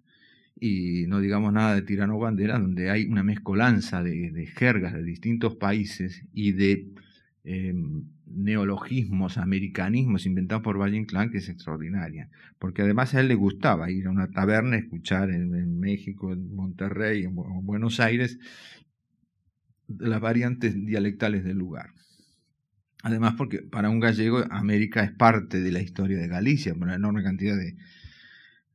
y 0.58 1.06
no 1.08 1.20
digamos 1.20 1.52
nada 1.52 1.76
de 1.76 1.82
Tirano 1.82 2.18
Bandera, 2.18 2.58
donde 2.58 2.90
hay 2.90 3.06
una 3.06 3.24
mezcolanza 3.24 4.02
de, 4.04 4.50
jergas 4.56 4.94
de 4.94 5.04
distintos 5.04 5.56
países 5.56 6.24
y 6.34 6.54
de 6.54 6.94
em, 7.44 8.06
neologismos, 8.26 9.38
americanismos 9.38 10.26
inventados 10.26 10.64
por 10.64 10.80
Valle 10.80 10.98
Inclán, 10.98 11.30
que 11.30 11.40
es 11.40 11.50
extraordinaria. 11.50 12.30
Porque 12.58 12.84
además 12.84 13.14
a 13.14 13.20
él 13.20 13.28
le 13.28 13.36
gustaba 13.36 13.92
ir 13.92 14.08
a 14.08 14.12
una 14.12 14.32
taberna, 14.32 14.78
escuchar 14.78 15.30
en, 15.30 15.80
México, 15.80 16.32
en 16.32 16.56
Monterrey, 16.56 17.24
en, 17.24 17.36
Buenos 17.36 18.00
Aires, 18.00 18.40
las 19.88 20.22
variantes 20.22 20.74
dialectales 20.86 21.44
del 21.44 21.58
lugar. 21.58 21.92
Además, 23.04 23.36
porque 23.38 23.60
para 23.60 23.90
un 23.90 24.00
gallego 24.00 24.44
América 24.50 25.04
es 25.04 25.12
parte 25.12 25.62
de 25.62 25.72
la 25.72 25.82
historia 25.82 26.18
de 26.18 26.28
Galicia, 26.28 26.74
por 26.74 26.84
una 26.84 26.96
enorme 26.96 27.24
cantidad 27.24 27.56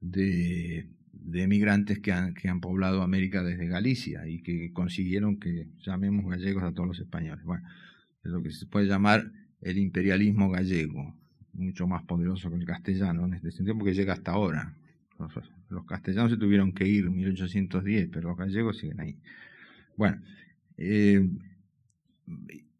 de 0.00 0.86
de 1.12 1.42
emigrantes 1.42 1.98
que 1.98 2.12
han, 2.12 2.34
que 2.34 2.48
han 2.48 2.60
poblado 2.60 3.02
América 3.02 3.42
desde 3.42 3.68
Galicia 3.68 4.26
y 4.28 4.42
que 4.42 4.72
consiguieron 4.72 5.38
que 5.38 5.68
llamemos 5.84 6.30
gallegos 6.30 6.62
a 6.62 6.72
todos 6.72 6.88
los 6.88 7.00
españoles. 7.00 7.44
Bueno, 7.44 7.66
es 8.24 8.30
lo 8.30 8.42
que 8.42 8.50
se 8.50 8.66
puede 8.66 8.86
llamar 8.86 9.30
el 9.60 9.78
imperialismo 9.78 10.50
gallego, 10.50 11.14
mucho 11.52 11.86
más 11.86 12.02
poderoso 12.04 12.50
que 12.50 12.56
el 12.56 12.64
castellano 12.64 13.26
en 13.26 13.34
este 13.34 13.50
sentido, 13.50 13.76
porque 13.76 13.94
llega 13.94 14.12
hasta 14.12 14.32
ahora. 14.32 14.76
Los, 15.68 15.84
castellanos 15.84 16.30
se 16.30 16.38
tuvieron 16.38 16.72
que 16.72 16.88
ir 16.88 17.04
en 17.04 17.14
1810, 17.14 18.08
pero 18.10 18.30
los 18.30 18.38
gallegos 18.38 18.78
siguen 18.78 19.00
ahí. 19.00 19.18
Bueno, 19.96 20.22
eh, 20.78 21.28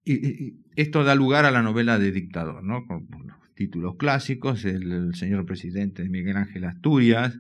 y, 0.05 0.55
esto 0.77 1.05
da 1.05 1.15
lugar 1.15 1.45
a 1.45 1.51
la 1.51 1.63
novela 1.63 1.99
de 1.99 2.13
dictador, 2.13 2.65
¿no? 2.65 2.87
Con, 2.87 3.07
los 3.11 3.55
títulos 3.55 3.97
clásicos, 3.97 4.65
el 4.65 5.15
señor 5.15 5.45
presidente 5.45 6.03
de 6.03 6.09
Miguel 6.09 6.39
Ángel 6.39 6.65
Asturias, 6.65 7.39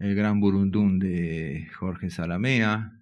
el 0.00 0.14
Gran 0.14 0.40
Burundún 0.40 0.98
de 0.98 1.68
Jorge 1.78 2.08
Salamea, 2.08 2.98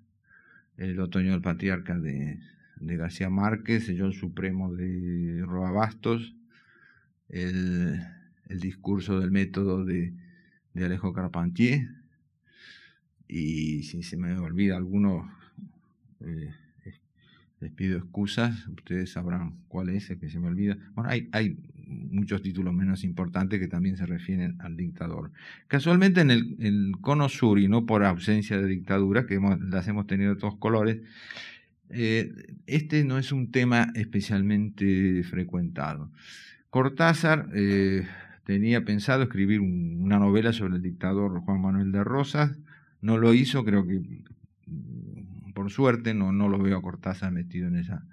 el 0.77 0.99
Otoño 0.99 1.31
del 1.31 1.41
Patriarca 1.41 1.97
de, 1.97 2.41
García 2.81 3.31
Márquez, 3.31 3.89
el 3.89 3.97
Yo 3.97 4.13
Supremo 4.13 4.75
de 4.75 5.43
Roa 5.47 5.71
Bastos, 5.71 6.35
el, 7.29 8.01
discurso 8.49 9.21
del 9.21 9.31
método 9.31 9.85
de, 9.85 10.13
Alejo 10.75 11.13
Carpentier, 11.13 11.89
y 13.29 13.85
si 13.85 14.03
se 14.03 14.17
me 14.17 14.37
olvida 14.39 14.77
alguno, 14.77 15.33
eh, 16.21 16.53
les 17.61 17.73
pido 17.73 17.99
excusas, 17.99 18.67
ustedes 18.69 19.13
sabrán 19.13 19.59
cuál 19.69 19.91
es 19.91 20.11
el 20.11 20.19
que 20.19 20.31
se 20.31 20.41
me 20.41 20.49
olvida. 20.49 20.77
Bueno, 20.95 21.11
hay, 21.11 21.29
hay 21.33 21.57
muchos 21.89 22.43
títulos 22.43 22.75
menos 22.75 23.03
importantes 23.05 23.59
que 23.59 23.69
también 23.69 23.97
se 23.97 24.07
refieren 24.07 24.57
al 24.61 24.77
dictador. 24.77 25.33
Casualmente 25.67 26.21
en 26.21 26.31
el, 26.31 26.93
cono 27.01 27.29
sur, 27.29 27.59
y 27.59 27.69
no 27.69 27.87
por 27.87 28.05
ausencia 28.05 28.59
de 28.59 28.67
dictadura, 28.67 29.27
que 29.27 29.41
las 29.61 29.89
hemos 29.89 30.07
tenido 30.07 30.35
de 30.35 30.41
todos 30.41 30.57
colores, 30.57 30.99
eh, 31.91 32.31
este 32.67 33.05
no 33.05 33.19
es 33.19 33.33
un 33.33 33.51
tema 33.51 33.89
especialmente 33.95 35.23
frecuentado. 35.25 36.11
Cortázar 36.71 37.49
eh, 37.55 38.07
tenía 38.45 38.85
pensado 38.85 39.23
escribir 39.23 39.61
una 39.61 40.19
novela 40.19 40.53
sobre 40.53 40.77
el 40.77 40.83
dictador 40.83 41.41
Juan 41.41 41.61
Manuel 41.61 41.93
de 41.93 42.05
Rosas, 42.05 42.59
no 43.01 43.17
lo 43.17 43.33
hizo, 43.33 43.65
creo 43.65 43.87
que 43.87 44.03
por 45.55 45.71
suerte 45.71 46.15
no, 46.15 46.33
no 46.33 46.49
lo 46.49 46.59
veo 46.59 46.79
a 46.79 46.83
Cortázar 46.83 47.33
metido 47.33 47.69
en 47.69 47.77
esa, 47.77 48.05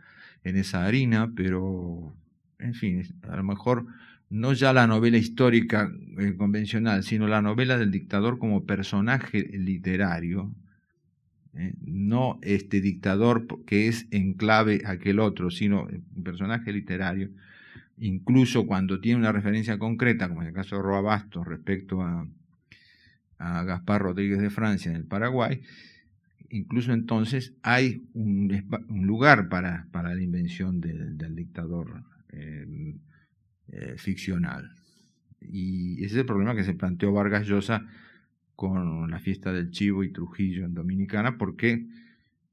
en 0.43 0.55
esa 0.55 0.85
harina, 0.85 1.31
pero 1.35 2.15
en 2.59 2.73
fin, 2.73 3.03
a 3.23 3.35
lo 3.35 3.43
mejor 3.43 3.85
no 4.29 4.53
ya 4.53 4.73
la 4.73 4.87
novela 4.87 5.17
histórica 5.17 5.91
eh, 6.17 6.35
convencional, 6.35 7.03
sino 7.03 7.27
la 7.27 7.41
novela 7.41 7.77
del 7.77 7.91
dictador 7.91 8.39
como 8.39 8.65
personaje 8.65 9.43
literario, 9.43 10.51
¿eh? 11.53 11.73
no 11.81 12.39
este 12.41 12.81
dictador 12.81 13.47
que 13.65 13.87
es 13.87 14.07
en 14.11 14.33
clave 14.33 14.81
aquel 14.85 15.19
otro, 15.19 15.51
sino 15.51 15.83
un 15.83 16.23
personaje 16.23 16.71
literario, 16.73 17.29
incluso 17.97 18.65
cuando 18.65 18.99
tiene 18.99 19.19
una 19.19 19.31
referencia 19.31 19.77
concreta, 19.77 20.27
como 20.27 20.41
en 20.41 20.49
el 20.49 20.53
caso 20.53 20.75
de 20.75 20.81
Roa 20.81 21.01
Bastos 21.01 21.45
respecto 21.45 22.01
a, 22.01 22.27
Gaspar 23.37 24.01
Rodríguez 24.01 24.39
de 24.39 24.49
Francia 24.49 24.89
en 24.89 24.95
el 24.95 25.03
Paraguay, 25.03 25.61
incluso 26.49 26.93
entonces 26.93 27.53
hay 27.63 28.01
un, 28.13 28.49
lugar 28.87 29.49
para, 29.49 29.85
la 29.91 30.21
invención 30.21 30.79
del, 30.79 31.35
dictador 31.35 32.05
eh, 32.35 33.95
ficcional. 33.97 34.71
Y 35.41 36.03
ese 36.03 36.15
es 36.15 36.19
el 36.21 36.25
problema 36.25 36.55
que 36.55 36.63
se 36.63 36.73
planteó 36.73 37.11
Vargas 37.11 37.47
Llosa 37.47 37.85
con 38.55 39.09
la 39.11 39.19
fiesta 39.19 39.51
del 39.51 39.71
Chivo 39.71 40.03
y 40.03 40.11
Trujillo 40.11 40.65
en 40.65 40.73
Dominicana, 40.73 41.37
porque 41.37 41.85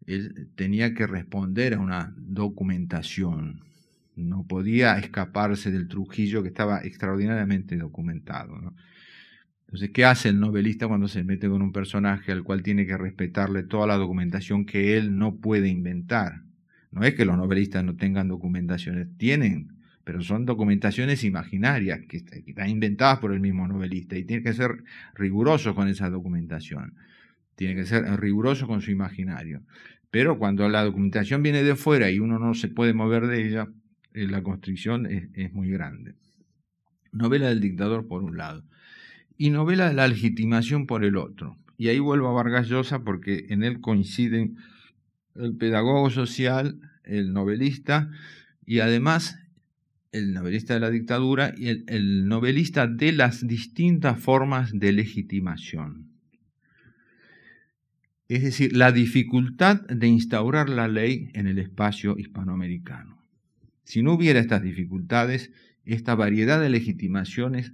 él 0.07 0.51
tenía 0.57 0.95
que 0.95 1.07
responder 1.07 1.75
a 1.75 1.81
una 1.81 2.13
documentación. 2.17 3.61
No 4.17 4.47
podía 4.47 4.99
escaparse 4.99 5.71
del 5.71 5.89
Trujillo 5.89 6.43
que 6.43 6.49
estaba 6.49 6.81
extraordinariamente 6.83 7.77
documentado. 7.77 8.75
Entonces, 9.67 9.91
¿qué 9.91 10.05
hace 10.05 10.29
el 10.29 10.41
novelista 10.41 10.87
cuando 10.87 11.09
se 11.09 11.25
mete 11.25 11.49
con 11.49 11.63
un 11.63 11.73
personaje 11.73 12.33
al 12.33 12.43
cual 12.43 12.63
tiene 12.63 12.85
que 12.85 12.99
respetarle 12.99 13.63
toda 13.63 13.87
la 13.87 13.97
documentación 13.97 14.67
que 14.67 14.99
él 14.99 15.17
no 15.17 15.37
puede 15.37 15.69
inventar? 15.69 16.43
No 16.93 17.05
es 17.05 17.15
que 17.15 17.25
los 17.25 17.37
novelistas 17.37 17.83
no 17.85 17.97
tengan 17.97 18.29
documentaciones, 18.29 19.09
tienen 19.17 19.83
pero 20.05 20.23
son 20.23 20.47
documentaciones 20.47 21.25
imaginarias 21.25 22.01
que, 22.09 22.19
están 22.19 22.69
inventadas 22.69 23.19
por 23.19 23.33
el 23.33 23.41
mismo 23.41 23.67
novelista 23.69 24.17
y 24.17 24.25
tiene 24.25 24.43
que 24.43 24.53
ser 24.53 24.85
riguroso 25.15 25.75
con 25.75 25.89
esa 25.89 26.11
documentación, 26.11 26.95
tiene 27.55 27.77
que 27.77 27.85
ser 27.85 28.05
riguroso 28.21 28.67
con 28.67 28.81
su 28.81 28.91
imaginario. 28.91 29.63
Pero 30.11 30.39
cuando 30.39 30.69
la 30.69 30.85
documentación 30.85 31.43
viene 31.43 31.63
de 31.63 31.77
fuera 31.77 32.11
y 32.11 32.19
uno 32.19 32.39
no 32.39 32.55
se 32.55 32.69
puede 32.69 32.93
mover 32.93 33.27
de 33.27 33.47
ella, 33.47 33.69
eh, 34.13 34.27
la 34.27 34.43
constricción 34.43 35.07
es, 35.07 35.53
muy 35.53 35.71
grande. 35.71 36.15
Novela 37.13 37.49
del 37.49 37.61
dictador 37.61 38.07
por 38.07 38.23
un 38.23 38.37
lado 38.37 38.65
y 39.39 39.51
novela 39.51 39.89
de 39.89 39.95
la 39.95 40.09
legitimación 40.09 40.87
por 40.87 41.05
el 41.05 41.17
otro. 41.17 41.57
Y 41.79 41.89
ahí 41.89 41.99
vuelvo 41.99 42.29
a 42.29 42.33
Vargas 42.33 42.69
Llosa 42.69 43.03
porque 43.03 43.47
en 43.49 43.63
él 43.63 43.81
coinciden 43.81 44.57
el 45.35 45.57
pedagogo 45.57 46.11
social, 46.11 46.79
el 47.05 47.33
novelista 47.33 48.11
y 48.67 48.81
además 48.81 49.39
el 50.13 50.35
novelista 50.35 50.75
de 50.75 50.81
la 50.81 50.91
dictadura 50.91 51.55
y 51.57 51.69
el, 51.69 52.29
novelista 52.29 52.87
de 52.87 53.13
las 53.13 53.47
distintas 53.47 54.21
formas 54.21 54.71
de 54.79 54.93
legitimación. 54.93 56.11
Es 58.29 58.43
decir, 58.43 58.77
la 58.77 58.93
dificultad 58.93 59.81
de 59.89 60.07
instaurar 60.07 60.69
la 60.69 60.89
ley 60.89 61.31
en 61.35 61.47
el 61.47 61.59
espacio 61.59 62.17
hispanoamericano. 62.19 63.23
Si 63.85 64.03
no 64.03 64.13
hubiera 64.13 64.41
estas 64.41 64.63
dificultades, 64.63 65.51
esta 65.85 66.15
variedad 66.15 66.61
de 66.61 66.71
legitimaciones 66.71 67.73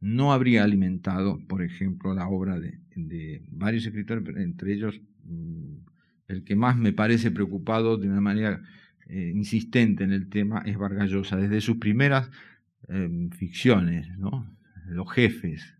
no 0.00 0.32
habría 0.32 0.64
alimentado, 0.64 1.38
por 1.48 1.62
ejemplo, 1.62 2.14
la 2.14 2.28
obra 2.28 2.58
de, 2.58 3.42
varios 3.50 3.86
escritores, 3.86 4.24
entre 4.36 4.74
ellos 4.74 5.00
mm, 5.24 5.76
el 6.28 6.44
que 6.44 6.56
más 6.56 6.76
me 6.76 6.92
parece 6.92 7.30
preocupado 7.30 7.96
de 7.96 8.08
una 8.08 8.20
manera 8.20 8.62
eh, 9.08 9.32
insistente 9.34 10.04
en 10.04 10.12
el 10.12 10.28
tema 10.28 10.62
es 10.64 10.78
Vargas 10.78 11.10
Llosa, 11.10 11.36
desde 11.36 11.60
sus 11.60 11.76
primeras 11.76 12.30
em, 12.88 13.30
ficciones, 13.30 14.08
¿no? 14.18 14.50
los 14.86 15.10
jefes, 15.12 15.74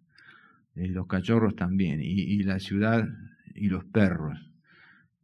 eh, 0.75 0.89
los 0.89 1.07
cachorros 1.07 1.57
también, 1.57 2.01
y, 2.03 2.43
la 2.43 2.59
ciudad 2.59 3.09
y 3.55 3.69
los 3.69 3.85
perros. 3.85 4.51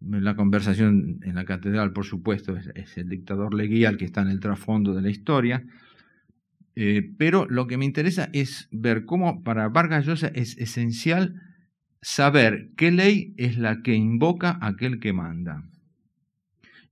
La 0.01 0.35
conversación 0.35 1.21
en 1.23 1.35
la 1.35 1.45
catedral, 1.45 1.93
por 1.93 2.07
supuesto, 2.07 2.57
es, 2.57 2.97
el 2.97 3.09
dictador 3.09 3.53
Leguía 3.53 3.91
el 3.91 3.99
que 3.99 4.07
está 4.07 4.23
en 4.23 4.29
el 4.29 4.41
trasfondo 4.41 4.95
de 4.95 5.03
la 5.03 5.11
historia, 5.11 5.65
eh, 6.75 7.11
pero 7.19 7.47
lo 7.47 7.67
que 7.67 7.77
me 7.77 7.85
interesa 7.85 8.31
es 8.33 8.69
ver 8.71 9.05
cómo 9.05 9.43
para 9.43 9.69
Vargas 9.69 10.07
Llosa 10.07 10.29
es 10.29 10.57
esencial 10.57 11.50
saber 12.03 12.71
qué 12.77 12.91
ley 12.91 13.35
es 13.37 13.59
la 13.59 13.83
que 13.83 13.95
invoca 13.95 14.59
aquel 14.61 15.01
que 15.01 15.13
manda. 15.13 15.65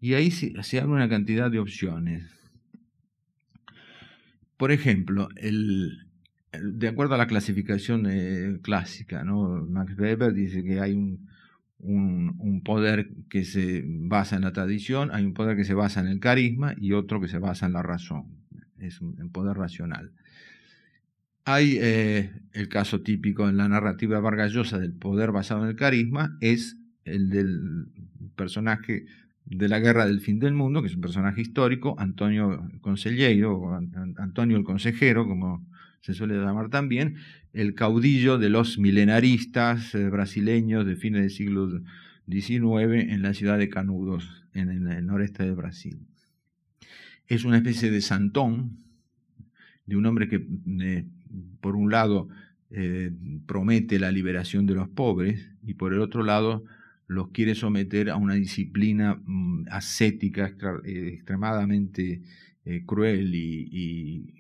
Y 0.01 0.15
ahí 0.15 0.31
se, 0.31 0.53
abre 0.79 0.93
una 0.93 1.09
cantidad 1.09 1.51
de 1.51 1.59
opciones. 1.59 2.25
Por 4.57 4.73
ejemplo, 4.73 5.29
el, 5.37 6.07
de 6.53 6.89
acuerdo 6.89 7.15
a 7.15 7.19
la 7.19 7.27
clasificación 7.27 8.07
eh, 8.09 8.59
clásica, 8.63 9.25
¿no? 9.25 9.65
Max 9.67 9.99
Weber 9.99 10.33
dice 10.33 10.63
que 10.63 10.81
hay 10.81 10.95
un, 10.95 11.29
un, 11.79 12.63
poder 12.65 13.11
que 13.29 13.45
se 13.45 13.85
basa 13.87 14.37
en 14.37 14.43
la 14.43 14.53
tradición, 14.53 15.11
hay 15.13 15.25
un 15.25 15.35
poder 15.35 15.57
que 15.57 15.65
se 15.65 15.75
basa 15.75 16.01
en 16.01 16.09
el 16.09 16.21
carisma 16.21 16.75
y 16.77 16.93
otro 16.93 17.21
que 17.21 17.29
se 17.29 17.39
basa 17.39 17.67
en 17.67 17.73
la 17.73 17.83
razón, 17.83 18.27
es 18.79 19.01
un 19.01 19.31
poder 19.31 19.57
racional. 19.57 20.13
Hay 21.51 21.79
eh, 21.81 22.31
el 22.53 22.69
caso 22.69 23.01
típico 23.01 23.49
en 23.49 23.57
la 23.57 23.71
narrativa 23.71 24.21
vargallosa 24.21 24.79
del 24.79 24.93
poder 24.93 25.33
basado 25.33 25.63
en 25.63 25.71
el 25.71 25.77
carisma, 25.77 26.37
es 26.43 26.77
el 27.07 27.31
del 27.31 27.87
personaje 28.37 29.07
de 29.47 29.69
la 29.71 29.79
Guerra 29.81 30.05
del 30.05 30.21
Fin 30.21 30.41
del 30.41 30.53
Mundo, 30.53 30.83
que 30.83 30.89
es 30.89 30.95
un 30.95 31.01
personaje 31.01 31.41
histórico, 31.41 31.97
Antonio 31.99 32.69
Conselheiro, 32.83 33.57
o 33.57 33.75
Antonio 34.19 34.59
el 34.59 34.63
Consejero, 34.63 35.27
como 35.27 35.67
se 36.03 36.13
suele 36.13 36.35
llamar 36.35 36.69
también, 36.69 37.17
el 37.55 37.73
caudillo 37.73 38.37
de 38.37 38.51
los 38.51 38.79
milenaristas 38.79 39.95
eh, 39.95 40.11
brasileños 40.11 40.85
de 40.85 40.97
fines 40.97 41.23
del 41.23 41.31
siglo 41.31 41.81
XIX 42.29 43.11
en 43.11 43.23
la 43.23 43.33
ciudad 43.33 43.57
de 43.57 43.71
Canudos, 43.71 44.45
en 44.53 44.69
el, 44.69 45.07
noreste 45.07 45.45
de 45.45 45.53
Brasil. 45.53 45.99
Es 47.27 47.47
una 47.47 47.57
especie 47.57 47.91
de 47.91 48.03
santón, 48.03 48.85
de 49.87 49.97
un 49.97 50.05
hombre 50.05 50.29
que, 50.29 50.47
eh, 50.83 51.07
por 51.61 51.77
un 51.77 51.91
lado, 51.91 52.29
eh, 52.71 53.11
promete 53.47 53.99
la 53.99 54.13
liberación 54.13 54.67
de 54.67 54.75
los 54.75 54.89
pobres 54.89 55.49
y 55.63 55.75
por 55.75 55.95
el 55.95 56.01
otro 56.01 56.23
lado 56.23 56.65
los 57.07 57.31
quiere 57.31 57.55
someter 57.55 58.11
a 58.11 58.17
una 58.17 58.35
disciplina 58.35 59.19
mm, 59.25 59.69
ascética 59.71 60.55
eh, 60.85 61.11
extremadamente 61.15 62.21
eh, 62.65 62.83
cruel 62.85 63.35
y, 63.35 64.35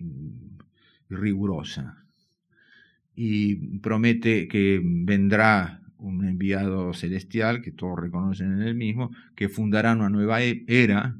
rigurosa. 1.09 2.05
Y 3.16 3.78
promete 3.78 4.47
que 4.47 4.80
vendrá 4.84 5.80
un 5.97 6.26
enviado 6.26 6.93
celestial, 6.93 7.62
que 7.62 7.72
todos 7.72 7.99
reconocen 7.99 8.53
en 8.53 8.62
él 8.62 8.74
mismo, 8.74 9.11
que 9.34 9.49
fundará 9.49 9.95
una 9.95 10.11
nueva 10.11 10.43
e-, 10.43 10.64
era, 10.68 11.16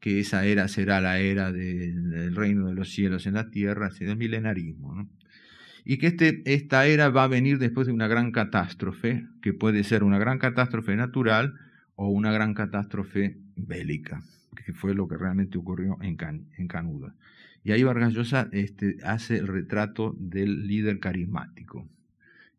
que 0.00 0.20
esa 0.20 0.46
era 0.46 0.68
será 0.68 1.00
la 1.00 1.18
era 1.18 1.52
del, 1.52 2.34
reino 2.34 2.68
de 2.68 2.74
los 2.74 2.90
cielos 2.90 3.26
en 3.26 3.34
la 3.34 3.50
tierra, 3.50 3.90
del 3.90 4.16
milenarismo. 4.16 4.94
¿no? 4.94 5.08
y 5.90 5.96
que 5.96 6.08
este, 6.08 6.42
esta 6.44 6.86
era 6.86 7.08
va 7.08 7.24
a 7.24 7.28
venir 7.28 7.58
después 7.58 7.86
de 7.86 7.94
una 7.94 8.08
gran 8.08 8.30
catástrofe, 8.30 9.26
que 9.40 9.54
puede 9.54 9.84
ser 9.84 10.04
una 10.04 10.18
gran 10.18 10.38
catástrofe 10.38 10.94
natural 10.96 11.54
o 11.96 12.10
una 12.10 12.30
gran 12.30 12.52
catástrofe 12.52 13.38
bélica, 13.56 14.22
que 14.54 14.74
fue 14.74 14.94
lo 14.94 15.08
que 15.08 15.16
realmente 15.16 15.56
ocurrió 15.56 15.96
en, 16.02 16.16
Canuda. 16.66 17.14
Y 17.64 17.72
ahí 17.72 17.84
Vargas 17.84 18.12
Llosa 18.12 18.50
este, 18.52 18.98
hace 19.02 19.38
el 19.38 19.46
retrato 19.46 20.14
del 20.18 20.68
líder 20.68 21.00
carismático, 21.00 21.88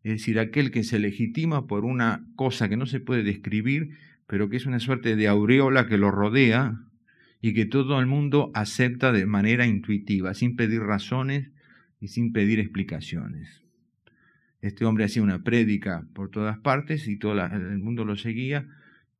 es 0.02 0.14
decir, 0.14 0.40
aquel 0.40 0.72
que 0.72 0.82
se 0.82 0.98
legitima 0.98 1.68
por 1.68 1.84
una 1.84 2.26
cosa 2.34 2.68
que 2.68 2.76
no 2.76 2.86
se 2.86 2.98
puede 2.98 3.22
describir, 3.22 3.96
pero 4.26 4.48
que 4.48 4.56
es 4.56 4.66
una 4.66 4.80
suerte 4.80 5.14
de 5.14 5.28
aureola 5.28 5.86
que 5.86 5.98
lo 5.98 6.10
rodea 6.10 6.80
y 7.40 7.54
que 7.54 7.66
todo 7.66 7.98
el 8.00 8.06
mundo 8.06 8.50
acepta 8.54 9.12
de 9.12 9.26
manera 9.26 9.66
intuitiva, 9.66 10.34
sin 10.34 10.56
pedir 10.56 10.82
razones, 10.82 11.50
y 12.00 12.08
sin 12.08 12.32
pedir 12.32 12.58
explicaciones. 12.58 13.62
Este 14.62 14.84
hombre 14.84 15.04
hacía 15.04 15.22
una 15.22 15.42
prédica 15.42 16.06
por 16.14 16.30
todas 16.30 16.58
partes 16.58 17.06
y 17.06 17.18
todo 17.18 17.32
el 17.44 17.78
mundo 17.78 18.04
lo 18.04 18.16
seguía 18.16 18.66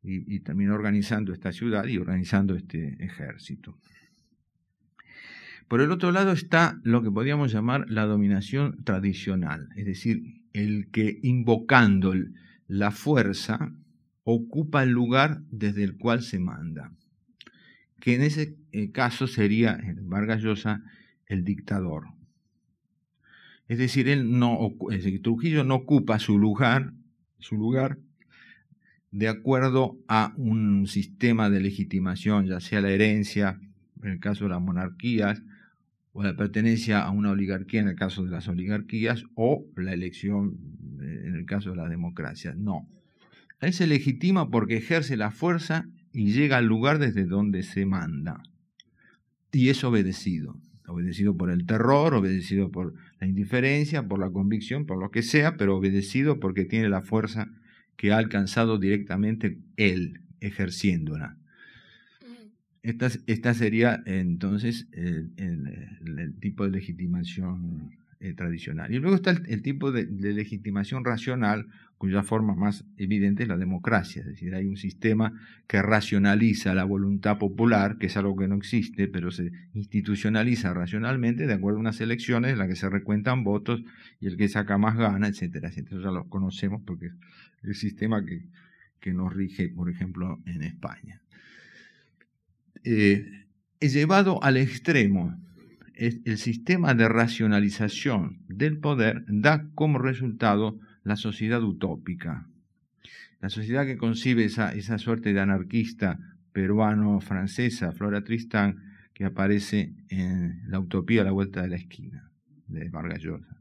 y, 0.03 0.41
terminó 0.41 0.75
organizando 0.75 1.33
esta 1.33 1.53
ciudad 1.53 1.87
y 1.87 1.99
organizando 1.99 2.55
este 2.57 2.97
ejército. 3.05 3.79
Por 5.69 5.83
el 5.83 5.93
otro 5.93 6.11
lado 6.11 6.33
está 6.33 6.81
lo 6.83 7.03
que 7.03 7.11
podríamos 7.11 7.53
llamar 7.53 7.89
la 7.89 8.07
dominación 8.07 8.83
tradicional, 8.83 9.69
es 9.77 9.85
decir, 9.87 10.43
el 10.53 10.91
que 10.91 11.21
invocando 11.23 12.15
la 12.67 12.91
fuerza 12.91 13.73
ocupa 14.25 14.83
el 14.83 14.91
lugar 14.91 15.43
desde 15.51 15.85
el 15.85 15.97
cual 15.97 16.23
se 16.23 16.41
manda, 16.41 16.93
que 18.01 18.15
en 18.15 18.23
ese 18.23 18.57
eh, 18.73 18.91
caso 18.91 19.27
sería, 19.27 19.79
Vargas 20.03 20.43
Llosa, 20.43 20.83
el 21.27 21.45
dictador, 21.45 22.07
es 23.71 23.79
decir, 23.79 24.09
él 24.09 24.37
no, 24.37 24.75
Trujillo 25.23 25.63
no 25.63 25.77
ocupa 25.77 26.19
su 26.19 26.41
lugar, 26.41 26.93
su 27.39 27.57
lugar 27.57 27.99
de 29.13 29.29
acuerdo 29.29 29.97
a 30.09 30.35
un 30.37 30.89
sistema 30.89 31.49
de 31.51 31.61
legitimación, 31.61 32.47
ya 32.47 32.59
sea 32.59 32.81
la 32.81 32.91
herencia, 32.91 33.61
en 34.03 34.11
el 34.11 34.19
caso 34.19 34.43
de 34.43 34.51
las 34.51 34.61
monarquías, 34.61 35.45
o 36.13 36.25
la 36.25 36.35
pertenencia 36.35 37.01
a 37.03 37.13
una 37.13 37.31
oligarquía 37.31 37.81
en 37.81 37.87
el 37.87 37.95
caso 37.95 38.25
de 38.25 38.31
las 38.31 38.49
oligarquías, 38.49 39.23
o 39.37 39.65
la 39.77 39.93
elección 39.93 40.59
eh, 41.01 41.23
en 41.27 41.37
el 41.37 41.47
caso 41.47 41.71
de 41.71 41.77
la 41.77 41.89
democracia. 41.89 42.57
No. 42.57 42.89
Él 43.61 43.73
se 43.73 43.87
legitima 43.87 44.51
porque 44.51 44.79
ejerce 44.79 45.17
la 45.17 45.31
fuerza 45.31 45.87
y 46.13 46.33
llega 46.33 46.59
al 46.59 46.67
lugar 46.67 46.99
desde 46.99 47.25
donde 47.25 47.63
se 47.63 47.87
manda. 47.87 48.43
Y 49.53 49.69
es 49.69 49.85
obedecido 49.85 50.57
obedecido 50.91 51.37
por 51.37 51.51
el 51.51 51.67
terror, 51.67 52.15
obedecido 52.15 52.71
por 52.71 52.95
la 53.21 53.27
indiferencia, 53.27 54.07
por 54.07 54.19
la 54.19 54.31
convicción, 54.31 54.87
por 54.87 54.99
lo 54.99 55.11
que 55.11 55.23
sea, 55.23 55.57
pero 55.57 55.77
obedecido 55.77 56.41
porque 56.41 56.65
tiene 56.65 56.89
la 56.89 57.03
fuerza 57.03 57.49
que 57.97 58.13
ha 58.13 58.19
alcanzado 58.19 58.79
directamente 58.79 59.59
él, 59.77 60.21
ejerciéndola. 60.41 61.37
Esta, 62.83 63.11
esta 63.27 63.55
sería 63.55 64.03
entonces 64.07 64.89
el, 64.93 66.35
tipo 66.41 66.65
de 66.65 66.71
legitimación 66.71 67.93
eh, 68.23 68.35
tradicional. 68.35 68.93
Y 68.93 68.99
luego 68.99 69.17
está 69.17 69.31
el, 69.31 69.63
tipo 69.63 69.93
de, 69.93 70.05
legitimación 70.05 71.07
racional, 71.07 71.69
cuya 71.97 72.23
forma 72.23 72.55
más 72.55 72.85
evidente 72.99 73.45
es 73.45 73.49
la 73.49 73.57
democracia, 73.57 74.21
es 74.21 74.29
decir, 74.29 74.55
hay 74.55 74.67
un 74.67 74.77
sistema 74.77 75.33
que 75.67 75.81
racionaliza 75.81 76.75
la 76.75 76.85
voluntad 76.85 77.39
popular, 77.39 77.97
que 77.97 78.07
es 78.07 78.17
algo 78.19 78.37
que 78.37 78.47
no 78.47 78.57
existe, 78.57 79.09
pero 79.09 79.31
se 79.31 79.53
institucionaliza 79.73 80.75
racionalmente 80.75 81.47
de 81.47 81.55
acuerdo 81.55 81.79
a 81.79 81.81
unas 81.81 82.01
elecciones 82.03 82.53
en 82.53 82.59
las 82.59 82.69
que 82.69 82.77
se 82.77 82.91
recuentan 82.91 83.43
votos 83.43 83.83
y 84.21 84.27
el 84.27 84.37
que 84.37 84.49
saca 84.49 84.77
más 84.77 84.99
gana, 84.99 85.27
etcétera, 85.27 85.69
etcétera. 85.69 85.97
Eso 85.97 86.05
ya 86.05 86.13
lo 86.13 86.29
conocemos 86.29 86.83
porque 86.85 87.07
es 87.07 87.15
el 87.63 87.75
sistema 87.75 88.25
que, 88.25 88.45
que 89.01 89.15
nos 89.15 89.33
rige, 89.33 89.71
por 89.71 89.89
ejemplo, 89.91 90.39
en 90.45 90.63
España. 90.63 91.23
Eh, 92.85 93.47
llevado 93.81 94.43
al 94.43 94.59
extremo, 94.59 95.37
el 96.01 96.39
sistema 96.39 96.95
de 96.95 97.09
racionalización 97.09 98.39
del 98.49 98.79
poder 98.79 99.25
da 99.29 99.67
como 99.75 99.99
resultado 99.99 100.79
la 101.05 101.17
sociedad 101.17 101.63
utópica. 101.63 102.47
La 103.41 103.51
sociedad 103.51 103.87
que 103.87 103.97
concibe 103.97 104.45
esa, 104.45 104.73
esa 104.73 104.99
suerte 104.99 105.33
de 105.33 105.41
anarquista 105.41 106.19
peruano-francesa, 106.53 107.93
Flora 107.93 108.25
Tristán, 108.25 108.83
que 109.13 109.25
aparece 109.25 109.93
en 110.09 110.63
La 110.69 110.81
Utopía 110.81 111.23
a 111.23 111.25
la 111.25 111.33
vuelta 111.33 111.63
de 111.63 111.69
la 111.69 111.77
esquina, 111.77 112.31
de 112.67 112.89
Vargas 112.89 113.23
Llosa. 113.23 113.57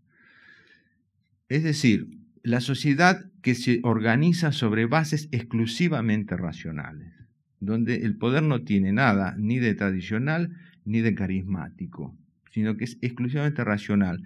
Es 1.49 1.63
decir, 1.63 2.07
la 2.43 2.61
sociedad 2.61 3.25
que 3.41 3.55
se 3.55 3.79
organiza 3.83 4.51
sobre 4.51 4.85
bases 4.85 5.27
exclusivamente 5.31 6.37
racionales 6.37 7.19
donde 7.59 7.97
el 8.05 8.15
poder 8.15 8.43
no 8.43 8.61
tiene 8.61 8.91
nada 8.91 9.35
ni 9.37 9.59
de 9.59 9.75
tradicional 9.75 10.55
ni 10.85 11.01
de 11.01 11.13
carismático, 11.13 12.15
sino 12.51 12.77
que 12.77 12.85
es 12.85 12.97
exclusivamente 13.01 13.63
racional 13.63 14.23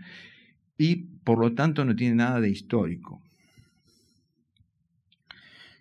y 0.78 0.96
por 1.24 1.40
lo 1.40 1.54
tanto 1.54 1.86
no 1.86 1.96
tiene 1.96 2.16
nada 2.16 2.42
de 2.42 2.50
histórico. 2.50 3.22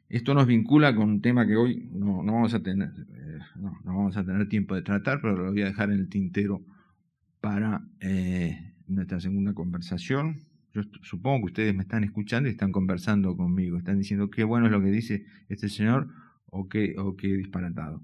Esto 0.09 0.35
nos 0.35 0.47
vincula 0.47 0.95
con 0.95 1.09
un 1.09 1.23
tema 1.23 1.47
que 1.47 1.57
hoy 1.57 1.89
no, 1.91 2.23
vamos, 2.23 2.53
a 2.53 2.63
tener, 2.63 2.91
eh, 3.15 3.39
no, 3.57 3.81
vamos 3.83 4.17
a 4.17 4.25
tener 4.25 4.47
tiempo 4.47 4.75
de 4.75 4.83
tratar, 4.83 5.23
pero 5.23 5.37
lo 5.37 5.51
voy 5.51 5.63
a 5.63 5.67
dejar 5.67 5.91
en 5.91 6.01
el 6.01 6.09
tintero 6.09 6.63
para 7.41 7.83
eh, 8.01 8.75
nuestra 8.87 9.21
segunda 9.21 9.55
conversación. 9.55 10.43
Yo 10.75 10.83
supongo 11.03 11.39
que 11.41 11.53
ustedes 11.53 11.75
me 11.75 11.83
están 11.83 12.05
escuchando 12.05 12.49
y 12.49 12.53
están 12.53 12.73
conversando 12.73 13.35
conmigo, 13.37 13.79
están 13.79 13.99
diciendo 13.99 14.31
qué 14.31 14.45
bueno 14.45 14.67
es 14.67 14.73
lo 14.73 14.83
que 14.83 14.91
dice 14.91 15.25
este 15.49 15.71
señor 15.71 16.09
o 16.47 16.69
qué, 16.69 16.95
o 16.99 17.17
qué 17.17 17.29
disparatado. 17.29 18.03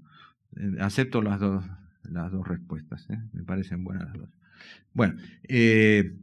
Eh, 0.55 0.77
acepto 0.79 1.21
las 1.21 1.39
dos, 1.39 1.63
las 2.11 2.31
dos 2.31 2.47
respuestas, 2.47 3.09
¿eh? 3.09 3.19
me 3.33 3.43
parecen 3.43 3.83
buenas 3.83 4.05
las 4.05 4.17
dos. 4.17 4.29
Bueno, 4.93 5.15
eh, 5.47 6.13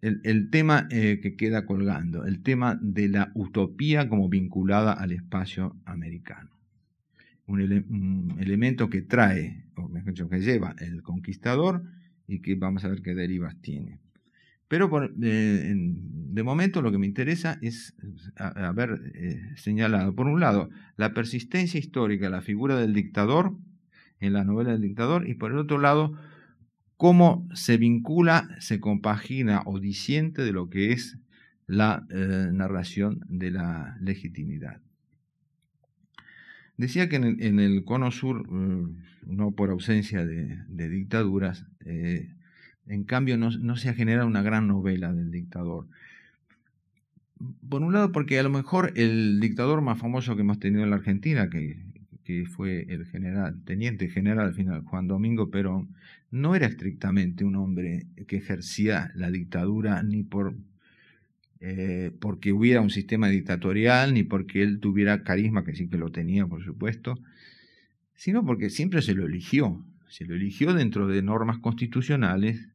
el, 0.00 0.50
tema 0.50 0.86
que 0.88 1.34
queda 1.36 1.64
colgando, 1.64 2.24
el 2.24 2.42
tema 2.42 2.78
de 2.80 3.08
la 3.08 3.32
utopía 3.34 4.08
como 4.08 4.28
vinculada 4.28 4.92
al 4.92 5.12
espacio 5.12 5.76
americano. 5.86 6.50
Un, 7.46 8.36
elemento 8.38 8.88
que 8.90 9.02
trae, 9.02 9.64
o 9.76 9.88
mejor 9.88 10.12
dicho, 10.12 10.28
que 10.28 10.40
lleva 10.40 10.76
el 10.78 11.02
conquistador 11.02 11.82
y 12.26 12.40
que 12.40 12.54
vamos 12.54 12.84
a 12.84 12.88
ver 12.88 13.02
qué 13.02 13.14
derivas 13.14 13.56
tiene. 13.60 13.98
Pero 14.68 14.90
de 15.14 16.42
momento 16.42 16.82
lo 16.82 16.90
que 16.90 16.98
me 16.98 17.06
interesa 17.06 17.58
es 17.60 17.94
haber 18.36 19.12
eh, 19.14 19.52
señalado, 19.56 20.14
por 20.14 20.26
un 20.26 20.40
lado, 20.40 20.70
la 20.96 21.14
persistencia 21.14 21.78
histórica, 21.78 22.30
la 22.30 22.40
figura 22.40 22.76
del 22.76 22.94
dictador 22.94 23.56
en 24.24 24.32
la 24.32 24.44
novela 24.44 24.72
del 24.72 24.82
dictador, 24.82 25.28
y 25.28 25.34
por 25.34 25.52
el 25.52 25.58
otro 25.58 25.78
lado, 25.78 26.18
cómo 26.96 27.48
se 27.54 27.76
vincula, 27.76 28.48
se 28.58 28.80
compagina 28.80 29.62
o 29.66 29.80
disiente 29.80 30.42
de 30.42 30.52
lo 30.52 30.70
que 30.70 30.92
es 30.92 31.18
la 31.66 32.06
eh, 32.10 32.50
narración 32.52 33.20
de 33.28 33.50
la 33.50 33.96
legitimidad. 34.00 34.80
Decía 36.76 37.08
que 37.08 37.16
en 37.16 37.60
el, 37.60 37.84
cono 37.84 38.10
sur, 38.10 38.48
eh, 38.50 38.86
no 39.26 39.52
por 39.52 39.70
ausencia 39.70 40.26
de, 40.26 40.88
dictaduras, 40.88 41.66
en 42.86 43.04
cambio, 43.04 43.36
no, 43.38 43.76
se 43.76 43.88
ha 43.88 43.94
generado 43.94 44.26
una 44.26 44.42
gran 44.42 44.68
novela 44.68 45.12
del 45.12 45.30
dictador. 45.30 45.86
Por 47.68 47.82
un 47.82 47.92
lado, 47.92 48.12
porque 48.12 48.38
a 48.38 48.42
lo 48.42 48.50
mejor 48.50 48.92
el 48.96 49.40
dictador 49.40 49.80
más 49.80 49.98
famoso 49.98 50.34
que 50.34 50.42
hemos 50.42 50.58
tenido 50.58 50.84
en 50.84 50.90
la 50.90 50.96
Argentina, 50.96 51.48
que, 51.48 51.83
fue 52.46 52.86
el 52.88 53.06
general, 53.06 53.60
teniente 53.64 54.08
general 54.08 54.46
al 54.46 54.54
final, 54.54 54.82
Juan 54.82 55.08
Domingo 55.08 55.50
Perón, 55.50 55.88
no 56.30 56.54
era 56.56 56.66
estrictamente 56.66 57.44
un 57.44 57.56
hombre 57.56 58.06
que 58.26 58.36
ejercía 58.36 59.12
la 59.14 59.30
dictadura 59.30 60.02
ni 60.02 60.22
por 60.22 60.54
eh, 61.60 62.10
porque 62.20 62.52
hubiera 62.52 62.82
un 62.82 62.90
sistema 62.90 63.28
dictatorial, 63.28 64.12
ni 64.12 64.22
porque 64.22 64.62
él 64.62 64.80
tuviera 64.80 65.22
carisma, 65.22 65.64
que 65.64 65.74
sí 65.74 65.88
que 65.88 65.96
lo 65.96 66.10
tenía, 66.10 66.46
por 66.46 66.62
supuesto, 66.62 67.18
sino 68.14 68.44
porque 68.44 68.68
siempre 68.68 69.00
se 69.00 69.14
lo 69.14 69.24
eligió. 69.24 69.82
Se 70.08 70.26
lo 70.26 70.34
eligió 70.34 70.74
dentro 70.74 71.06
de 71.06 71.22
normas 71.22 71.58
constitucionales 71.58 72.68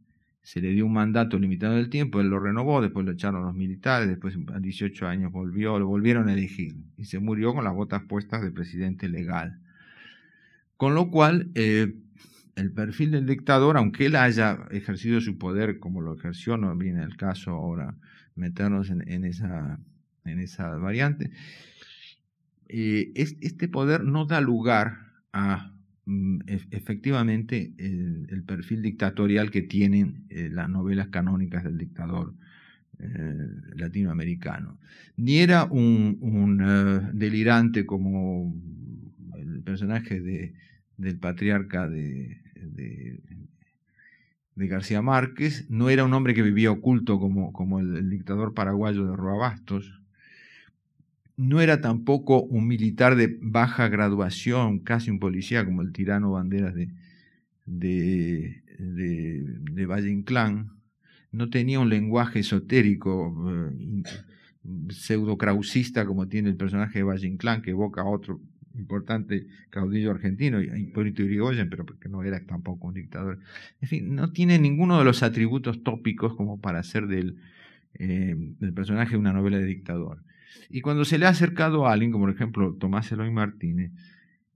se 0.49 0.61
le 0.61 0.71
dio 0.71 0.87
un 0.87 0.93
mandato 0.93 1.37
limitado 1.37 1.75
del 1.75 1.91
tiempo, 1.91 2.19
él 2.19 2.29
lo 2.29 2.39
renovó, 2.39 2.81
después 2.81 3.05
lo 3.05 3.11
echaron 3.11 3.45
los 3.45 3.53
militares, 3.53 4.07
después 4.07 4.35
a 4.51 4.59
18 4.59 5.05
años 5.05 5.31
volvió, 5.31 5.77
lo 5.77 5.85
volvieron 5.85 6.27
a 6.27 6.33
elegir 6.33 6.75
y 6.97 7.05
se 7.05 7.19
murió 7.19 7.53
con 7.53 7.65
las 7.65 7.75
botas 7.75 8.01
puestas 8.09 8.41
de 8.41 8.49
presidente 8.49 9.07
legal. 9.09 9.59
Con 10.75 10.95
lo 10.95 11.11
cual, 11.11 11.51
eh, 11.53 11.93
el 12.55 12.71
perfil 12.71 13.11
del 13.11 13.27
dictador, 13.27 13.77
aunque 13.77 14.07
él 14.07 14.15
haya 14.15 14.65
ejercido 14.71 15.21
su 15.21 15.37
poder 15.37 15.77
como 15.77 16.01
lo 16.01 16.15
ejerció, 16.15 16.57
no 16.57 16.75
viene 16.75 17.03
el 17.03 17.15
caso 17.15 17.51
ahora 17.51 17.95
meternos 18.33 18.89
en, 18.89 19.25
esa, 19.25 19.79
en 20.25 20.81
variante, 20.81 21.29
eh, 22.69 23.11
este 23.13 23.67
poder 23.67 24.03
no 24.03 24.25
da 24.25 24.41
lugar 24.41 24.97
a 25.31 25.78
efectivamente 26.71 27.73
el, 27.77 28.43
perfil 28.45 28.81
dictatorial 28.81 29.51
que 29.51 29.61
tienen 29.61 30.25
eh, 30.29 30.49
las 30.51 30.69
novelas 30.69 31.09
canónicas 31.09 31.63
del 31.63 31.77
dictador 31.77 32.33
eh, 32.99 33.47
latinoamericano. 33.75 34.79
Ni 35.17 35.37
era 35.37 35.65
un, 35.65 36.59
eh, 36.61 37.11
delirante 37.13 37.85
como 37.85 38.55
el 39.35 39.61
personaje 39.61 40.19
de, 40.19 40.53
del 40.97 41.17
patriarca 41.17 41.87
de, 41.87 42.41
de, 42.55 43.19
García 44.55 45.01
Márquez, 45.01 45.69
no 45.69 45.89
era 45.89 46.03
un 46.03 46.13
hombre 46.13 46.33
que 46.33 46.41
vivía 46.41 46.69
oculto 46.69 47.17
como, 47.19 47.53
como 47.53 47.79
el, 47.79 47.95
el 47.95 48.09
dictador 48.09 48.53
paraguayo 48.53 49.05
de 49.05 49.15
Roabastos, 49.15 49.99
no 51.39 51.61
era 51.61 51.79
tampoco 51.79 52.43
un 52.43 52.67
militar 52.67 53.15
de 53.15 53.37
baja 53.41 53.87
graduación, 53.87 54.79
casi 54.79 55.09
un 55.09 55.19
policía 55.19 55.63
como 55.63 55.81
el 55.81 55.93
tirano 55.93 56.31
Banderas 56.31 56.75
de, 56.75 56.89
de, 57.65 58.61
de, 58.77 59.85
Valle 59.85 60.11
Inclán, 60.11 60.73
no 61.31 61.49
tenía 61.49 61.79
un 61.79 61.87
lenguaje 61.87 62.39
esotérico 62.39 63.33
eh, 63.53 64.03
pseudo-krausista 64.89 66.05
como 66.05 66.27
tiene 66.27 66.49
el 66.49 66.57
personaje 66.57 66.99
de 66.99 67.03
Valle 67.03 67.27
Inclán, 67.27 67.61
que 67.61 67.71
evoca 67.71 68.01
a 68.01 68.05
otro 68.05 68.41
importante 68.75 69.47
caudillo 69.69 70.11
argentino, 70.11 70.61
Hipólito 70.61 71.23
Yrigoyen, 71.23 71.69
pero 71.69 71.85
porque 71.85 72.09
no 72.09 72.21
era 72.21 72.45
tampoco 72.45 72.87
un 72.87 72.95
dictador. 72.95 73.39
En 73.79 73.87
fin, 73.87 74.13
no 74.13 74.33
tiene 74.33 74.59
ninguno 74.59 74.99
de 74.99 75.05
los 75.05 75.23
atributos 75.23 75.85
tópicos 75.85 76.35
como 76.35 76.59
para 76.59 76.79
hacer 76.79 77.07
del, 77.07 77.37
eh, 77.93 78.35
del 78.59 78.73
personaje 78.73 79.15
una 79.15 79.31
novela 79.31 79.57
de 79.57 79.65
dictador. 79.65 80.21
Y 80.69 80.81
cuando 80.81 81.05
se 81.05 81.17
le 81.17 81.25
ha 81.25 81.29
acercado 81.29 81.87
a 81.87 81.93
alguien, 81.93 82.11
como 82.11 82.25
por 82.25 82.33
ejemplo 82.33 82.73
Tomás 82.73 83.11
Eloy 83.11 83.31
Martínez, 83.31 83.91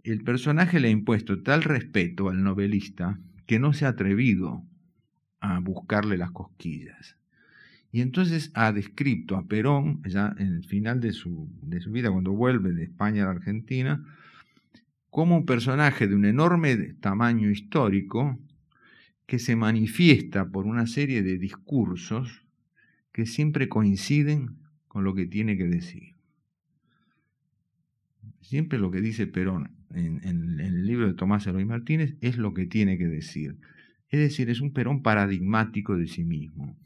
el 0.03 0.23
personaje 0.23 0.79
le 0.79 0.89
ha 0.89 0.91
impuesto 0.91 1.41
tal 1.41 1.63
respeto 1.63 2.29
al 2.29 2.43
novelista 2.43 3.19
que 3.45 3.59
no 3.59 3.73
se 3.73 3.85
ha 3.85 3.89
atrevido 3.89 4.63
a 5.39 5.59
buscarle 5.59 6.17
las 6.17 6.31
cosquillas. 6.31 7.17
Y 7.91 8.01
entonces 8.01 8.51
ha 8.55 8.71
descrito 8.71 9.37
a 9.37 9.45
Perón, 9.45 10.01
ya 10.03 10.33
en 10.39 10.47
el 10.47 10.63
final 10.63 10.99
de 10.99 11.13
su, 11.13 11.47
de 11.61 11.79
su 11.79 11.91
vida, 11.91 12.11
cuando 12.11 12.31
vuelve 12.31 12.71
de 12.71 12.83
España 12.83 13.23
a 13.23 13.25
la 13.25 13.33
Argentina, 13.33 14.03
como 15.09 15.37
un 15.37 15.45
personaje 15.45 16.07
de 16.07 16.15
un 16.15 16.25
enorme 16.25 16.75
tamaño 16.99 17.51
histórico 17.51 18.39
que 19.27 19.37
se 19.37 19.55
manifiesta 19.55 20.49
por 20.49 20.65
una 20.65 20.87
serie 20.87 21.21
de 21.21 21.37
discursos 21.37 22.43
que 23.11 23.27
siempre 23.27 23.69
coinciden 23.69 24.57
con 24.93 25.03
lo 25.03 25.15
que 25.15 25.25
tiene 25.25 25.57
que 25.57 25.67
decir. 25.67 26.13
Siempre 28.41 28.77
lo 28.77 28.91
que 28.91 29.01
dice 29.01 29.25
Perón 29.25 29.71
en, 29.91 30.21
el 30.59 30.85
libro 30.85 31.07
de 31.07 31.15
Tomás 31.15 31.47
Eloy 31.47 31.65
Martínez 31.65 32.15
es 32.21 32.37
lo 32.37 32.53
que 32.53 32.67
tiene 32.67 32.99
que 32.99 33.07
decir. 33.07 33.57
Es 34.09 34.19
decir, 34.19 34.51
es 34.51 34.61
un 34.61 34.71
Perón 34.71 35.01
paradigmático 35.01 35.97
de 35.97 36.07
sí 36.07 36.23
mismo. 36.23 36.77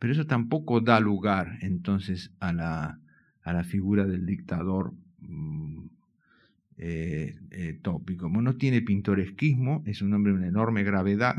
Pero 0.00 0.12
eso 0.12 0.26
tampoco 0.26 0.80
da 0.80 0.98
lugar 0.98 1.58
entonces 1.60 2.32
a 2.40 2.52
la, 2.52 2.98
a 3.42 3.52
la 3.52 3.62
figura 3.62 4.04
del 4.04 4.26
dictador 4.26 4.92
mm, 5.20 5.84
eh, 6.78 7.38
eh, 7.52 7.78
tópico. 7.80 8.28
no 8.28 8.56
tiene 8.56 8.82
pintoresquismo, 8.82 9.84
es 9.86 10.02
un 10.02 10.12
hombre 10.12 10.32
de 10.32 10.38
una 10.38 10.48
enorme 10.48 10.82
gravedad 10.82 11.36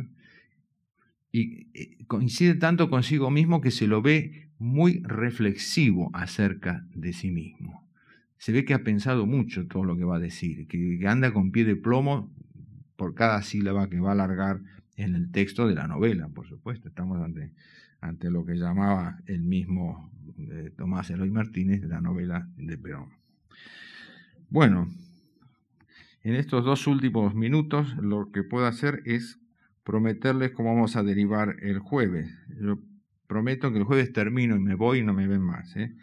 y 1.34 1.68
eh, 1.74 1.98
coincide 2.08 2.56
tanto 2.56 2.90
consigo 2.90 3.30
mismo 3.30 3.60
que 3.60 3.72
se 3.72 3.86
lo 3.86 4.02
ve 4.02 4.47
muy 4.60 5.02
reflexivo 5.04 6.10
acerca 6.14 6.86
de 6.94 7.14
sí 7.14 7.32
mismo. 7.32 7.88
Se 8.38 8.52
ve 8.52 8.66
que 8.66 8.74
ha 8.74 8.84
pensado 8.84 9.26
mucho 9.26 9.68
todo 9.68 9.84
lo 9.84 9.98
que 9.98 10.04
va 10.04 10.18
a 10.18 10.20
decir, 10.20 10.68
que, 10.68 11.00
anda 11.08 11.34
con 11.34 11.52
pie 11.52 11.66
de 11.66 11.76
plomo 11.76 12.32
por 12.96 13.14
cada 13.14 13.42
sílaba 13.42 13.90
que 13.90 14.00
va 14.00 14.10
a 14.10 14.14
alargar 14.14 14.62
en 14.96 15.16
el 15.16 15.32
texto 15.32 15.68
de 15.68 15.76
la 15.76 15.88
novela, 15.88 16.28
por 16.30 16.48
supuesto. 16.48 16.88
Estamos 16.88 17.22
ante, 17.24 17.52
ante 18.02 18.32
lo 18.32 18.46
que 18.46 18.56
llamaba 18.56 19.20
el 19.26 19.42
mismo 19.42 20.12
Tomás 20.76 21.10
Eloy 21.10 21.32
Martínez 21.32 21.84
la 21.84 22.02
novela 22.02 22.48
de 22.58 22.78
Perón. 22.78 23.10
Bueno, 24.50 24.88
en 26.24 26.36
estos 26.36 26.64
dos 26.64 26.88
últimos 26.88 27.36
minutos 27.36 27.96
lo 27.98 28.32
que 28.32 28.44
puedo 28.44 28.66
hacer 28.66 29.02
es 29.06 29.40
prometerles 29.84 30.52
cómo 30.52 30.74
vamos 30.74 30.96
a 30.96 31.04
derivar 31.04 31.58
el 31.62 31.80
jueves. 31.80 32.30
Prometo 33.28 33.72
que 33.72 33.78
el 33.78 33.84
jueves 33.84 34.12
termino 34.14 34.56
y 34.56 34.60
me 34.60 34.76
voy 34.76 35.00
y 35.00 35.04
no 35.04 35.14
me 35.14 35.28
ven 35.28 35.42
más. 35.42 35.76
¿eh? 35.76 35.94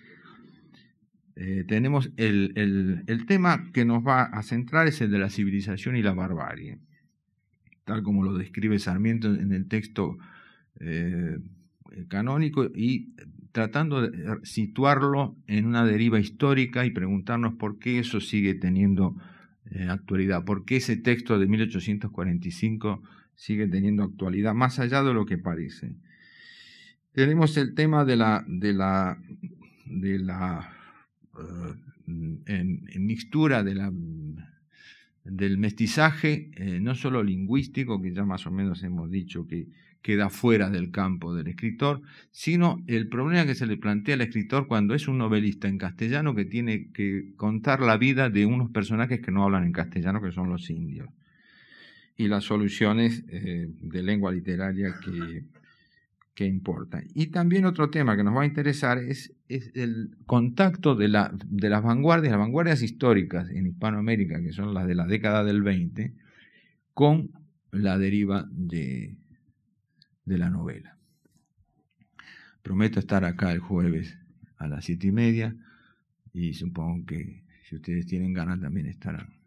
Eh, 1.37 1.64
tenemos 1.66 2.12
el, 2.16 3.25
tema 3.27 3.70
que 3.72 3.85
nos 3.85 4.07
va 4.07 4.25
a 4.25 4.43
centrar 4.43 4.87
es 4.87 5.01
el 5.01 5.11
de 5.11 5.18
la 5.18 5.31
civilización 5.31 5.97
y 5.97 6.03
la 6.03 6.12
barbarie, 6.12 6.79
tal 7.85 8.03
como 8.03 8.22
lo 8.22 8.37
describe 8.37 8.79
Sarmiento 8.79 9.35
en 9.35 9.53
el 9.53 9.66
texto 9.66 10.16
eh, 10.79 11.39
canónico 12.09 12.66
y 12.75 13.14
tratando 13.53 14.03
de 14.03 14.39
situarlo 14.43 15.37
en 15.47 15.66
una 15.66 15.85
deriva 15.85 16.20
histórica 16.20 16.85
y 16.85 16.91
preguntarnos 16.91 17.55
por 17.55 17.79
qué 17.79 17.99
eso 17.99 18.20
sigue 18.20 18.55
teniendo 18.55 19.16
actualidad, 19.89 20.45
porque 20.45 20.77
ese 20.77 20.97
texto 20.97 21.39
de 21.39 21.47
1845 21.47 23.03
sigue 23.35 23.66
teniendo 23.66 24.05
actualidad, 24.05 24.55
más 24.55 24.79
allá 24.79 25.03
de 25.03 25.14
lo 25.14 25.25
que 25.25 25.39
parece. 25.39 25.97
Tenemos 27.15 27.57
el 27.57 27.75
tema 27.75 28.05
de 28.05 28.17
la, 28.17 28.45
de 28.49 28.73
la, 28.73 29.17
de 29.87 30.19
la 30.19 30.75
eh, 31.39 31.75
en, 32.47 33.07
mixtura 33.07 33.62
de 33.62 33.77
la, 33.77 33.93
del 35.23 35.59
mestizaje, 35.59 36.51
eh, 36.57 36.81
no 36.81 36.97
solo 36.97 37.23
lingüístico, 37.23 38.03
que 38.03 38.12
ya 38.12 38.25
más 38.25 38.49
o 38.49 38.51
menos 38.51 38.83
hemos 38.83 39.12
dicho 39.12 39.47
que 39.47 39.69
queda 40.03 40.29
fuera 40.29 40.71
del 40.71 40.91
campo 40.91 41.33
del 41.37 41.47
escritor, 41.47 42.03
sino 42.33 42.83
el 42.89 43.09
problema 43.09 43.47
que 43.47 43.55
se 43.55 43.67
le 43.67 43.77
plantea 43.77 44.17
al 44.17 44.23
escritor 44.23 44.67
cuando 44.67 44.93
es 44.93 45.07
un 45.07 45.17
novelista 45.17 45.69
en 45.69 45.79
castellano 45.79 46.35
que 46.35 46.45
tiene 46.45 46.91
que 46.91 47.33
contar 47.37 47.79
la 47.79 47.97
vida 47.97 48.29
de 48.29 48.45
unos 48.45 48.71
personajes 48.71 49.21
que 49.21 49.31
no 49.31 49.45
hablan 49.45 49.62
en 49.62 49.73
castellano, 49.73 50.21
que 50.21 50.33
son 50.33 50.51
los 50.51 50.69
indios, 50.69 51.11
y 52.17 52.27
las 52.27 52.43
soluciones 52.43 53.23
eh, 53.29 53.71
de 53.71 54.03
lengua 54.03 54.33
literaria 54.33 54.97
que, 55.01 55.45
que 56.35 56.47
importan. 56.47 57.05
Y 57.14 57.28
también 57.28 57.64
otro 57.64 57.91
tema 57.91 58.16
que 58.16 58.24
nos 58.24 58.37
va 58.37 58.43
a 58.43 58.47
interesar 58.47 58.99
es, 58.99 59.32
es 59.49 59.70
el 59.74 60.16
contacto 60.26 60.97
de, 60.97 61.09
la, 61.09 61.32
de 61.32 61.68
las 61.68 61.82
vanguardias, 61.82 62.32
las 62.32 62.41
vanguardias 62.41 62.82
históricas 62.82 63.49
en 63.51 63.68
Hispanoamérica, 63.68 64.43
que 64.43 64.53
son 64.53 64.74
las 64.74 64.87
de 64.87 64.97
la 64.97 65.07
década 65.07 65.45
del 65.45 65.62
20, 65.62 66.12
con 66.93 67.30
la 67.70 67.99
deriva 67.99 68.49
de, 68.51 69.16
de 70.24 70.39
la 70.39 70.51
novela. 70.51 70.97
Prometo 72.62 72.99
estar 72.99 73.24
acá 73.24 73.53
el 73.53 73.61
jueves 73.61 74.18
a 74.57 74.66
las 74.66 74.85
siete 74.85 75.09
y 75.09 75.12
media 75.12 75.55
y 76.32 76.55
supongo 76.55 77.07
que 77.07 77.45
si 77.68 77.76
ustedes 77.76 78.07
tienen 78.07 78.32
ganas 78.32 78.61
también 78.61 78.87
estarán. 78.87 79.44